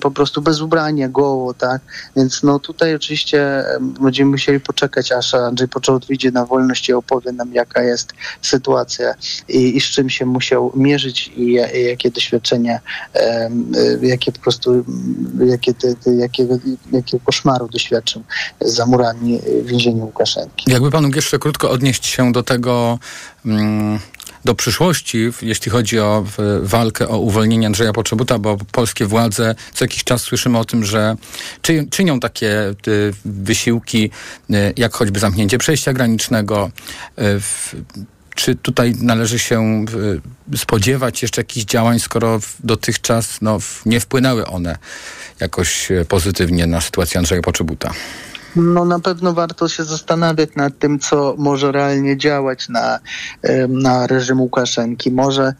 po 0.00 0.10
prostu 0.10 0.42
bez 0.42 0.60
ubrania, 0.60 1.08
goło, 1.08 1.54
tak? 1.54 1.82
Więc 2.16 2.42
no 2.42 2.58
tutaj 2.58 2.94
oczywiście 2.94 3.64
będziemy 4.00 4.30
musieli 4.30 4.60
poczekać, 4.60 5.12
aż 5.12 5.34
Andrzej 5.34 5.68
Poczot 5.68 6.06
wyjdzie 6.06 6.30
na 6.30 6.46
wolność 6.46 6.88
i 6.88 6.92
opowie 6.92 7.32
nam, 7.32 7.52
jaka 7.52 7.82
jest 7.82 8.12
sytuacja 8.42 9.14
i, 9.48 9.76
i 9.76 9.80
z 9.80 9.84
czym 9.84 10.10
się 10.10 10.26
musiał 10.26 10.72
mierzyć 10.76 11.28
i, 11.28 11.42
i 11.74 11.84
jakie 11.84 12.10
doświadczenia, 12.10 12.80
jakie 14.02 14.32
po 14.32 14.38
prostu, 14.38 14.84
jakie, 15.46 15.74
te, 15.74 15.94
te, 15.94 16.14
jakiego, 16.14 16.58
jakiego 16.92 17.24
koszmaru 17.24 17.68
doświadczył 17.68 18.22
za 18.60 18.86
murami 18.86 19.40
więzienia 19.62 20.04
Łukaszenki. 20.04 20.70
Jakby 20.70 20.90
panu 20.90 21.10
jeszcze 21.22 21.38
krótko 21.38 21.70
odnieść 21.70 22.06
się 22.06 22.32
do 22.32 22.42
tego, 22.42 22.98
mm, 23.46 23.98
do 24.44 24.54
przyszłości, 24.54 25.30
jeśli 25.42 25.70
chodzi 25.70 25.98
o 25.98 26.24
walkę 26.62 27.08
o 27.08 27.18
uwolnienie 27.18 27.66
Andrzeja 27.66 27.92
Poczobuta, 27.92 28.38
bo 28.38 28.56
polskie 28.72 29.06
władze 29.06 29.54
co 29.74 29.84
jakiś 29.84 30.04
czas 30.04 30.22
słyszymy 30.22 30.58
o 30.58 30.64
tym, 30.64 30.84
że 30.84 31.16
czynią 31.90 32.20
takie 32.20 32.74
y, 32.88 33.12
wysiłki, 33.24 34.10
y, 34.50 34.72
jak 34.76 34.94
choćby 34.94 35.20
zamknięcie 35.20 35.58
przejścia 35.58 35.92
granicznego. 35.92 36.70
Y, 37.18 37.22
czy 38.34 38.54
tutaj 38.54 38.94
należy 39.00 39.38
się 39.38 39.84
spodziewać 40.56 41.22
jeszcze 41.22 41.40
jakichś 41.40 41.66
działań, 41.66 42.00
skoro 42.00 42.40
dotychczas 42.64 43.38
no, 43.40 43.58
nie 43.86 44.00
wpłynęły 44.00 44.46
one 44.46 44.78
jakoś 45.40 45.88
pozytywnie 46.08 46.66
na 46.66 46.80
sytuację 46.80 47.18
Andrzeja 47.18 47.42
Poczobuta? 47.42 47.92
No 48.56 48.84
na 48.84 48.98
pewno 48.98 49.32
warto 49.32 49.68
się 49.68 49.84
zastanawiać 49.84 50.50
nad 50.56 50.78
tym, 50.78 50.98
co 50.98 51.34
może 51.38 51.72
realnie 51.72 52.16
działać 52.16 52.68
na, 52.68 52.98
na 53.68 54.06
reżim 54.06 54.40
Łukaszenki. 54.40 55.10
Może, 55.10 55.54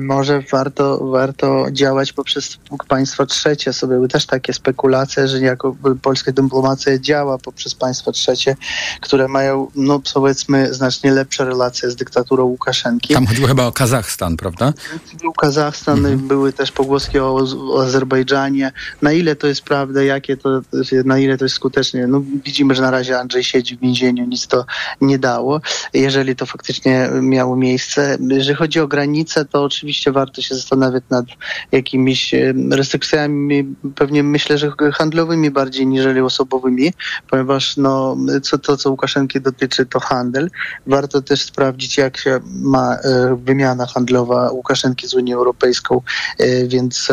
może 0.00 0.42
warto, 0.52 0.98
warto 1.10 1.66
działać 1.72 2.12
poprzez 2.12 2.58
państwa 2.88 3.26
trzecie. 3.26 3.72
Sobie 3.72 3.94
były 3.94 4.08
też 4.08 4.26
takie 4.26 4.52
spekulacje, 4.52 5.28
że 5.28 5.40
jako 5.40 5.76
polska 6.02 6.32
dyplomacja 6.32 6.98
działa 6.98 7.38
poprzez 7.38 7.74
państwa 7.74 8.12
trzecie, 8.12 8.56
które 9.00 9.28
mają, 9.28 9.68
no 9.74 10.00
powiedzmy, 10.14 10.74
znacznie 10.74 11.12
lepsze 11.12 11.44
relacje 11.44 11.90
z 11.90 11.96
dyktaturą 11.96 12.44
Łukaszenki. 12.44 13.14
Tam 13.14 13.26
chodziło 13.26 13.48
chyba 13.48 13.66
o 13.66 13.72
Kazachstan, 13.72 14.36
prawda? 14.36 14.72
Był 15.20 15.32
Kazachstan, 15.32 15.98
mhm. 15.98 16.28
były 16.28 16.52
też 16.52 16.72
pogłoski 16.72 17.18
o, 17.18 17.34
o 17.34 17.82
Azerbejdżanie. 17.82 18.72
Na 19.02 19.12
ile 19.12 19.36
to 19.36 19.46
jest 19.46 19.62
prawda, 19.62 20.02
jakie 20.02 20.36
to, 20.36 20.60
na 21.04 21.18
ile 21.18 21.38
to 21.38 21.44
jest 21.44 21.54
skutecznie 21.54 22.09
no, 22.10 22.22
widzimy, 22.44 22.74
że 22.74 22.82
na 22.82 22.90
razie 22.90 23.18
Andrzej 23.18 23.44
siedzi 23.44 23.76
w 23.76 23.80
więzieniu, 23.80 24.26
nic 24.26 24.46
to 24.46 24.64
nie 25.00 25.18
dało, 25.18 25.60
jeżeli 25.94 26.36
to 26.36 26.46
faktycznie 26.46 27.08
miało 27.22 27.56
miejsce. 27.56 28.18
Jeżeli 28.28 28.56
chodzi 28.56 28.80
o 28.80 28.88
granice, 28.88 29.44
to 29.44 29.64
oczywiście 29.64 30.12
warto 30.12 30.42
się 30.42 30.54
zastanawiać 30.54 31.04
nad 31.10 31.26
jakimiś 31.72 32.34
restrykcjami, 32.70 33.74
pewnie 33.94 34.22
myślę, 34.22 34.58
że 34.58 34.72
handlowymi 34.94 35.50
bardziej 35.50 35.86
niżeli 35.86 36.20
osobowymi, 36.20 36.92
ponieważ 37.30 37.76
no, 37.76 38.16
co, 38.42 38.58
to, 38.58 38.76
co 38.76 38.90
Łukaszenki 38.90 39.40
dotyczy, 39.40 39.86
to 39.86 40.00
handel. 40.00 40.50
Warto 40.86 41.22
też 41.22 41.42
sprawdzić, 41.42 41.98
jak 41.98 42.16
się 42.16 42.40
ma 42.44 42.94
e, 42.94 43.36
wymiana 43.44 43.86
handlowa 43.86 44.50
Łukaszenki 44.50 45.08
z 45.08 45.14
Unią 45.14 45.36
Europejską, 45.36 46.00
e, 46.38 46.66
więc 46.66 47.08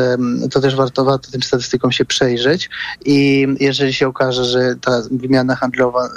to 0.51 0.61
też 0.61 0.75
warto, 0.75 1.05
warto 1.05 1.31
tym 1.31 1.43
statystykom 1.43 1.91
się 1.91 2.05
przejrzeć 2.05 2.69
i 3.05 3.47
jeżeli 3.59 3.93
się 3.93 4.07
okaże, 4.07 4.45
że 4.45 4.75
ta 4.87 5.03
wymiana 5.11 5.55
handlowa 5.61 6.09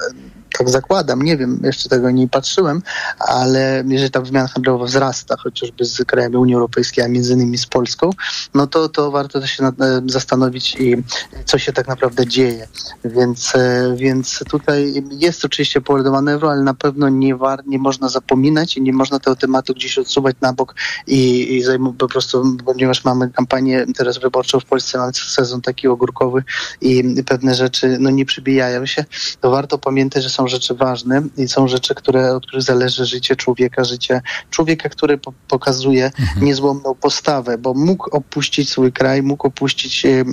tak 0.60 0.70
zakładam, 0.70 1.22
nie 1.22 1.36
wiem, 1.36 1.60
jeszcze 1.64 1.88
tego 1.88 2.10
nie 2.10 2.28
patrzyłem, 2.28 2.82
ale 3.18 3.84
jeżeli 3.88 4.10
ta 4.10 4.20
wymiana 4.20 4.48
handlowa 4.48 4.84
wzrasta, 4.84 5.36
chociażby 5.36 5.84
z 5.84 6.04
krajami 6.04 6.36
Unii 6.36 6.54
Europejskiej, 6.54 7.04
a 7.04 7.08
między 7.08 7.32
innymi 7.32 7.58
z 7.58 7.66
Polską, 7.66 8.10
no 8.54 8.66
to, 8.66 8.88
to 8.88 9.10
warto 9.10 9.46
się 9.46 9.62
nad, 9.62 9.80
e, 9.80 10.02
zastanowić, 10.06 10.76
i 10.80 10.96
co 11.44 11.58
się 11.58 11.72
tak 11.72 11.88
naprawdę 11.88 12.26
dzieje. 12.26 12.68
Więc, 13.04 13.52
e, 13.54 13.94
więc 13.96 14.44
tutaj 14.50 15.04
jest 15.10 15.44
oczywiście 15.44 15.80
pole 15.80 16.02
do 16.02 16.10
manewru, 16.10 16.48
ale 16.48 16.62
na 16.62 16.74
pewno 16.74 17.08
nie, 17.08 17.36
war, 17.36 17.66
nie 17.66 17.78
można 17.78 18.08
zapominać 18.08 18.76
i 18.76 18.82
nie 18.82 18.92
można 18.92 19.18
tego 19.18 19.36
tematu 19.36 19.74
gdzieś 19.74 19.98
odsuwać 19.98 20.36
na 20.40 20.52
bok 20.52 20.74
i, 21.06 21.54
i 21.56 21.62
zajmować 21.62 21.98
po 21.98 22.08
prostu, 22.08 22.56
ponieważ 22.64 23.04
mamy 23.04 23.30
kampanię 23.30 23.86
teraz 23.96 24.18
wyborczą 24.18 24.60
w 24.60 24.64
Polsce, 24.64 24.98
mamy 24.98 25.12
sezon 25.14 25.60
taki 25.60 25.88
ogórkowy 25.88 26.44
i 26.80 27.04
pewne 27.26 27.54
rzeczy 27.54 27.96
no, 28.00 28.10
nie 28.10 28.24
przybijają 28.24 28.86
się, 28.86 29.04
to 29.40 29.50
warto 29.50 29.78
pamiętać, 29.78 30.22
że 30.22 30.30
są 30.30 30.49
rzeczy 30.50 30.74
ważne 30.74 31.22
i 31.36 31.48
są 31.48 31.68
rzeczy, 31.68 31.94
które, 31.94 32.36
od 32.36 32.46
których 32.46 32.62
zależy 32.62 33.04
życie 33.04 33.36
człowieka, 33.36 33.84
życie 33.84 34.20
człowieka, 34.50 34.88
który 34.88 35.18
po 35.18 35.32
pokazuje 35.48 36.04
mhm. 36.04 36.46
niezłomną 36.46 36.94
postawę, 36.94 37.58
bo 37.58 37.74
mógł 37.74 38.10
opuścić 38.10 38.70
swój 38.70 38.92
kraj, 38.92 39.22
mógł 39.22 39.46
opuścić 39.46 40.04
y, 40.04 40.24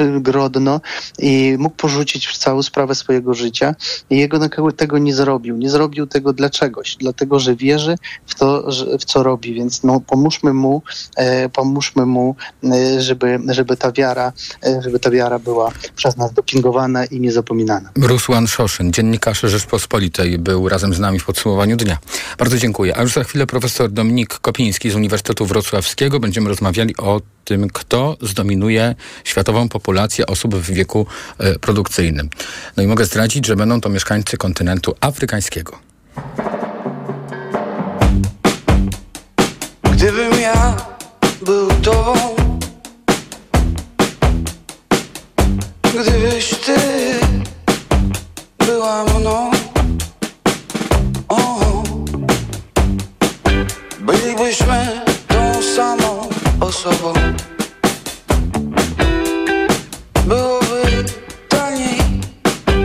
y, 0.00 0.20
Grodno 0.20 0.80
i 1.18 1.56
mógł 1.58 1.76
porzucić 1.76 2.38
całą 2.38 2.62
sprawę 2.62 2.94
swojego 2.94 3.34
życia 3.34 3.74
i 4.10 4.18
jego 4.18 4.38
tego 4.76 4.98
nie 4.98 5.14
zrobił. 5.14 5.56
Nie 5.56 5.70
zrobił 5.70 6.06
tego 6.06 6.32
dla 6.32 6.50
czegoś, 6.50 6.96
dlatego, 6.96 7.38
że 7.38 7.56
wierzy 7.56 7.96
w 8.26 8.34
to, 8.34 8.68
w 9.00 9.04
co 9.04 9.22
robi, 9.22 9.54
więc 9.54 9.82
no, 9.82 10.00
pomóżmy 10.00 10.54
mu, 10.54 10.82
e, 11.16 11.48
pomóżmy 11.48 12.06
mu, 12.06 12.36
e, 12.64 13.00
żeby, 13.00 13.38
żeby 13.48 13.76
ta 13.76 13.92
wiara, 13.92 14.32
żeby 14.80 14.98
ta 14.98 15.10
wiara 15.10 15.38
była 15.38 15.72
przez 15.96 16.16
nas 16.16 16.32
dopingowana 16.32 17.04
i 17.04 17.20
niezapominana. 17.20 17.90
Rusłan 17.96 18.46
Szoszyn, 18.46 18.92
dziennikarz 18.92 19.42
Rzeczpospolitej, 19.56 20.38
był 20.38 20.68
razem 20.68 20.94
z 20.94 20.98
nami 20.98 21.18
w 21.20 21.24
podsumowaniu 21.24 21.76
dnia. 21.76 21.98
Bardzo 22.38 22.58
dziękuję. 22.58 22.96
A 22.96 23.02
już 23.02 23.12
za 23.12 23.24
chwilę 23.24 23.46
profesor 23.46 23.90
Dominik 23.90 24.38
Kopiński 24.38 24.90
z 24.90 24.94
Uniwersytetu 24.94 25.46
Wrocławskiego. 25.46 26.20
Będziemy 26.20 26.48
rozmawiali 26.48 26.96
o 26.96 27.20
tym, 27.44 27.70
kto 27.70 28.16
zdominuje 28.20 28.94
światową 29.24 29.68
populację 29.68 30.26
osób 30.26 30.54
w 30.54 30.70
wieku 30.70 31.06
e, 31.38 31.58
produkcyjnym. 31.58 32.30
No 32.76 32.82
i 32.82 32.86
mogę 32.86 33.04
zdradzić, 33.04 33.46
że 33.46 33.56
będą 33.56 33.80
to 33.80 33.88
mieszkańcy 33.88 34.36
kontynentu 34.36 34.94
afrykańskiego. 35.00 35.78
Gdybym 39.92 40.40
ja 40.40 40.76
był 41.42 41.68
tobą 41.68 42.36
Gdybyś 46.00 46.50
ty 46.50 46.85
była 48.86 49.04
mną 49.04 49.50
o, 51.28 51.82
Bylibyśmy 54.00 55.02
tą 55.28 55.62
samą 55.62 56.28
osobą. 56.60 57.12
Byłoby 60.26 61.04
taniej, 61.48 62.00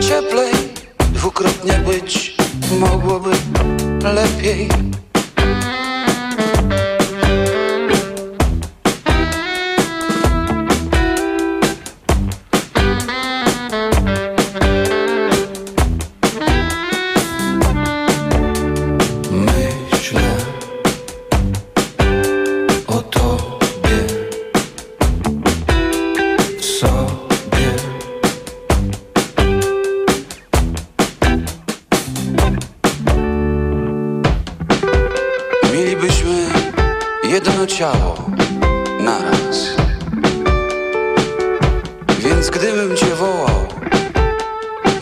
cieplej 0.08 0.52
Dwukrotnie 0.98 1.72
być. 1.72 2.36
Mogłoby 2.80 3.30
lepiej 4.04 4.68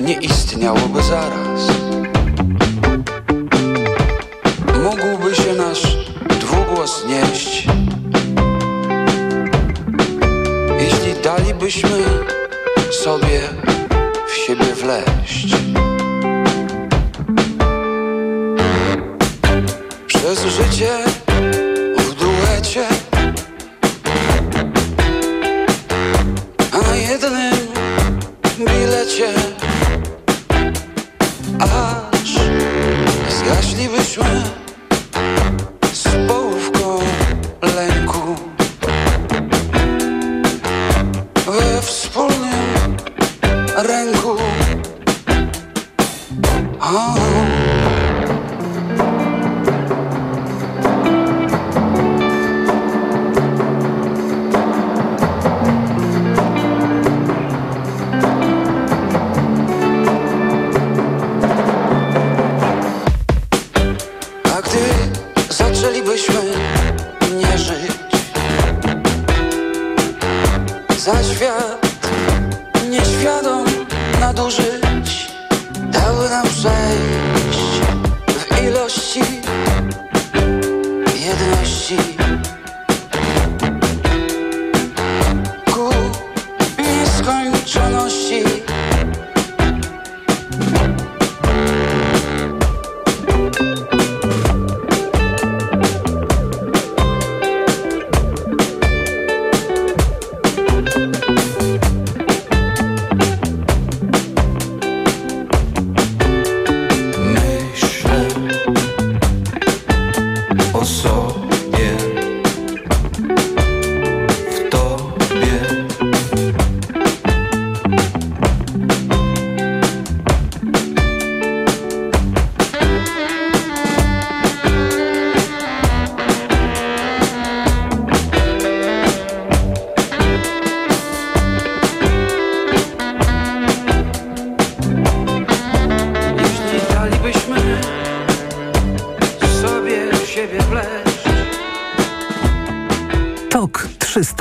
nie 0.00 0.14
istniałoby 0.14 1.02
zaraz. 1.02 1.68
Mógłby 4.82 5.34
się 5.36 5.54
nasz 5.54 5.96
dwugłos 6.40 7.04
nieść, 7.08 7.66
jeśli 10.78 11.22
dalibyśmy 11.24 12.04
sobie 13.04 13.40
w 14.28 14.34
siebie 14.34 14.74
wleść. 14.74 15.56
Przez 20.06 20.44
życie 20.44 21.19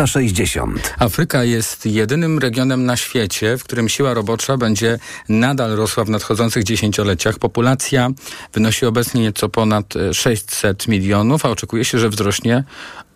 360. 0.10 0.94
Afryka 1.00 1.44
jest 1.44 1.86
jedynym 1.86 2.40
regionem 2.40 2.86
na 2.86 2.98
świecie, 2.98 3.58
w 3.58 3.64
którym 3.64 3.90
siła 3.90 4.14
robocza 4.14 4.58
będzie 4.58 5.00
nadal 5.30 5.72
rosła 5.72 6.06
w 6.06 6.10
nadchodzących 6.10 6.64
dziesięcioleciach. 6.64 7.40
Populacja 7.40 8.10
wynosi 8.54 8.86
obecnie 8.86 9.22
nieco 9.22 9.50
ponad 9.50 9.94
600 10.14 10.88
milionów, 10.88 11.46
a 11.46 11.50
oczekuje 11.50 11.86
się, 11.86 12.00
że 12.00 12.10
wzrośnie 12.10 12.64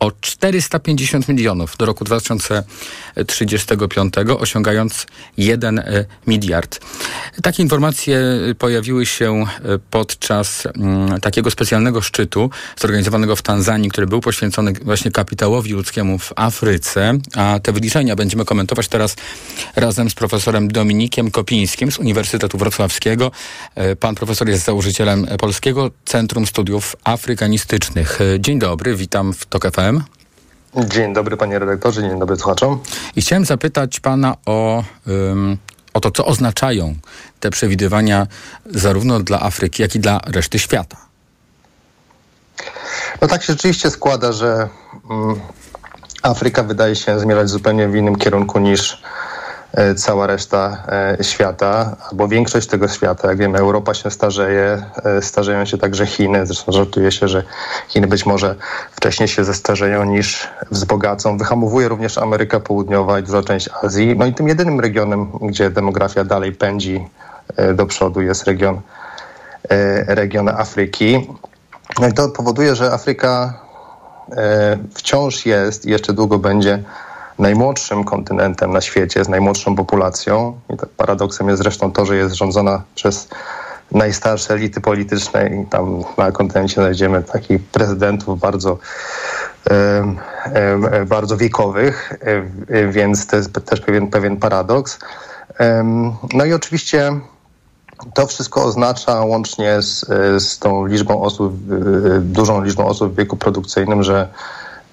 o 0.03 0.11
450 0.21 1.27
milionów 1.27 1.77
do 1.77 1.85
roku 1.85 2.03
2035, 2.03 4.13
osiągając 4.39 5.07
1 5.37 5.79
e, 5.79 6.05
miliard. 6.27 6.79
Takie 7.43 7.63
informacje 7.63 8.19
pojawiły 8.59 9.05
się 9.05 9.41
e, 9.41 9.45
podczas 9.89 10.65
mm, 10.65 11.21
takiego 11.21 11.51
specjalnego 11.51 12.01
szczytu 12.01 12.49
zorganizowanego 12.77 13.35
w 13.35 13.41
Tanzanii, 13.41 13.89
który 13.89 14.07
był 14.07 14.21
poświęcony 14.21 14.73
właśnie 14.73 15.11
kapitałowi 15.11 15.73
ludzkiemu 15.73 16.19
w 16.19 16.33
Afryce. 16.35 17.13
A 17.35 17.59
te 17.63 17.71
wyliczenia 17.71 18.15
będziemy 18.15 18.45
komentować 18.45 18.87
teraz 18.87 19.15
razem 19.75 20.09
z 20.09 20.13
profesorem 20.13 20.67
Dominikiem 20.67 21.31
Kopińskim 21.31 21.91
z 21.91 21.99
Uniwersytetu 21.99 22.57
Wrocławskiego. 22.57 23.31
E, 23.75 23.95
pan 23.95 24.15
profesor 24.15 24.49
jest 24.49 24.65
założycielem 24.65 25.27
Polskiego 25.39 25.91
Centrum 26.05 26.47
Studiów 26.47 26.95
Afrykanistycznych. 27.03 28.19
Dzień 28.39 28.59
dobry, 28.59 28.95
witam 28.95 29.33
w 29.33 29.45
TOK 29.45 29.71
FM. 29.71 29.92
Dzień 30.75 31.13
dobry 31.13 31.37
panie 31.37 31.59
redaktorze, 31.59 32.01
dzień 32.01 32.19
dobry 32.19 32.35
słuchaczom. 32.35 32.79
I 33.15 33.21
chciałem 33.21 33.45
zapytać 33.45 33.99
pana 33.99 34.35
o, 34.45 34.83
o 35.93 35.99
to, 35.99 36.11
co 36.11 36.25
oznaczają 36.25 36.95
te 37.39 37.49
przewidywania 37.49 38.27
zarówno 38.65 39.19
dla 39.19 39.41
Afryki, 39.41 39.81
jak 39.81 39.95
i 39.95 39.99
dla 39.99 40.19
reszty 40.25 40.59
świata. 40.59 40.97
No 43.21 43.27
tak 43.27 43.43
się 43.43 43.53
rzeczywiście 43.53 43.89
składa, 43.89 44.31
że 44.31 44.69
Afryka 46.23 46.63
wydaje 46.63 46.95
się 46.95 47.19
zmierzać 47.19 47.49
zupełnie 47.49 47.87
w 47.87 47.95
innym 47.95 48.15
kierunku 48.15 48.59
niż 48.59 49.01
cała 49.95 50.27
reszta 50.27 50.83
e, 51.19 51.23
świata, 51.23 51.95
albo 52.11 52.27
większość 52.27 52.67
tego 52.67 52.87
świata. 52.87 53.27
Jak 53.27 53.37
wiemy, 53.37 53.59
Europa 53.59 53.93
się 53.93 54.11
starzeje, 54.11 54.83
e, 55.03 55.21
starzeją 55.21 55.65
się 55.65 55.77
także 55.77 56.05
Chiny. 56.05 56.45
Zresztą 56.45 56.71
żartuje 56.71 57.11
się, 57.11 57.27
że 57.27 57.43
Chiny 57.87 58.07
być 58.07 58.25
może 58.25 58.55
wcześniej 58.91 59.27
się 59.27 59.43
zestarzeją 59.43 60.03
niż 60.03 60.47
wzbogacą. 60.71 61.37
Wyhamowuje 61.37 61.87
również 61.87 62.17
Ameryka 62.17 62.59
Południowa 62.59 63.19
i 63.19 63.23
duża 63.23 63.43
część 63.43 63.69
Azji. 63.83 64.15
No 64.17 64.25
i 64.25 64.33
tym 64.33 64.47
jedynym 64.47 64.79
regionem, 64.79 65.31
gdzie 65.41 65.69
demografia 65.69 66.23
dalej 66.23 66.51
pędzi 66.51 67.07
do 67.73 67.85
przodu 67.85 68.21
jest 68.21 68.43
region, 68.43 68.81
region 70.07 70.49
Afryki. 70.49 71.29
No 71.99 72.07
i 72.07 72.13
to 72.13 72.29
powoduje, 72.29 72.75
że 72.75 72.91
Afryka 72.91 73.53
wciąż 74.93 75.45
jest 75.45 75.85
i 75.85 75.89
jeszcze 75.89 76.13
długo 76.13 76.37
będzie 76.37 76.83
najmłodszym 77.39 78.03
kontynentem 78.03 78.71
na 78.71 78.81
świecie, 78.81 79.23
z 79.23 79.29
najmłodszą 79.29 79.75
populacją. 79.75 80.59
I 80.73 80.77
tak 80.77 80.89
paradoksem 80.89 81.49
jest 81.49 81.61
zresztą 81.61 81.91
to, 81.91 82.05
że 82.05 82.15
jest 82.15 82.35
rządzona 82.35 82.83
przez 82.95 83.27
najstarsze 83.91 84.53
elity 84.53 84.81
polityczne 84.81 85.49
i 85.49 85.65
tam 85.65 86.03
na 86.17 86.31
kontynencie 86.31 86.75
znajdziemy 86.75 87.23
takich 87.23 87.63
prezydentów 87.63 88.39
bardzo, 88.39 88.77
bardzo 91.05 91.37
wiekowych, 91.37 92.13
więc 92.89 93.27
to 93.27 93.35
jest 93.35 93.53
też 93.65 93.81
pewien, 93.81 94.07
pewien 94.07 94.37
paradoks. 94.37 94.99
No 96.33 96.45
i 96.45 96.53
oczywiście 96.53 97.11
to 98.13 98.27
wszystko 98.27 98.63
oznacza 98.63 99.21
łącznie 99.21 99.81
z, 99.81 100.05
z 100.43 100.59
tą 100.59 100.85
liczbą 100.85 101.21
osób, 101.21 101.53
e, 101.53 102.19
dużą 102.19 102.63
liczbą 102.63 102.85
osób 102.85 103.13
w 103.13 103.15
wieku 103.15 103.37
produkcyjnym, 103.37 104.03
że 104.03 104.29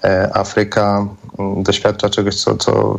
E, 0.03 0.29
Afryka 0.33 1.07
doświadcza 1.57 2.09
czegoś, 2.09 2.35
co, 2.35 2.55
co 2.55 2.97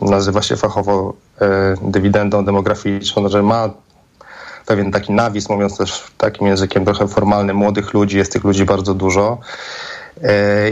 e, 0.00 0.06
nazywa 0.10 0.42
się 0.42 0.56
fachowo 0.56 1.14
e, 1.40 1.74
dywidendą 1.82 2.44
demograficzną, 2.44 3.28
że 3.28 3.42
ma 3.42 3.70
pewien 4.66 4.92
taki 4.92 5.12
nawis, 5.12 5.48
mówiąc 5.48 5.76
też 5.76 6.04
takim 6.18 6.46
językiem 6.46 6.84
trochę 6.84 7.08
formalnym, 7.08 7.56
młodych 7.56 7.94
ludzi, 7.94 8.18
jest 8.18 8.32
tych 8.32 8.44
ludzi 8.44 8.64
bardzo 8.64 8.94
dużo. 8.94 9.38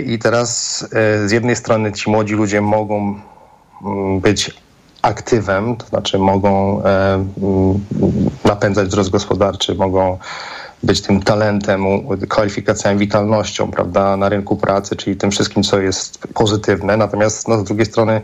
I 0.07 0.19
teraz 0.19 0.79
z 1.27 1.33
jednej 1.33 1.57
strony 1.57 1.93
ci 1.93 2.11
młodzi 2.11 2.35
ludzie 2.35 2.61
mogą 2.61 3.21
mm, 3.85 4.21
być 4.21 4.51
aktywem, 5.03 5.77
to 5.77 5.87
znaczy 5.87 6.19
mogą 6.19 6.83
mm, 6.83 7.29
napędzać 8.45 8.89
wzrost 8.89 9.11
gospodarczy, 9.11 9.75
mogą 9.75 10.19
być 10.83 11.01
tym 11.01 11.23
talentem, 11.23 11.85
kwalifikacjami, 12.29 12.99
witalnością, 12.99 13.71
prawda, 13.71 14.17
na 14.17 14.29
rynku 14.29 14.57
pracy, 14.57 14.97
czyli 14.97 15.17
tym 15.17 15.31
wszystkim, 15.31 15.63
co 15.63 15.81
jest 15.81 16.19
pozytywne. 16.35 16.97
Natomiast 16.97 17.49
no, 17.49 17.59
z 17.59 17.65
drugiej 17.65 17.87
strony 17.87 18.21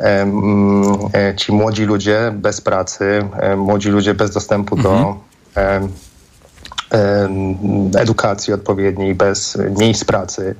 e, 0.00 1.34
ci 1.36 1.52
młodzi 1.52 1.84
ludzie 1.84 2.32
bez 2.34 2.60
pracy, 2.60 3.24
e, 3.40 3.56
młodzi 3.56 3.88
ludzie 3.88 4.14
bez 4.14 4.30
dostępu 4.30 4.76
mhm. 4.76 4.94
do 4.94 5.16
e, 5.56 5.88
edukacji 7.98 8.52
odpowiedniej, 8.54 9.14
bez 9.14 9.58
miejsc 9.78 10.04
pracy. 10.04 10.54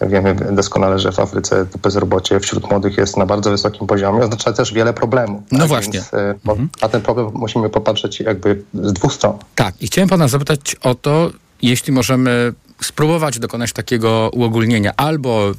Wiemy 0.00 0.34
doskonale, 0.34 0.98
że 0.98 1.12
w 1.12 1.20
Afryce 1.20 1.66
bezrobocie 1.82 2.40
wśród 2.40 2.70
młodych 2.70 2.98
jest 2.98 3.16
na 3.16 3.26
bardzo 3.26 3.50
wysokim 3.50 3.86
poziomie, 3.86 4.20
oznacza 4.20 4.52
też 4.52 4.72
wiele 4.72 4.92
problemów. 4.92 5.42
No 5.52 5.58
tak? 5.58 5.68
właśnie. 5.68 5.92
Więc, 5.92 6.14
mhm. 6.46 6.68
Na 6.82 6.88
ten 6.88 7.00
problem 7.00 7.30
musimy 7.34 7.70
popatrzeć 7.70 8.20
jakby 8.20 8.62
z 8.74 8.92
dwóch 8.92 9.12
stron. 9.12 9.38
Tak, 9.54 9.82
i 9.82 9.86
chciałem 9.86 10.08
pana 10.08 10.28
zapytać 10.28 10.76
o 10.82 10.94
to, 10.94 11.30
jeśli 11.62 11.92
możemy 11.92 12.52
spróbować 12.82 13.38
dokonać 13.38 13.72
takiego 13.72 14.30
uogólnienia, 14.32 14.92
albo 14.96 15.50
y, 15.50 15.54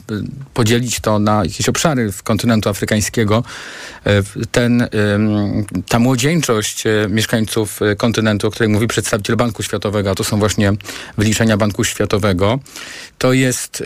podzielić 0.53 0.99
to 0.99 1.19
na 1.19 1.43
jakieś 1.43 1.69
obszary 1.69 2.11
w 2.11 2.23
kontynentu 2.23 2.69
afrykańskiego. 2.69 3.43
E, 4.05 4.23
ten, 4.51 4.87
ta 5.89 5.99
młodzieńczość 5.99 6.87
e, 6.87 7.07
mieszkańców 7.09 7.79
kontynentu, 7.97 8.47
o 8.47 8.51
której 8.51 8.69
mówi 8.69 8.87
przedstawiciel 8.87 9.35
Banku 9.35 9.63
Światowego, 9.63 10.11
a 10.11 10.15
to 10.15 10.23
są 10.23 10.39
właśnie 10.39 10.73
wyliczenia 11.17 11.57
Banku 11.57 11.83
Światowego, 11.83 12.59
to 13.17 13.33
jest 13.33 13.83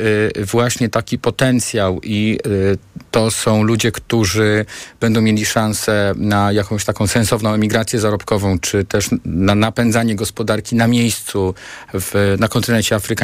właśnie 0.51 0.89
taki 0.89 1.17
potencjał 1.17 1.99
i 2.03 2.39
to 3.11 3.31
są 3.31 3.63
ludzie, 3.63 3.91
którzy 3.91 4.65
będą 4.99 5.21
mieli 5.21 5.45
szansę 5.45 6.13
na 6.17 6.51
jakąś 6.51 6.85
taką 6.85 7.07
sensowną 7.07 7.53
emigrację 7.53 7.99
zarobkową, 7.99 8.59
czy 8.59 8.85
też 8.85 9.09
na 9.25 9.55
napędzanie 9.55 10.15
gospodarki 10.15 10.75
na 10.75 10.87
miejscu 10.87 11.53
w, 11.93 12.35
na 12.39 12.47
kontynencie 12.47 12.95
afrykańskim, 12.95 13.18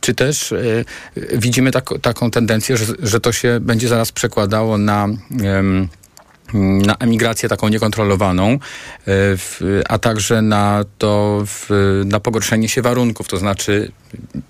czy 0.00 0.14
też 0.14 0.52
y, 0.52 0.84
widzimy 1.32 1.70
tak, 1.70 1.90
taką 2.02 2.30
tendencję, 2.30 2.76
że, 2.76 2.84
że 2.98 3.20
to 3.20 3.32
się 3.32 3.58
będzie 3.60 3.88
zaraz 3.88 4.12
przekładało 4.12 4.78
na 4.78 5.08
y, 5.08 6.04
na 6.54 6.96
emigrację 6.96 7.48
taką 7.48 7.68
niekontrolowaną, 7.68 8.48
e, 8.48 8.58
a 9.88 9.98
także 9.98 10.42
na 10.42 10.84
to, 10.98 11.44
na 12.04 12.20
pogorszenie 12.20 12.68
się 12.68 12.82
warunków, 12.82 13.28
to 13.28 13.36
znaczy 13.36 13.92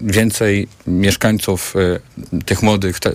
więcej 0.00 0.68
mieszkańców 0.86 1.74
e, 1.76 2.40
tych 2.44 2.62
młodych, 2.62 3.00
te, 3.00 3.12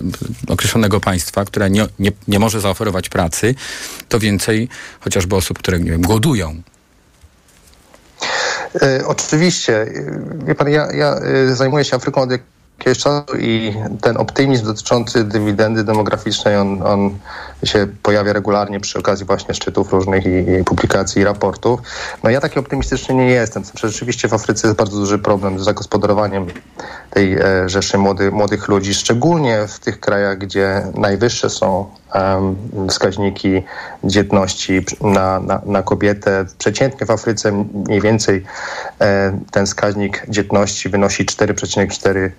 określonego 0.48 1.00
państwa, 1.00 1.44
które 1.44 1.70
nie, 1.70 1.86
nie, 1.98 2.12
nie 2.28 2.38
może 2.38 2.60
zaoferować 2.60 3.08
pracy, 3.08 3.54
to 4.08 4.18
więcej 4.18 4.68
chociażby 5.00 5.36
osób, 5.36 5.58
które 5.58 5.80
nie 5.80 5.90
wiem, 5.90 6.02
głodują. 6.02 6.62
E, 8.82 9.06
oczywiście. 9.06 9.86
Wie 10.46 10.54
pan, 10.54 10.68
ja, 10.68 10.92
ja 10.92 11.20
zajmuję 11.54 11.84
się 11.84 11.96
Afryką 11.96 12.20
od 12.20 12.30
jakiegoś 12.80 12.98
czasu 12.98 13.36
i 13.38 13.74
ten 14.00 14.16
optymizm 14.16 14.64
dotyczący 14.64 15.24
dywidendy 15.24 15.84
demograficznej, 15.84 16.56
on, 16.56 16.82
on 16.82 17.18
się 17.64 17.86
pojawia 18.02 18.32
regularnie 18.32 18.80
przy 18.80 18.98
okazji 18.98 19.26
właśnie 19.26 19.54
szczytów 19.54 19.92
różnych 19.92 20.26
i, 20.26 20.60
i 20.60 20.64
publikacji 20.64 21.22
i 21.22 21.24
raportów. 21.24 21.80
No 22.22 22.30
ja 22.30 22.40
taki 22.40 22.58
optymistyczny 22.58 23.14
nie 23.14 23.26
jestem. 23.26 23.64
Znaczy, 23.64 23.88
rzeczywiście 23.88 24.28
w 24.28 24.34
Afryce 24.34 24.68
jest 24.68 24.78
bardzo 24.78 24.96
duży 24.96 25.18
problem 25.18 25.58
z 25.58 25.62
zagospodarowaniem 25.62 26.46
tej 27.10 27.34
e, 27.34 27.68
rzeszy 27.68 27.98
młody, 27.98 28.30
młodych 28.30 28.68
ludzi, 28.68 28.94
szczególnie 28.94 29.66
w 29.68 29.78
tych 29.78 30.00
krajach, 30.00 30.38
gdzie 30.38 30.82
najwyższe 30.94 31.50
są 31.50 31.86
wskaźniki 32.88 33.62
dzietności 34.04 34.80
na, 35.00 35.40
na, 35.40 35.60
na 35.66 35.82
kobietę. 35.82 36.44
Przeciętnie 36.58 37.06
w 37.06 37.10
Afryce 37.10 37.64
mniej 37.86 38.00
więcej 38.00 38.44
e, 39.00 39.38
ten 39.50 39.66
wskaźnik 39.66 40.26
dzietności 40.28 40.88
wynosi 40.88 41.26
4,4 41.26 42.30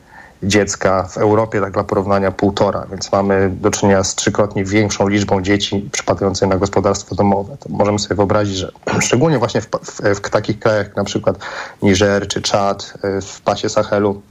dziecka 0.43 1.03
w 1.03 1.17
Europie, 1.17 1.61
tak 1.61 1.73
dla 1.73 1.83
porównania 1.83 2.31
półtora, 2.31 2.85
więc 2.91 3.11
mamy 3.11 3.49
do 3.49 3.71
czynienia 3.71 4.03
z 4.03 4.15
trzykrotnie 4.15 4.65
większą 4.65 5.07
liczbą 5.07 5.41
dzieci 5.41 5.89
przypadających 5.91 6.49
na 6.49 6.57
gospodarstwo 6.57 7.15
domowe. 7.15 7.57
To 7.59 7.69
możemy 7.69 7.99
sobie 7.99 8.15
wyobrazić, 8.15 8.57
że 8.57 8.71
szczególnie 9.07 9.37
właśnie 9.37 9.61
w, 9.61 9.67
w, 9.67 10.01
w 10.15 10.29
takich 10.29 10.59
krajach 10.59 10.87
jak 10.87 10.95
na 10.95 11.03
przykład 11.03 11.37
Niger 11.81 12.27
czy 12.27 12.41
Czad, 12.41 12.93
y, 13.17 13.21
w 13.21 13.41
pasie 13.41 13.69
Sahelu, 13.69 14.21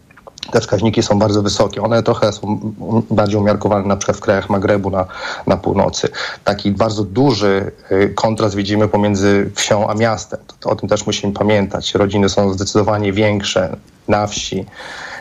te 0.52 0.60
wskaźniki 0.60 1.02
są 1.02 1.18
bardzo 1.18 1.42
wysokie. 1.42 1.82
One 1.82 2.02
trochę 2.02 2.32
są 2.32 2.72
bardziej 3.10 3.40
umiarkowane 3.40 3.86
na 3.86 3.96
przykład 3.96 4.16
w 4.16 4.20
krajach 4.20 4.50
Magrebu 4.50 4.90
na, 4.90 5.06
na 5.46 5.56
północy. 5.56 6.08
Taki 6.44 6.70
bardzo 6.70 7.04
duży 7.04 7.72
y, 7.92 8.12
kontrast 8.14 8.54
widzimy 8.54 8.88
pomiędzy 8.88 9.50
wsią 9.54 9.88
a 9.88 9.94
miastem. 9.94 10.40
O 10.64 10.76
tym 10.76 10.88
też 10.88 11.06
musimy 11.06 11.32
pamiętać. 11.32 11.94
Rodziny 11.94 12.28
są 12.28 12.52
zdecydowanie 12.52 13.12
większe 13.12 13.76
na 14.08 14.26
wsi 14.26 14.66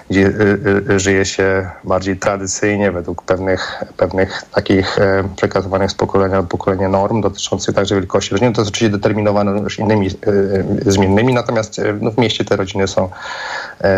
gdzie 0.10 0.28
y, 0.28 0.84
y, 0.90 1.00
żyje 1.00 1.26
się 1.26 1.70
bardziej 1.84 2.18
tradycyjnie, 2.18 2.92
według 2.92 3.24
pewnych, 3.24 3.84
pewnych 3.98 4.44
takich 4.56 5.00
e, 5.00 5.24
przekazywanych 5.36 5.92
z 5.92 5.94
pokolenia 5.94 6.36
na 6.38 6.44
pokolenie 6.44 6.90
norm 6.90 7.22
dotyczących 7.22 7.76
także 7.76 7.96
wielkości 7.96 8.32
rodziny. 8.32 8.54
To 8.54 8.62
jest 8.62 8.72
oczywiście 8.72 8.98
determinowane 8.98 9.60
już 9.60 9.80
innymi 9.80 10.08
e, 10.08 10.92
zmiennymi, 10.92 11.34
natomiast 11.34 11.80
e, 11.80 11.94
no, 12.02 12.12
w 12.12 12.18
mieście 12.18 12.46
te 12.46 12.56
rodziny 12.56 12.88
są, 12.88 13.10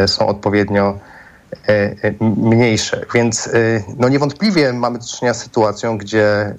są 0.07 0.28
odpowiednio 0.28 0.99
mniejsze. 2.38 3.05
Więc 3.14 3.49
no 3.97 4.09
niewątpliwie 4.09 4.74
mamy 4.74 4.99
do 4.99 5.05
czynienia 5.05 5.34
z 5.34 5.43
sytuacją, 5.43 5.97
gdzie 5.97 6.55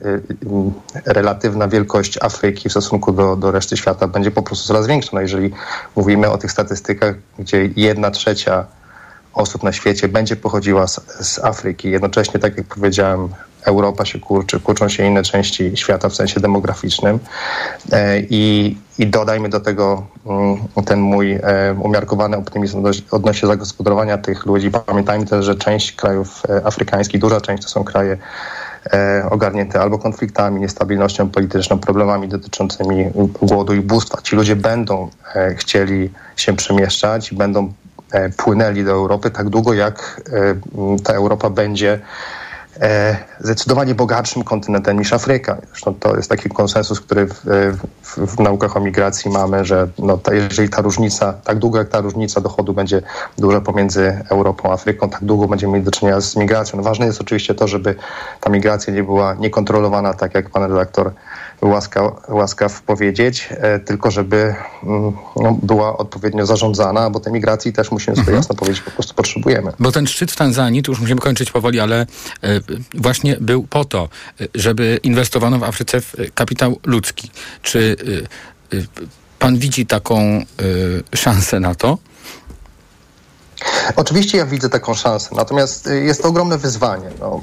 relatywna 1.04 1.68
wielkość 1.68 2.18
Afryki 2.22 2.68
w 2.68 2.72
stosunku 2.72 3.12
do, 3.12 3.36
do 3.36 3.50
reszty 3.50 3.76
świata 3.76 4.08
będzie 4.08 4.30
po 4.30 4.42
prostu 4.42 4.68
coraz 4.68 4.86
większa. 4.86 5.10
No 5.12 5.20
jeżeli 5.20 5.50
mówimy 5.96 6.30
o 6.30 6.38
tych 6.38 6.52
statystykach, 6.52 7.14
gdzie 7.38 7.70
jedna 7.76 8.10
trzecia 8.10 8.66
osób 9.34 9.62
na 9.62 9.72
świecie 9.72 10.08
będzie 10.08 10.36
pochodziła 10.36 10.86
z, 10.86 11.00
z 11.20 11.38
Afryki. 11.38 11.90
Jednocześnie, 11.90 12.40
tak 12.40 12.56
jak 12.56 12.66
powiedziałem, 12.66 13.28
Europa 13.64 14.04
się 14.04 14.20
kurczy, 14.20 14.60
kurczą 14.60 14.88
się 14.88 15.06
inne 15.06 15.22
części 15.22 15.76
świata 15.76 16.08
w 16.08 16.14
sensie 16.14 16.40
demograficznym. 16.40 17.18
E, 17.92 18.20
I, 18.20 18.76
i 18.98 19.06
dodajmy 19.06 19.48
do 19.48 19.60
tego 19.60 20.06
mm, 20.26 20.56
ten 20.86 21.00
mój 21.00 21.32
e, 21.32 21.40
umiarkowany 21.82 22.36
optymizm 22.36 22.84
odnośnie 23.10 23.48
zagospodarowania 23.48 24.18
tych 24.18 24.46
ludzi. 24.46 24.70
Pamiętajmy 24.86 25.26
też, 25.26 25.44
że 25.44 25.54
część 25.54 25.92
krajów 25.92 26.42
e, 26.48 26.66
afrykańskich, 26.66 27.20
duża 27.20 27.40
część 27.40 27.62
to 27.62 27.68
są 27.68 27.84
kraje 27.84 28.16
ogarnięte 29.30 29.80
albo 29.80 29.98
konfliktami, 29.98 30.60
niestabilnością 30.60 31.30
polityczną, 31.30 31.78
problemami 31.78 32.28
dotyczącymi 32.28 33.10
głodu 33.42 33.74
i 33.74 33.78
ubóstwa. 33.78 34.22
Ci 34.22 34.36
ludzie 34.36 34.56
będą 34.56 35.10
chcieli 35.56 36.10
się 36.36 36.56
przemieszczać, 36.56 37.34
będą 37.34 37.72
płynęli 38.36 38.84
do 38.84 38.90
Europy 38.90 39.30
tak 39.30 39.48
długo, 39.48 39.74
jak 39.74 40.20
e, 40.32 41.00
ta 41.04 41.12
Europa 41.12 41.50
będzie 41.50 41.92
e, 41.92 42.00
zdecydowanie 43.40 43.94
bogatszym 43.94 44.44
kontynentem 44.44 44.98
niż 44.98 45.12
Afryka. 45.12 45.56
Zresztą 45.68 45.94
to 45.94 46.16
jest 46.16 46.30
taki 46.30 46.48
konsensus, 46.48 47.00
który 47.00 47.26
w, 47.26 47.34
w, 48.02 48.36
w 48.36 48.40
naukach 48.40 48.76
o 48.76 48.80
migracji 48.80 49.30
mamy, 49.30 49.64
że 49.64 49.88
no, 49.98 50.18
ta, 50.18 50.34
jeżeli 50.34 50.68
ta 50.68 50.82
różnica, 50.82 51.32
tak 51.32 51.58
długo 51.58 51.78
jak 51.78 51.88
ta 51.88 52.00
różnica 52.00 52.40
dochodu 52.40 52.72
będzie 52.72 53.02
duża 53.38 53.60
pomiędzy 53.60 54.24
Europą 54.30 54.70
a 54.70 54.72
Afryką, 54.72 55.10
tak 55.10 55.24
długo 55.24 55.48
będziemy 55.48 55.72
mieli 55.72 55.84
do 55.84 55.90
czynienia 55.90 56.20
z 56.20 56.36
migracją. 56.36 56.76
No, 56.76 56.82
ważne 56.82 57.06
jest 57.06 57.20
oczywiście 57.20 57.54
to, 57.54 57.68
żeby 57.68 57.94
ta 58.40 58.50
migracja 58.50 58.94
nie 58.94 59.02
była 59.02 59.34
niekontrolowana, 59.34 60.14
tak 60.14 60.34
jak 60.34 60.50
pan 60.50 60.62
redaktor 60.62 61.12
łaskaw, 61.62 62.12
łaskaw 62.28 62.82
powiedzieć, 62.82 63.48
e, 63.50 63.78
tylko 63.78 64.10
żeby 64.10 64.54
mm, 64.82 65.12
no, 65.36 65.58
była 65.62 65.96
odpowiednio 65.96 66.46
zarządzana, 66.46 67.10
bo 67.10 67.20
tej 67.20 67.32
migracji 67.32 67.72
też 67.72 67.90
musimy 67.90 68.16
sobie 68.16 68.20
mhm. 68.20 68.36
jasno 68.36 68.54
powiedzieć, 68.54 68.82
po 68.82 68.90
prostu 68.90 69.14
potrzebujemy. 69.14 69.72
Bo 69.78 69.92
ten 69.92 70.06
szczyt 70.06 70.32
w 70.32 70.36
Tanzanii, 70.36 70.82
tu 70.82 70.92
już 70.92 71.00
musimy 71.00 71.20
kończyć 71.20 71.50
powoli, 71.50 71.80
ale 71.80 72.06
e, 72.42 72.60
właśnie 72.94 73.36
był 73.40 73.62
po 73.62 73.84
to, 73.84 74.08
żeby 74.54 75.00
inwestowano 75.02 75.58
w 75.58 75.64
Afryce 75.64 76.00
w 76.00 76.14
kapitał 76.34 76.80
ludzki. 76.84 77.30
Czy 77.62 77.96
pan 79.38 79.58
widzi 79.58 79.86
taką 79.86 80.44
szansę 81.14 81.60
na 81.60 81.74
to? 81.74 81.98
Oczywiście 83.96 84.38
ja 84.38 84.46
widzę 84.46 84.68
taką 84.68 84.94
szansę, 84.94 85.30
natomiast 85.36 85.86
y, 85.86 86.04
jest 86.04 86.22
to 86.22 86.28
ogromne 86.28 86.58
wyzwanie. 86.58 87.10
No, 87.20 87.40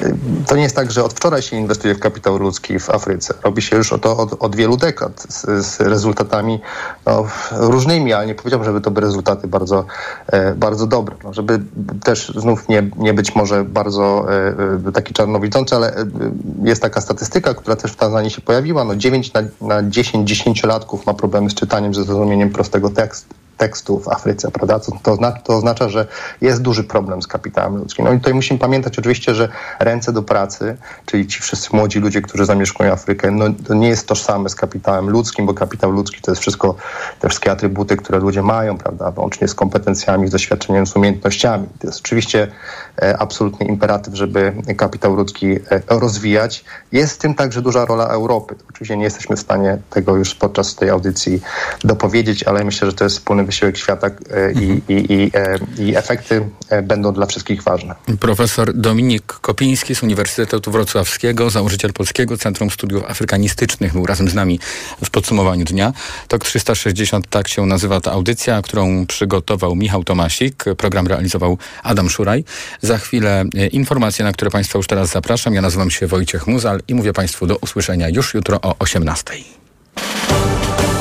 y, 0.00 0.06
y, 0.06 0.14
to 0.46 0.56
nie 0.56 0.62
jest 0.62 0.76
tak, 0.76 0.90
że 0.90 1.04
od 1.04 1.12
wczoraj 1.12 1.42
się 1.42 1.56
inwestuje 1.56 1.94
w 1.94 1.98
kapitał 1.98 2.38
ludzki 2.38 2.78
w 2.78 2.90
Afryce. 2.90 3.34
Robi 3.42 3.62
się 3.62 3.76
już 3.76 3.94
to 4.00 4.16
od, 4.16 4.42
od 4.42 4.56
wielu 4.56 4.76
dekad 4.76 5.26
z, 5.28 5.66
z 5.66 5.80
rezultatami 5.80 6.60
no, 7.06 7.26
różnymi, 7.52 8.12
ale 8.12 8.26
nie 8.26 8.34
powiedziałbym, 8.34 8.64
żeby 8.64 8.80
to 8.80 8.90
były 8.90 9.06
rezultaty 9.06 9.48
bardzo, 9.48 9.84
e, 10.26 10.54
bardzo 10.54 10.86
dobre. 10.86 11.16
No, 11.24 11.34
żeby 11.34 11.60
też 12.04 12.32
znów 12.36 12.68
nie, 12.68 12.90
nie 12.96 13.14
być 13.14 13.34
może 13.34 13.64
bardzo 13.64 14.26
e, 14.88 14.92
taki 14.92 15.14
czarnowidzący, 15.14 15.76
ale 15.76 15.96
e, 15.96 16.04
jest 16.62 16.82
taka 16.82 17.00
statystyka, 17.00 17.54
która 17.54 17.76
też 17.76 17.92
w 17.92 17.96
Tanzanii 17.96 18.30
się 18.30 18.40
pojawiła. 18.40 18.84
No, 18.84 18.96
9 18.96 19.32
na, 19.32 19.42
na 19.60 19.90
10 19.90 20.28
dziesięciolatków 20.28 21.06
ma 21.06 21.14
problemy 21.14 21.50
z 21.50 21.54
czytaniem, 21.54 21.94
ze 21.94 22.04
zrozumieniem 22.04 22.50
prostego 22.50 22.90
tekstu 22.90 23.41
tekstu 23.56 24.00
w 24.00 24.08
Afryce, 24.08 24.50
prawda? 24.50 24.80
To, 24.80 25.18
to, 25.44 25.56
oznacza, 25.56 25.88
że 25.88 26.06
jest 26.40 26.62
duży 26.62 26.84
problem 26.84 27.22
z 27.22 27.26
kapitałem 27.26 27.76
ludzkim. 27.76 28.04
No 28.04 28.12
i 28.12 28.18
tutaj 28.18 28.34
musimy 28.34 28.58
pamiętać 28.58 28.98
oczywiście, 28.98 29.34
że 29.34 29.48
ręce 29.80 30.12
do 30.12 30.22
pracy, 30.22 30.76
czyli 31.06 31.26
ci 31.26 31.40
wszyscy 31.40 31.76
młodzi 31.76 31.98
ludzie, 31.98 32.22
którzy 32.22 32.44
zamieszkują 32.44 32.92
Afrykę, 32.92 33.30
no 33.30 33.44
to 33.66 33.74
nie 33.74 33.88
jest 33.88 34.08
tożsame 34.08 34.48
z 34.48 34.54
kapitałem 34.54 35.10
ludzkim, 35.10 35.46
bo 35.46 35.54
kapitał 35.54 35.90
ludzki 35.90 36.20
to 36.20 36.30
jest 36.30 36.40
wszystko, 36.40 36.74
te 37.20 37.28
wszystkie 37.28 37.50
atrybuty, 37.50 37.96
które 37.96 38.18
ludzie 38.18 38.42
mają, 38.42 38.78
prawda? 38.78 39.12
Łącznie 39.16 39.48
z 39.48 39.54
kompetencjami, 39.54 40.28
z 40.28 40.30
doświadczeniem, 40.30 40.86
z 40.86 40.96
umiejętnościami. 40.96 41.66
To 41.80 41.86
jest 41.86 42.00
oczywiście 42.00 42.48
e, 43.02 43.18
absolutny 43.18 43.66
imperatyw, 43.66 44.14
żeby 44.14 44.52
kapitał 44.76 45.14
ludzki 45.14 45.46
e, 45.46 45.60
rozwijać. 45.88 46.64
Jest 46.92 47.14
w 47.14 47.18
tym 47.18 47.34
także 47.34 47.62
duża 47.62 47.84
rola 47.84 48.06
Europy. 48.06 48.54
Oczywiście 48.70 48.96
nie 48.96 49.04
jesteśmy 49.04 49.36
w 49.36 49.40
stanie 49.40 49.78
tego 49.90 50.16
już 50.16 50.34
podczas 50.34 50.74
tej 50.74 50.90
audycji 50.90 51.40
dopowiedzieć, 51.84 52.44
ale 52.44 52.64
myślę, 52.64 52.90
że 52.90 52.96
to 52.96 53.04
jest 53.04 53.16
wspólny 53.16 53.41
wysiłek 53.46 53.76
świata 53.76 54.06
e, 54.06 54.52
i, 54.52 54.82
i, 54.88 55.12
i, 55.12 55.30
e, 55.34 55.58
i, 55.78 55.96
efekty 55.96 56.48
e, 56.68 56.82
będą 56.82 57.12
dla 57.12 57.26
wszystkich 57.26 57.62
ważne. 57.62 57.94
Profesor 58.20 58.74
Dominik 58.74 59.22
Kopiński 59.26 59.94
z 59.94 60.02
Uniwersytetu 60.02 60.70
Wrocławskiego, 60.70 61.50
założyciel 61.50 61.92
Polskiego 61.92 62.38
Centrum 62.38 62.70
Studiów 62.70 63.04
Afrykanistycznych, 63.10 63.92
był 63.92 64.06
razem 64.06 64.28
z 64.28 64.34
nami 64.34 64.60
w 65.04 65.10
podsumowaniu 65.10 65.64
dnia. 65.64 65.92
TOK 66.28 66.44
360, 66.44 67.28
tak 67.28 67.48
się 67.48 67.66
nazywa 67.66 68.00
ta 68.00 68.12
audycja, 68.12 68.62
którą 68.62 69.06
przygotował 69.06 69.74
Michał 69.74 70.04
Tomasik. 70.04 70.64
Program 70.78 71.06
realizował 71.06 71.58
Adam 71.82 72.10
Szuraj. 72.10 72.44
Za 72.80 72.98
chwilę 72.98 73.44
informacje, 73.72 74.24
na 74.24 74.32
które 74.32 74.50
Państwa 74.50 74.78
już 74.78 74.86
teraz 74.86 75.10
zapraszam. 75.10 75.54
Ja 75.54 75.62
nazywam 75.62 75.90
się 75.90 76.06
Wojciech 76.06 76.46
Muzal 76.46 76.80
i 76.88 76.94
mówię 76.94 77.12
Państwu 77.12 77.46
do 77.46 77.56
usłyszenia 77.56 78.08
już 78.08 78.34
jutro 78.34 78.60
o 78.60 78.74
18. 78.78 79.34